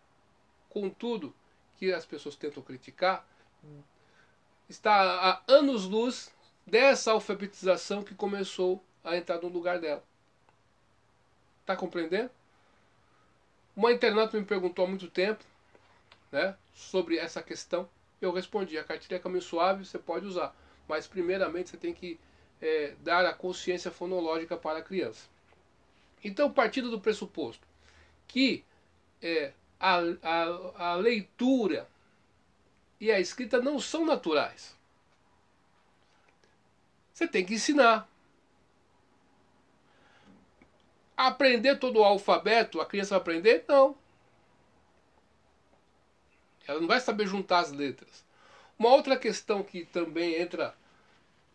contudo, 0.68 1.34
que 1.76 1.92
as 1.92 2.04
pessoas 2.04 2.36
tentam 2.36 2.62
criticar, 2.62 3.26
está 4.68 4.92
a 4.92 5.42
anos-luz 5.48 6.30
dessa 6.66 7.12
alfabetização 7.12 8.02
que 8.02 8.14
começou 8.14 8.84
a 9.02 9.16
entrar 9.16 9.40
no 9.40 9.48
lugar 9.48 9.78
dela. 9.80 10.04
Está 11.62 11.74
compreendendo? 11.74 12.30
Uma 13.74 13.92
internauta 13.92 14.38
me 14.38 14.44
perguntou 14.44 14.84
há 14.84 14.88
muito 14.88 15.08
tempo 15.08 15.42
né, 16.30 16.54
sobre 16.74 17.16
essa 17.16 17.42
questão. 17.42 17.88
Eu 18.20 18.32
respondi: 18.32 18.76
a 18.76 18.84
cartilha 18.84 19.18
caminho 19.18 19.40
suave 19.40 19.86
você 19.86 19.98
pode 19.98 20.26
usar, 20.26 20.54
mas 20.86 21.06
primeiramente 21.06 21.70
você 21.70 21.76
tem 21.76 21.94
que 21.94 22.20
é, 22.60 22.94
dar 23.00 23.24
a 23.24 23.32
consciência 23.32 23.90
fonológica 23.90 24.56
para 24.56 24.80
a 24.80 24.82
criança. 24.82 25.28
Então, 26.22 26.52
partindo 26.52 26.90
do 26.90 27.00
pressuposto 27.00 27.66
que 28.26 28.64
é, 29.20 29.52
a, 29.78 29.98
a, 30.22 30.90
a 30.90 30.94
leitura 30.94 31.88
e 33.00 33.10
a 33.10 33.18
escrita 33.18 33.60
não 33.60 33.80
são 33.80 34.04
naturais, 34.04 34.76
você 37.12 37.26
tem 37.26 37.44
que 37.44 37.54
ensinar. 37.54 38.08
Aprender 41.16 41.78
todo 41.78 41.98
o 41.98 42.04
alfabeto, 42.04 42.80
a 42.80 42.86
criança 42.86 43.10
vai 43.10 43.20
aprender? 43.20 43.64
Não. 43.68 43.94
Ela 46.66 46.80
não 46.80 46.88
vai 46.88 47.00
saber 47.00 47.26
juntar 47.26 47.58
as 47.58 47.72
letras. 47.72 48.24
Uma 48.78 48.90
outra 48.90 49.18
questão 49.18 49.62
que 49.62 49.84
também 49.84 50.36
entra 50.36 50.74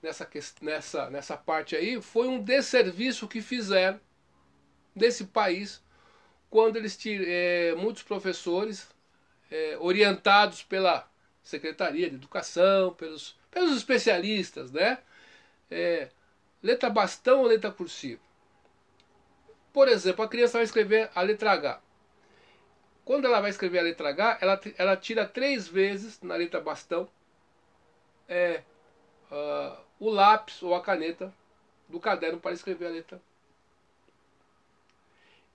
nessa, 0.04 0.30
nessa, 0.62 1.10
nessa 1.10 1.36
parte 1.36 1.76
aí 1.76 2.00
foi 2.00 2.28
um 2.28 2.44
desserviço 2.44 3.28
que 3.28 3.42
fizeram 3.42 4.00
desse 4.96 5.26
país 5.26 5.84
quando 6.50 6.78
eles 6.78 6.98
é, 7.06 7.76
muitos 7.76 8.04
professores 8.04 8.88
é, 9.52 9.78
orientados 9.80 10.64
pela 10.64 11.10
Secretaria 11.43 12.10
de 12.10 12.16
Educação, 12.16 12.93
pelos, 12.93 13.38
pelos 13.52 13.76
especialistas, 13.76 14.72
né? 14.72 15.00
É, 15.70 16.10
letra 16.64 16.89
bastão 16.89 17.41
ou 17.41 17.48
letra 17.48 17.72
cursiva? 17.72 18.22
Por 19.74 19.88
exemplo, 19.88 20.24
a 20.24 20.28
criança 20.30 20.58
vai 20.58 20.64
escrever 20.64 21.10
a 21.14 21.22
letra 21.22 21.52
H. 21.52 21.82
Quando 23.04 23.26
ela 23.26 23.41
vai 23.41 23.50
escrever 23.50 23.80
a 23.80 23.84
letra 23.84 24.10
H, 24.10 24.38
ela, 24.41 24.62
ela 24.78 24.98
tira 24.98 25.28
três 25.28 25.68
vezes 25.68 26.22
na 26.22 26.36
letra 26.36 26.62
bastão 26.62 27.08
é, 28.28 28.64
uh, 29.30 29.78
o 30.00 30.10
lápis 30.10 30.64
ou 30.64 30.74
a 30.74 30.82
caneta 30.82 31.34
do 31.88 32.00
caderno 32.00 32.39
para 32.39 32.54
escrever 32.54 32.88
a 32.88 32.89
letra. 32.89 33.22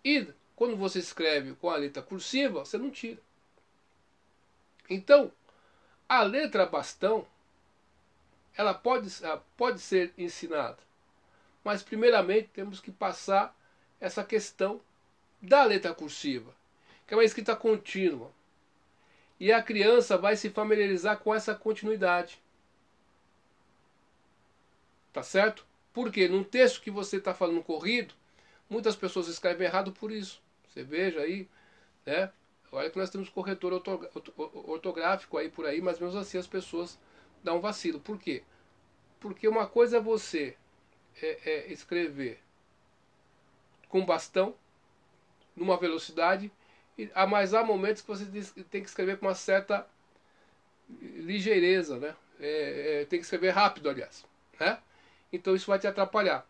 E 0.05 0.27
quando 0.57 0.77
você 0.77 0.99
escreve 0.99 1.55
com 1.55 1.71
a 1.71 1.77
letra 1.77 2.03
cursiva, 2.03 2.65
você 2.65 2.77
não 2.77 2.91
tira. 2.91 3.21
Então, 4.89 5.33
a 6.09 6.23
letra 6.23 6.67
bastão, 6.67 7.27
ela 8.57 8.75
pode, 8.75 9.09
pode 9.57 9.81
ser 9.81 10.13
ensinada. 10.19 10.79
Mas 11.63 11.83
primeiramente 11.83 12.49
temos 12.49 12.81
que 12.81 12.91
passar 12.91 13.57
essa 14.01 14.25
questão 14.25 14.81
da 15.41 15.65
letra 15.65 15.95
cursiva, 15.95 16.55
que 17.07 17.15
é 17.15 17.17
uma 17.17 17.25
escrita 17.25 17.55
contínua. 17.55 18.31
E 19.39 19.53
a 19.53 19.63
criança 19.63 20.19
vai 20.19 20.37
se 20.37 20.51
familiarizar 20.51 21.19
com 21.19 21.35
essa 21.35 21.55
continuidade. 21.55 22.39
Tá 25.13 25.23
certo? 25.23 25.65
Porque 25.93 26.29
num 26.29 26.45
texto 26.45 26.83
que 26.83 26.91
você 26.91 27.17
está 27.17 27.33
falando 27.33 27.63
corrido, 27.63 28.15
muitas 28.71 28.97
pessoas 28.97 29.29
escrevem 29.29 29.67
errado 29.67 29.93
por 29.93 30.11
isso. 30.11 30.41
Você 30.69 30.83
veja 30.83 31.21
aí, 31.21 31.49
né? 32.07 32.33
Olha 32.73 32.89
que 32.89 32.99
nós 32.99 33.11
temos 33.11 33.29
corretor 33.29 33.73
ortográfico 34.33 35.37
aí 35.37 35.51
por 35.51 35.67
aí, 35.67 35.83
mas 35.83 35.99
mesmo 35.99 36.21
assim 36.21 36.39
as 36.39 36.47
pessoas 36.47 36.99
dão 37.43 37.57
um 37.57 37.61
vacilo. 37.61 37.99
Por 37.99 38.17
quê? 38.17 38.45
Porque 39.19 39.49
uma 39.49 39.67
coisa 39.67 39.97
é 39.97 40.01
você 40.01 40.57
é, 41.21 41.51
é 41.51 41.73
escrever 41.73 42.41
com 43.89 44.07
bastão, 44.07 44.55
numa 45.57 45.77
velocidade, 45.77 46.51
mas 47.29 47.53
há 47.55 47.65
momentos 47.65 48.03
que 48.03 48.09
você 48.09 48.25
tem 48.71 48.83
que 48.83 48.89
escrever 48.89 49.19
com 49.19 49.27
uma 49.27 49.35
certa 49.35 49.85
ligeireza, 50.89 51.99
né? 51.99 52.15
É, 52.39 53.01
é, 53.03 53.05
tem 53.05 53.19
que 53.19 53.25
escrever 53.25 53.51
rápido, 53.51 53.91
aliás. 53.91 54.25
Né? 54.59 54.79
Então 55.33 55.55
isso 55.55 55.67
vai 55.67 55.79
te 55.79 55.87
atrapalhar. 55.87 56.47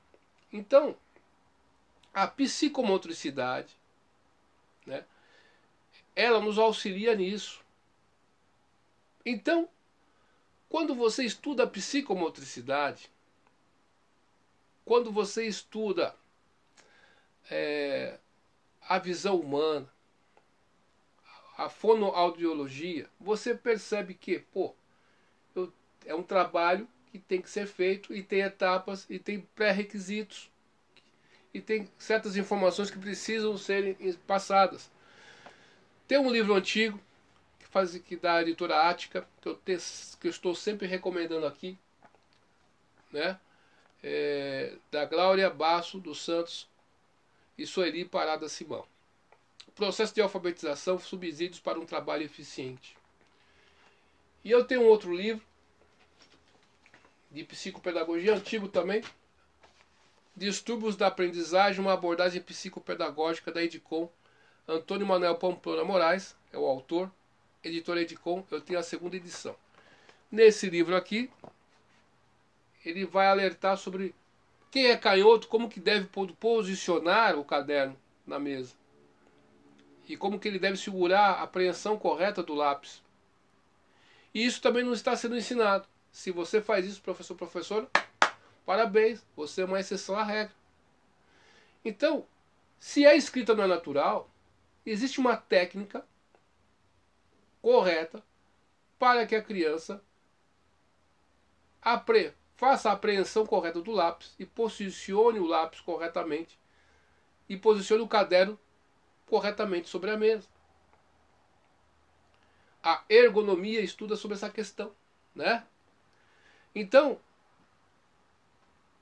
Então, 0.53 0.97
a 2.13 2.27
psicomotricidade, 2.27 3.77
né? 4.85 5.05
ela 6.15 6.41
nos 6.41 6.59
auxilia 6.59 7.15
nisso. 7.15 7.61
Então, 9.25 9.69
quando 10.69 10.95
você 10.95 11.25
estuda 11.25 11.65
a 11.65 11.67
psicomotricidade, 11.67 13.11
quando 14.85 15.13
você 15.13 15.47
estuda 15.47 16.15
é, 17.51 18.19
a 18.89 18.99
visão 18.99 19.39
humana, 19.39 19.89
a 21.57 21.69
fonoaudiologia, 21.69 23.09
você 23.21 23.55
percebe 23.55 24.15
que, 24.15 24.39
pô, 24.39 24.75
eu, 25.55 25.73
é 26.07 26.15
um 26.15 26.23
trabalho 26.23 26.89
que 27.13 27.19
tem 27.19 27.43
que 27.43 27.51
ser 27.51 27.67
feito 27.67 28.15
e 28.15 28.23
tem 28.23 28.41
etapas 28.41 29.07
e 29.11 29.19
tem 29.19 29.41
pré-requisitos 29.55 30.51
e 31.53 31.61
tem 31.61 31.89
certas 31.99 32.37
informações 32.37 32.91
que 32.91 32.99
precisam 32.99 33.57
serem 33.57 33.97
passadas. 34.27 34.91
Tem 36.07 36.19
um 36.19 36.31
livro 36.31 36.55
antigo 36.55 37.01
que 37.59 37.67
faz 37.67 37.97
que 37.99 38.17
da 38.17 38.43
editora 38.43 38.89
Ática 38.89 39.27
que 39.41 39.49
eu, 39.49 39.57
te, 39.57 39.77
que 40.21 40.27
eu 40.27 40.31
estou 40.31 40.55
sempre 40.55 40.87
recomendando 40.87 41.47
aqui, 41.47 41.79
né? 43.13 43.39
É, 44.03 44.77
da 44.91 45.05
Glória 45.05 45.51
Basso 45.51 45.99
dos 45.99 46.23
Santos 46.25 46.69
e 47.59 47.67
Sueli 47.67 48.05
Parada 48.05 48.49
Simão. 48.49 48.87
Processo 49.75 50.15
de 50.15 50.21
alfabetização, 50.21 50.99
subsídios 50.99 51.61
para 51.61 51.79
um 51.79 51.85
trabalho 51.85 52.25
eficiente. 52.25 52.97
E 54.43 54.51
eu 54.51 54.65
tenho 54.65 54.83
um 54.83 54.87
outro 54.87 55.15
livro 55.15 55.45
de 57.31 57.45
psicopedagogia 57.45 58.35
antigo 58.35 58.69
também, 58.69 59.03
Distúrbios 60.41 60.97
da 60.97 61.09
aprendizagem, 61.09 61.83
uma 61.83 61.93
abordagem 61.93 62.41
psicopedagógica 62.41 63.53
da 63.53 63.63
Edicom. 63.63 64.09
Antônio 64.67 65.07
Manuel 65.07 65.35
Pamplona 65.35 65.85
Moraes 65.85 66.35
é 66.51 66.57
o 66.57 66.65
autor, 66.65 67.13
editora 67.63 68.01
Edicom, 68.01 68.43
eu 68.51 68.59
tenho 68.59 68.79
a 68.79 68.83
segunda 68.83 69.17
edição. 69.17 69.55
Nesse 70.33 70.71
livro 70.71 70.97
aqui, 70.97 71.31
ele 72.87 73.05
vai 73.05 73.27
alertar 73.27 73.77
sobre 73.77 74.15
quem 74.71 74.87
é 74.87 74.97
canhoto, 74.97 75.47
como 75.47 75.69
que 75.69 75.79
deve 75.79 76.09
posicionar 76.41 77.39
o 77.39 77.45
caderno 77.45 77.95
na 78.27 78.39
mesa. 78.39 78.73
E 80.09 80.17
como 80.17 80.41
que 80.41 80.49
ele 80.49 80.59
deve 80.59 80.79
segurar 80.79 81.33
a 81.33 81.43
apreensão 81.43 81.99
correta 81.99 82.43
do 82.43 82.55
lápis. 82.55 83.03
E 84.33 84.43
isso 84.43 84.63
também 84.63 84.85
não 84.85 84.95
está 84.95 85.15
sendo 85.15 85.37
ensinado. 85.37 85.87
Se 86.11 86.31
você 86.31 86.63
faz 86.63 86.87
isso, 86.87 87.03
professor, 87.03 87.35
professor, 87.37 87.87
parabéns, 88.65 89.25
você 89.37 89.63
é 89.63 89.65
uma 89.65 89.81
exceção 89.81 90.17
à 90.17 90.25
regra. 90.25 90.55
Então, 91.85 92.27
se 92.79 93.07
a 93.07 93.15
escrita 93.15 93.55
não 93.55 93.65
é 93.65 93.67
natural, 93.67 94.31
existe 94.85 95.19
uma 95.21 95.37
técnica 95.37 96.05
correta 97.61 98.23
para 98.99 99.27
que 99.27 99.35
a 99.35 99.43
criança 99.43 100.03
apre 101.81 102.35
faça 102.57 102.91
a 102.91 102.93
apreensão 102.93 103.47
correta 103.47 103.81
do 103.81 103.91
lápis 103.91 104.35
e 104.39 104.45
posicione 104.45 105.39
o 105.39 105.47
lápis 105.47 105.81
corretamente 105.81 106.59
e 107.49 107.57
posicione 107.57 108.03
o 108.03 108.09
caderno 108.09 108.59
corretamente 109.25 109.89
sobre 109.89 110.11
a 110.11 110.17
mesa. 110.17 110.47
A 112.83 113.03
ergonomia 113.09 113.81
estuda 113.81 114.15
sobre 114.15 114.37
essa 114.37 114.51
questão, 114.51 114.93
né? 115.35 115.67
Então, 116.75 117.19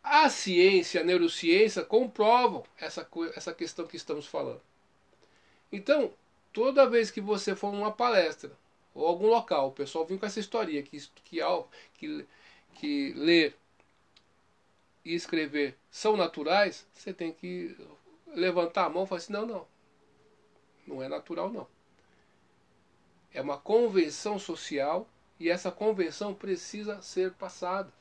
a 0.02 0.28
ciência, 0.30 1.00
a 1.00 1.04
neurociência 1.04 1.84
comprovam 1.84 2.64
essa, 2.78 3.06
essa 3.34 3.52
questão 3.52 3.86
que 3.86 3.96
estamos 3.96 4.26
falando. 4.26 4.60
Então, 5.70 6.12
toda 6.52 6.88
vez 6.88 7.10
que 7.10 7.20
você 7.20 7.54
for 7.54 7.72
numa 7.72 7.92
palestra 7.92 8.50
ou 8.94 9.06
algum 9.06 9.26
local, 9.26 9.68
o 9.68 9.72
pessoal 9.72 10.06
vem 10.06 10.18
com 10.18 10.26
essa 10.26 10.40
história 10.40 10.82
que, 10.82 10.98
que, 11.24 11.40
que 11.94 12.26
que 12.78 13.12
ler 13.14 13.56
e 15.04 15.14
escrever 15.14 15.76
são 15.90 16.16
naturais, 16.16 16.86
você 16.94 17.12
tem 17.12 17.32
que 17.32 17.76
levantar 18.28 18.84
a 18.84 18.88
mão 18.88 19.04
e 19.04 19.06
falar 19.06 19.18
assim: 19.18 19.32
não, 19.32 19.46
não, 19.46 19.66
não 20.86 21.02
é 21.02 21.08
natural, 21.08 21.50
não. 21.50 21.66
É 23.32 23.42
uma 23.42 23.58
convenção 23.58 24.38
social 24.38 25.08
e 25.38 25.50
essa 25.50 25.70
convenção 25.70 26.34
precisa 26.34 27.02
ser 27.02 27.32
passada. 27.32 27.92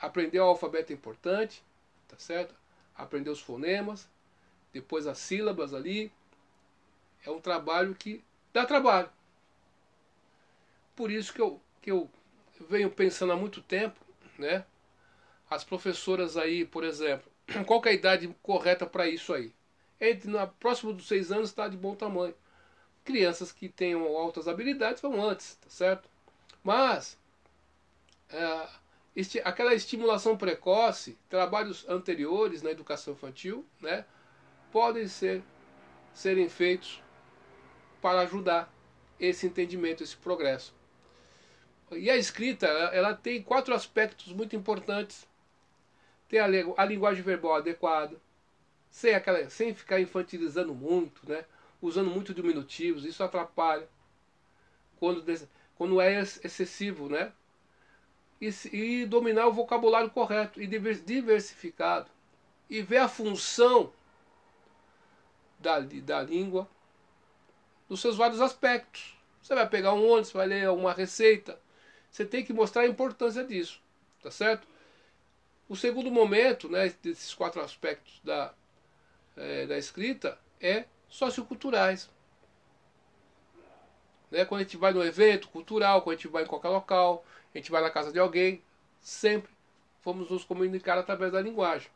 Aprender 0.00 0.40
o 0.40 0.44
alfabeto 0.44 0.92
é 0.92 0.94
importante, 0.94 1.62
tá 2.08 2.16
certo? 2.18 2.54
Aprender 2.94 3.30
os 3.30 3.40
fonemas, 3.40 4.08
depois 4.72 5.06
as 5.06 5.18
sílabas 5.18 5.72
ali. 5.72 6.12
É 7.24 7.30
um 7.30 7.40
trabalho 7.40 7.94
que 7.94 8.22
dá 8.52 8.64
trabalho. 8.64 9.10
Por 10.94 11.10
isso 11.10 11.32
que 11.32 11.40
eu, 11.40 11.60
que 11.82 11.90
eu 11.90 12.10
venho 12.68 12.90
pensando 12.90 13.32
há 13.32 13.36
muito 13.36 13.60
tempo, 13.62 13.98
né? 14.38 14.64
As 15.48 15.64
professoras 15.64 16.36
aí, 16.36 16.64
por 16.64 16.84
exemplo, 16.84 17.30
qual 17.66 17.82
é 17.84 17.90
a 17.90 17.92
idade 17.92 18.34
correta 18.42 18.86
para 18.86 19.08
isso 19.08 19.32
aí? 19.32 19.52
Entre 20.00 20.30
na 20.30 20.46
próximo 20.46 20.92
dos 20.92 21.08
seis 21.08 21.32
anos 21.32 21.50
está 21.50 21.68
de 21.68 21.76
bom 21.76 21.94
tamanho. 21.94 22.34
Crianças 23.04 23.52
que 23.52 23.68
tenham 23.68 24.04
altas 24.16 24.48
habilidades 24.48 25.00
vão 25.00 25.22
antes, 25.22 25.54
tá 25.56 25.70
certo? 25.70 26.08
Mas 26.62 27.16
é, 28.28 28.68
este, 29.16 29.40
aquela 29.40 29.74
estimulação 29.74 30.36
precoce, 30.36 31.18
trabalhos 31.28 31.88
anteriores 31.88 32.62
na 32.62 32.70
educação 32.70 33.14
infantil, 33.14 33.64
né, 33.80 34.04
podem 34.70 35.08
ser 35.08 35.42
serem 36.12 36.48
feitos 36.48 37.02
para 38.00 38.20
ajudar 38.20 38.72
esse 39.18 39.46
entendimento, 39.46 40.02
esse 40.02 40.16
progresso. 40.16 40.74
E 41.92 42.10
a 42.10 42.16
escrita, 42.16 42.66
ela 42.66 43.14
tem 43.14 43.42
quatro 43.42 43.74
aspectos 43.74 44.32
muito 44.32 44.54
importantes. 44.54 45.26
Tem 46.28 46.40
a, 46.40 46.46
a 46.76 46.84
linguagem 46.84 47.22
verbal 47.22 47.56
adequada, 47.56 48.16
sem, 48.90 49.14
aquela, 49.14 49.48
sem 49.48 49.74
ficar 49.74 50.00
infantilizando 50.00 50.74
muito, 50.74 51.28
né? 51.28 51.44
usando 51.80 52.10
muito 52.10 52.34
diminutivos, 52.34 53.04
isso 53.04 53.22
atrapalha 53.22 53.88
quando, 54.98 55.24
quando 55.76 56.00
é 56.00 56.20
excessivo, 56.20 57.08
né? 57.08 57.32
E, 58.40 58.50
e 58.72 59.06
dominar 59.06 59.46
o 59.46 59.52
vocabulário 59.52 60.10
correto 60.10 60.60
e 60.60 60.66
diversificado. 60.66 62.10
E 62.68 62.82
ver 62.82 62.98
a 62.98 63.08
função 63.08 63.92
da, 65.58 65.80
da 65.80 66.22
língua 66.22 66.68
nos 67.88 68.00
seus 68.00 68.16
vários 68.16 68.40
aspectos. 68.40 69.16
Você 69.42 69.54
vai 69.54 69.68
pegar 69.68 69.92
um 69.92 70.06
ônibus, 70.08 70.32
vai 70.32 70.46
ler 70.46 70.68
uma 70.70 70.92
receita, 70.92 71.60
você 72.10 72.24
tem 72.24 72.44
que 72.44 72.52
mostrar 72.52 72.82
a 72.82 72.86
importância 72.86 73.44
disso, 73.44 73.80
tá 74.22 74.30
certo? 74.30 74.66
O 75.68 75.76
segundo 75.76 76.10
momento, 76.10 76.68
né, 76.68 76.92
desses 77.02 77.34
quatro 77.34 77.60
aspectos 77.60 78.20
da, 78.24 78.52
é, 79.36 79.66
da 79.66 79.78
escrita, 79.78 80.38
é 80.60 80.86
socioculturais. 81.08 82.10
Né? 84.36 84.44
Quando 84.44 84.60
a 84.60 84.64
gente 84.64 84.76
vai 84.76 84.92
no 84.92 85.02
evento 85.02 85.48
cultural, 85.48 86.02
quando 86.02 86.14
a 86.14 86.16
gente 86.18 86.28
vai 86.28 86.42
em 86.42 86.46
qualquer 86.46 86.68
local, 86.68 87.24
a 87.54 87.58
gente 87.58 87.70
vai 87.70 87.80
na 87.80 87.90
casa 87.90 88.12
de 88.12 88.18
alguém, 88.18 88.62
sempre 89.00 89.50
vamos 90.04 90.30
nos 90.30 90.44
comunicar 90.44 90.98
através 90.98 91.32
da 91.32 91.40
linguagem 91.40 91.90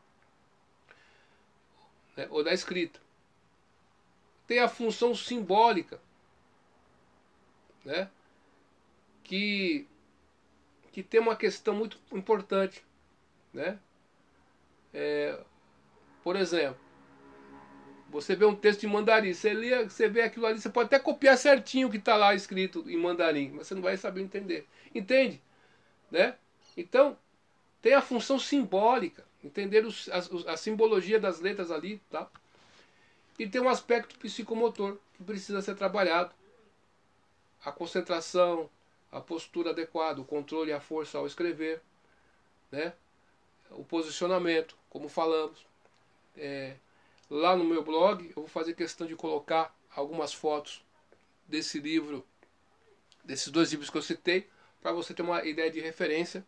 né, 2.16 2.26
ou 2.30 2.42
da 2.42 2.54
escrita. 2.54 2.98
Tem 4.46 4.58
a 4.58 4.68
função 4.68 5.14
simbólica, 5.14 6.00
né, 7.84 8.10
que, 9.22 9.86
que 10.92 11.02
tem 11.02 11.20
uma 11.20 11.36
questão 11.36 11.74
muito 11.74 11.98
importante. 12.10 12.82
Né? 13.52 13.78
É, 14.94 15.38
por 16.24 16.36
exemplo, 16.36 16.80
você 18.10 18.34
vê 18.34 18.44
um 18.44 18.54
texto 18.54 18.84
em 18.84 18.88
mandarim, 18.88 19.32
você 19.32 19.54
lê, 19.54 19.84
você 19.84 20.08
vê 20.08 20.22
aquilo 20.22 20.46
ali, 20.46 20.60
você 20.60 20.68
pode 20.68 20.86
até 20.86 20.98
copiar 20.98 21.38
certinho 21.38 21.88
o 21.88 21.90
que 21.90 21.96
está 21.96 22.16
lá 22.16 22.34
escrito 22.34 22.84
em 22.90 22.96
mandarim, 22.96 23.50
mas 23.50 23.68
você 23.68 23.74
não 23.74 23.82
vai 23.82 23.96
saber 23.96 24.20
entender. 24.20 24.66
Entende? 24.94 25.40
Né? 26.10 26.34
Então, 26.76 27.16
tem 27.80 27.94
a 27.94 28.02
função 28.02 28.38
simbólica, 28.38 29.24
entender 29.44 29.86
os, 29.86 30.08
a, 30.08 30.52
a 30.52 30.56
simbologia 30.56 31.20
das 31.20 31.40
letras 31.40 31.70
ali, 31.70 32.00
tá? 32.10 32.28
E 33.38 33.48
tem 33.48 33.60
um 33.60 33.68
aspecto 33.68 34.18
psicomotor 34.18 34.98
que 35.14 35.24
precisa 35.24 35.62
ser 35.62 35.74
trabalhado. 35.74 36.34
A 37.64 37.72
concentração, 37.72 38.68
a 39.10 39.20
postura 39.20 39.70
adequada, 39.70 40.20
o 40.20 40.24
controle 40.24 40.70
e 40.70 40.74
a 40.74 40.80
força 40.80 41.16
ao 41.16 41.26
escrever, 41.26 41.80
né? 42.70 42.92
o 43.70 43.84
posicionamento, 43.84 44.76
como 44.88 45.08
falamos. 45.08 45.64
É, 46.36 46.74
lá 47.30 47.56
no 47.56 47.64
meu 47.64 47.82
blog 47.84 48.26
eu 48.26 48.34
vou 48.34 48.48
fazer 48.48 48.74
questão 48.74 49.06
de 49.06 49.14
colocar 49.14 49.74
algumas 49.94 50.34
fotos 50.34 50.84
desse 51.46 51.78
livro, 51.78 52.26
desses 53.24 53.48
dois 53.48 53.70
livros 53.70 53.88
que 53.88 53.96
eu 53.96 54.02
citei, 54.02 54.48
para 54.82 54.92
você 54.92 55.14
ter 55.14 55.22
uma 55.22 55.44
ideia 55.44 55.70
de 55.70 55.80
referência. 55.80 56.44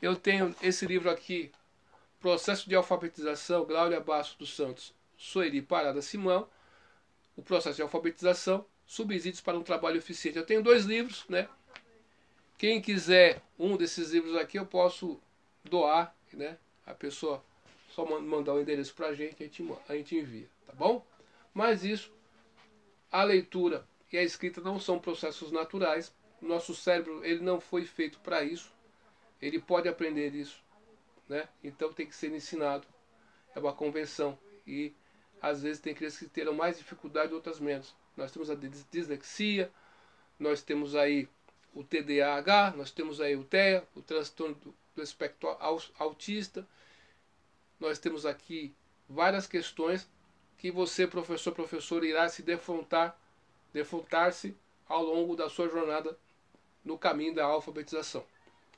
Eu 0.00 0.16
tenho 0.16 0.54
esse 0.62 0.86
livro 0.86 1.10
aqui, 1.10 1.52
Processo 2.20 2.68
de 2.68 2.74
Alfabetização, 2.74 3.64
Gláudia 3.64 4.00
Basso 4.00 4.38
dos 4.38 4.54
Santos, 4.54 4.94
Sueli 5.16 5.60
Parada 5.60 6.00
Simão, 6.00 6.48
o 7.36 7.42
processo 7.42 7.76
de 7.76 7.82
alfabetização, 7.82 8.64
subsídios 8.86 9.40
para 9.40 9.58
um 9.58 9.62
trabalho 9.62 9.98
eficiente. 9.98 10.38
Eu 10.38 10.46
tenho 10.46 10.62
dois 10.62 10.84
livros, 10.84 11.24
né? 11.28 11.48
Quem 12.58 12.80
quiser 12.80 13.42
um 13.58 13.76
desses 13.76 14.10
livros 14.10 14.36
aqui, 14.36 14.58
eu 14.58 14.66
posso 14.66 15.20
doar, 15.64 16.14
né? 16.32 16.58
A 16.86 16.94
pessoa 16.94 17.42
só 17.94 18.04
mandar 18.20 18.54
o 18.54 18.60
endereço 18.60 18.94
para 18.94 19.08
a 19.08 19.14
gente, 19.14 19.42
a 19.88 19.94
gente, 19.94 20.16
envia, 20.16 20.48
tá 20.66 20.72
bom? 20.72 21.04
Mas 21.52 21.84
isso, 21.84 22.12
a 23.10 23.22
leitura 23.22 23.86
e 24.10 24.16
a 24.16 24.22
escrita 24.22 24.60
não 24.60 24.80
são 24.80 24.98
processos 24.98 25.52
naturais. 25.52 26.12
Nosso 26.40 26.74
cérebro 26.74 27.24
ele 27.24 27.40
não 27.40 27.60
foi 27.60 27.84
feito 27.84 28.18
para 28.20 28.42
isso. 28.42 28.72
Ele 29.40 29.60
pode 29.60 29.88
aprender 29.88 30.34
isso, 30.34 30.62
né? 31.28 31.48
Então 31.62 31.92
tem 31.92 32.06
que 32.06 32.14
ser 32.14 32.32
ensinado. 32.32 32.86
É 33.54 33.58
uma 33.58 33.72
convenção 33.72 34.38
e 34.66 34.94
às 35.40 35.62
vezes 35.62 35.80
tem 35.80 35.94
crianças 35.94 36.20
que 36.20 36.28
terão 36.28 36.54
mais 36.54 36.78
dificuldade, 36.78 37.34
outras 37.34 37.60
menos. 37.60 37.94
Nós 38.16 38.30
temos 38.32 38.48
a 38.50 38.54
dislexia, 38.90 39.70
nós 40.38 40.62
temos 40.62 40.94
aí 40.94 41.28
o 41.74 41.82
TDAH, 41.82 42.74
nós 42.76 42.90
temos 42.90 43.20
aí 43.20 43.36
o 43.36 43.44
TEA, 43.44 43.86
o 43.94 44.02
transtorno 44.02 44.56
do 44.94 45.02
espectro 45.02 45.48
autista, 45.98 46.66
nós 47.82 47.98
temos 47.98 48.24
aqui 48.24 48.72
várias 49.08 49.44
questões 49.44 50.08
que 50.56 50.70
você, 50.70 51.04
professor, 51.04 51.52
professor, 51.52 52.04
irá 52.04 52.28
se 52.28 52.40
defrontar, 52.40 53.18
defrontar-se 53.72 54.56
ao 54.88 55.02
longo 55.02 55.34
da 55.34 55.50
sua 55.50 55.68
jornada 55.68 56.16
no 56.84 56.96
caminho 56.96 57.34
da 57.34 57.44
alfabetização. 57.44 58.24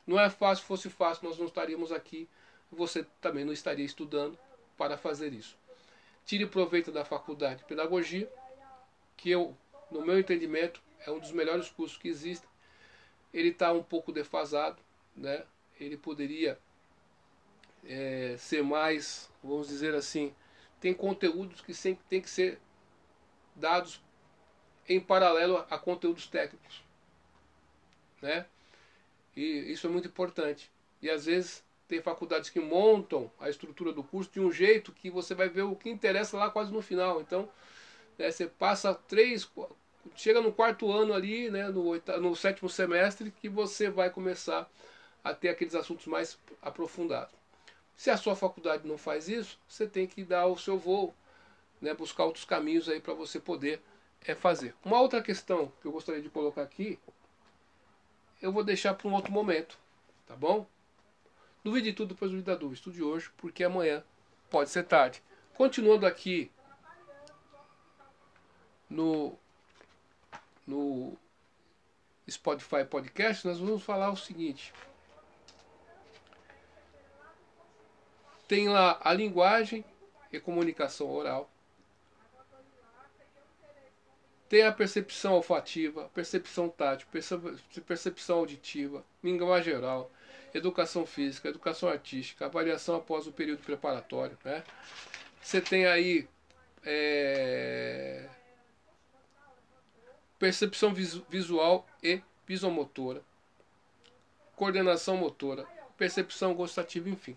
Não 0.07 0.19
é 0.19 0.31
fácil, 0.31 0.65
fosse 0.65 0.89
fácil, 0.89 1.29
nós 1.29 1.39
não 1.39 1.47
estaríamos 1.47 1.93
aqui, 1.93 2.27
você 2.73 3.07
também 3.21 3.45
não 3.45 3.53
estaria 3.53 3.85
estudando 3.85 4.39
para 4.75 4.97
fazer 4.97 5.35
isso. 5.35 5.55
Tire 6.25 6.47
proveito 6.47 6.91
da 6.91 7.05
faculdade 7.05 7.59
de 7.59 7.65
pedagogia, 7.65 8.27
que 9.19 9.31
eu, 9.31 9.55
no 9.91 10.01
meu 10.01 10.19
entendimento, 10.19 10.81
é 11.07 11.11
um 11.11 11.19
dos 11.19 11.31
melhores 11.31 11.69
cursos 11.69 11.99
que 11.99 12.09
existem. 12.09 12.49
Ele 13.35 13.51
está 13.51 13.71
um 13.71 13.83
pouco 13.83 14.11
defasado, 14.11 14.81
né? 15.15 15.45
Ele 15.79 15.99
poderia 15.99 16.59
é, 17.87 18.37
ser 18.39 18.63
mais, 18.63 19.31
vamos 19.43 19.69
dizer 19.69 19.95
assim, 19.95 20.35
tem 20.81 20.95
conteúdos 20.95 21.61
que 21.61 21.73
sempre 21.75 22.05
tem 22.09 22.21
que 22.21 22.31
ser 22.31 22.61
dados 23.55 24.03
em 24.89 25.01
paralelo 25.01 25.65
a 25.71 25.79
conteúdos 25.79 26.27
técnicos, 26.27 26.83
né? 28.21 28.47
E 29.37 29.73
isso 29.73 29.87
é 29.87 29.91
muito 29.91 30.09
importante. 30.09 30.71
E 31.01 31.11
às 31.11 31.27
vezes 31.27 31.65
tem 31.89 32.01
faculdades 32.01 32.51
que 32.51 32.61
montam 32.61 33.31
a 33.39 33.49
estrutura 33.49 33.93
do 33.93 34.03
curso 34.03 34.31
de 34.31 34.41
um 34.41 34.51
jeito 34.51 34.93
que 34.93 35.11
você 35.11 35.35
vai 35.35 35.49
ver 35.49 35.63
o 35.63 35.77
que 35.77 35.91
interessa 35.91 36.37
lá 36.37 36.51
quase 36.51 36.73
no 36.73 36.81
final. 36.81 37.21
Então, 37.21 37.49
né, 38.19 38.31
você 38.31 38.47
passa 38.47 38.95
três, 38.95 39.51
chega 40.17 40.41
no 40.41 40.53
quarto 40.53 40.91
ano 40.91 41.13
ali, 41.13 41.51
né, 41.51 41.69
no, 41.69 41.85
oitavo, 41.87 42.21
no 42.21 42.35
sétimo 42.35 42.69
semestre, 42.69 43.31
que 43.31 43.49
você 43.49 43.91
vai 43.91 44.11
começar 44.11 44.71
a 45.23 45.35
ter 45.35 45.49
aqueles 45.49 45.75
assuntos 45.75 46.07
mais 46.07 46.39
aprofundados. 46.63 47.44
Se 47.97 48.11
a 48.11 48.17
sua 48.17 48.35
faculdade 48.35 48.87
não 48.87 48.99
faz 48.99 49.29
isso, 49.29 49.59
você 49.69 49.87
tem 49.87 50.07
que 50.07 50.25
dar 50.25 50.47
o 50.47 50.59
seu 50.59 50.79
voo, 50.79 51.15
né, 51.81 51.95
buscar 51.95 52.25
outros 52.25 52.45
caminhos 52.45 52.89
aí 52.89 53.01
para 53.01 53.15
você 53.15 53.39
poder 53.39 53.81
é, 54.27 54.35
fazer. 54.35 54.75
Uma 54.85 55.01
outra 55.01 55.23
questão 55.23 55.73
que 55.81 55.87
eu 55.87 55.93
gostaria 55.93 56.23
de 56.23 56.29
colocar 56.29 56.63
aqui, 56.63 56.99
eu 58.43 58.53
vou 58.53 58.65
deixar 58.65 58.95
para 58.95 59.09
um 59.09 59.15
outro 59.15 59.33
momento, 59.33 59.79
tá 60.27 60.35
bom? 60.35 60.67
Duvide 61.63 61.91
de 61.91 61.97
tudo, 61.97 62.15
depois 62.15 62.31
duvide 62.31 62.47
da 62.47 62.55
dúvida. 62.55 62.75
Estude 62.75 63.03
hoje, 63.03 63.31
porque 63.39 63.65
amanhã 63.65 64.05
pode 64.51 64.71
ser 64.71 64.85
tarde. 64.85 65.23
Continuando 65.55 66.05
aqui 66.05 66.51
no, 68.91 69.39
no 70.67 71.17
Spotify 72.29 72.85
Podcast, 72.85 73.47
nós 73.47 73.59
vamos 73.59 73.83
falar 73.83 74.11
o 74.11 74.17
seguinte. 74.17 74.75
Tem 78.47 78.69
lá 78.69 79.01
a 79.03 79.13
linguagem 79.13 79.85
e 80.31 80.39
comunicação 80.39 81.11
oral. 81.11 81.51
Tem 84.49 84.63
a 84.63 84.73
percepção 84.73 85.33
olfativa, 85.33 86.11
percepção 86.15 86.69
tátil, 86.69 87.09
percepção 87.87 88.39
auditiva, 88.39 89.05
linguagem 89.23 89.75
oral, 89.75 90.11
educação 90.53 91.07
física, 91.07 91.49
educação 91.49 91.89
artística, 91.89 92.45
avaliação 92.45 92.97
após 92.97 93.27
o 93.27 93.33
período 93.33 93.63
preparatório. 93.63 94.39
Né? 94.45 94.63
Você 95.43 95.61
tem 95.61 95.87
aí 95.87 96.29
é, 96.85 98.29
percepção 100.39 100.95
visual 100.95 101.87
e 102.03 102.21
visomotora, 102.47 103.23
coordenação 104.55 105.17
motora, 105.17 105.67
percepção 105.97 106.55
gustativa, 106.55 107.09
enfim 107.09 107.37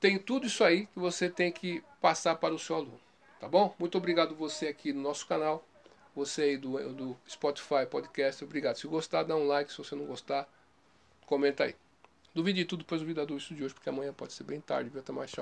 tem 0.00 0.18
tudo 0.18 0.46
isso 0.46 0.64
aí 0.64 0.86
que 0.86 0.98
você 0.98 1.28
tem 1.28 1.52
que 1.52 1.84
passar 2.00 2.34
para 2.36 2.54
o 2.54 2.58
seu 2.58 2.76
aluno. 2.76 3.00
Tá 3.38 3.48
bom? 3.48 3.74
Muito 3.78 3.96
obrigado 3.96 4.34
você 4.34 4.68
aqui 4.68 4.92
no 4.92 5.00
nosso 5.00 5.26
canal, 5.26 5.64
você 6.14 6.42
aí 6.42 6.56
do, 6.56 6.92
do 6.92 7.16
Spotify 7.28 7.86
Podcast, 7.88 8.42
obrigado. 8.42 8.76
Se 8.76 8.86
gostar, 8.86 9.22
dá 9.22 9.36
um 9.36 9.46
like, 9.46 9.70
se 9.70 9.78
você 9.78 9.94
não 9.94 10.06
gostar, 10.06 10.48
comenta 11.26 11.64
aí. 11.64 11.74
Duvide 12.34 12.60
de 12.60 12.64
tudo, 12.64 12.80
depois 12.80 13.00
duvida 13.00 13.26
do 13.26 13.36
isso 13.36 13.54
de 13.54 13.64
hoje, 13.64 13.74
porque 13.74 13.88
amanhã 13.88 14.12
pode 14.12 14.32
ser 14.32 14.44
bem 14.44 14.60
tarde, 14.60 14.90
viu? 14.90 15.00
Até 15.00 15.12
mais, 15.12 15.30
tchau. 15.30 15.38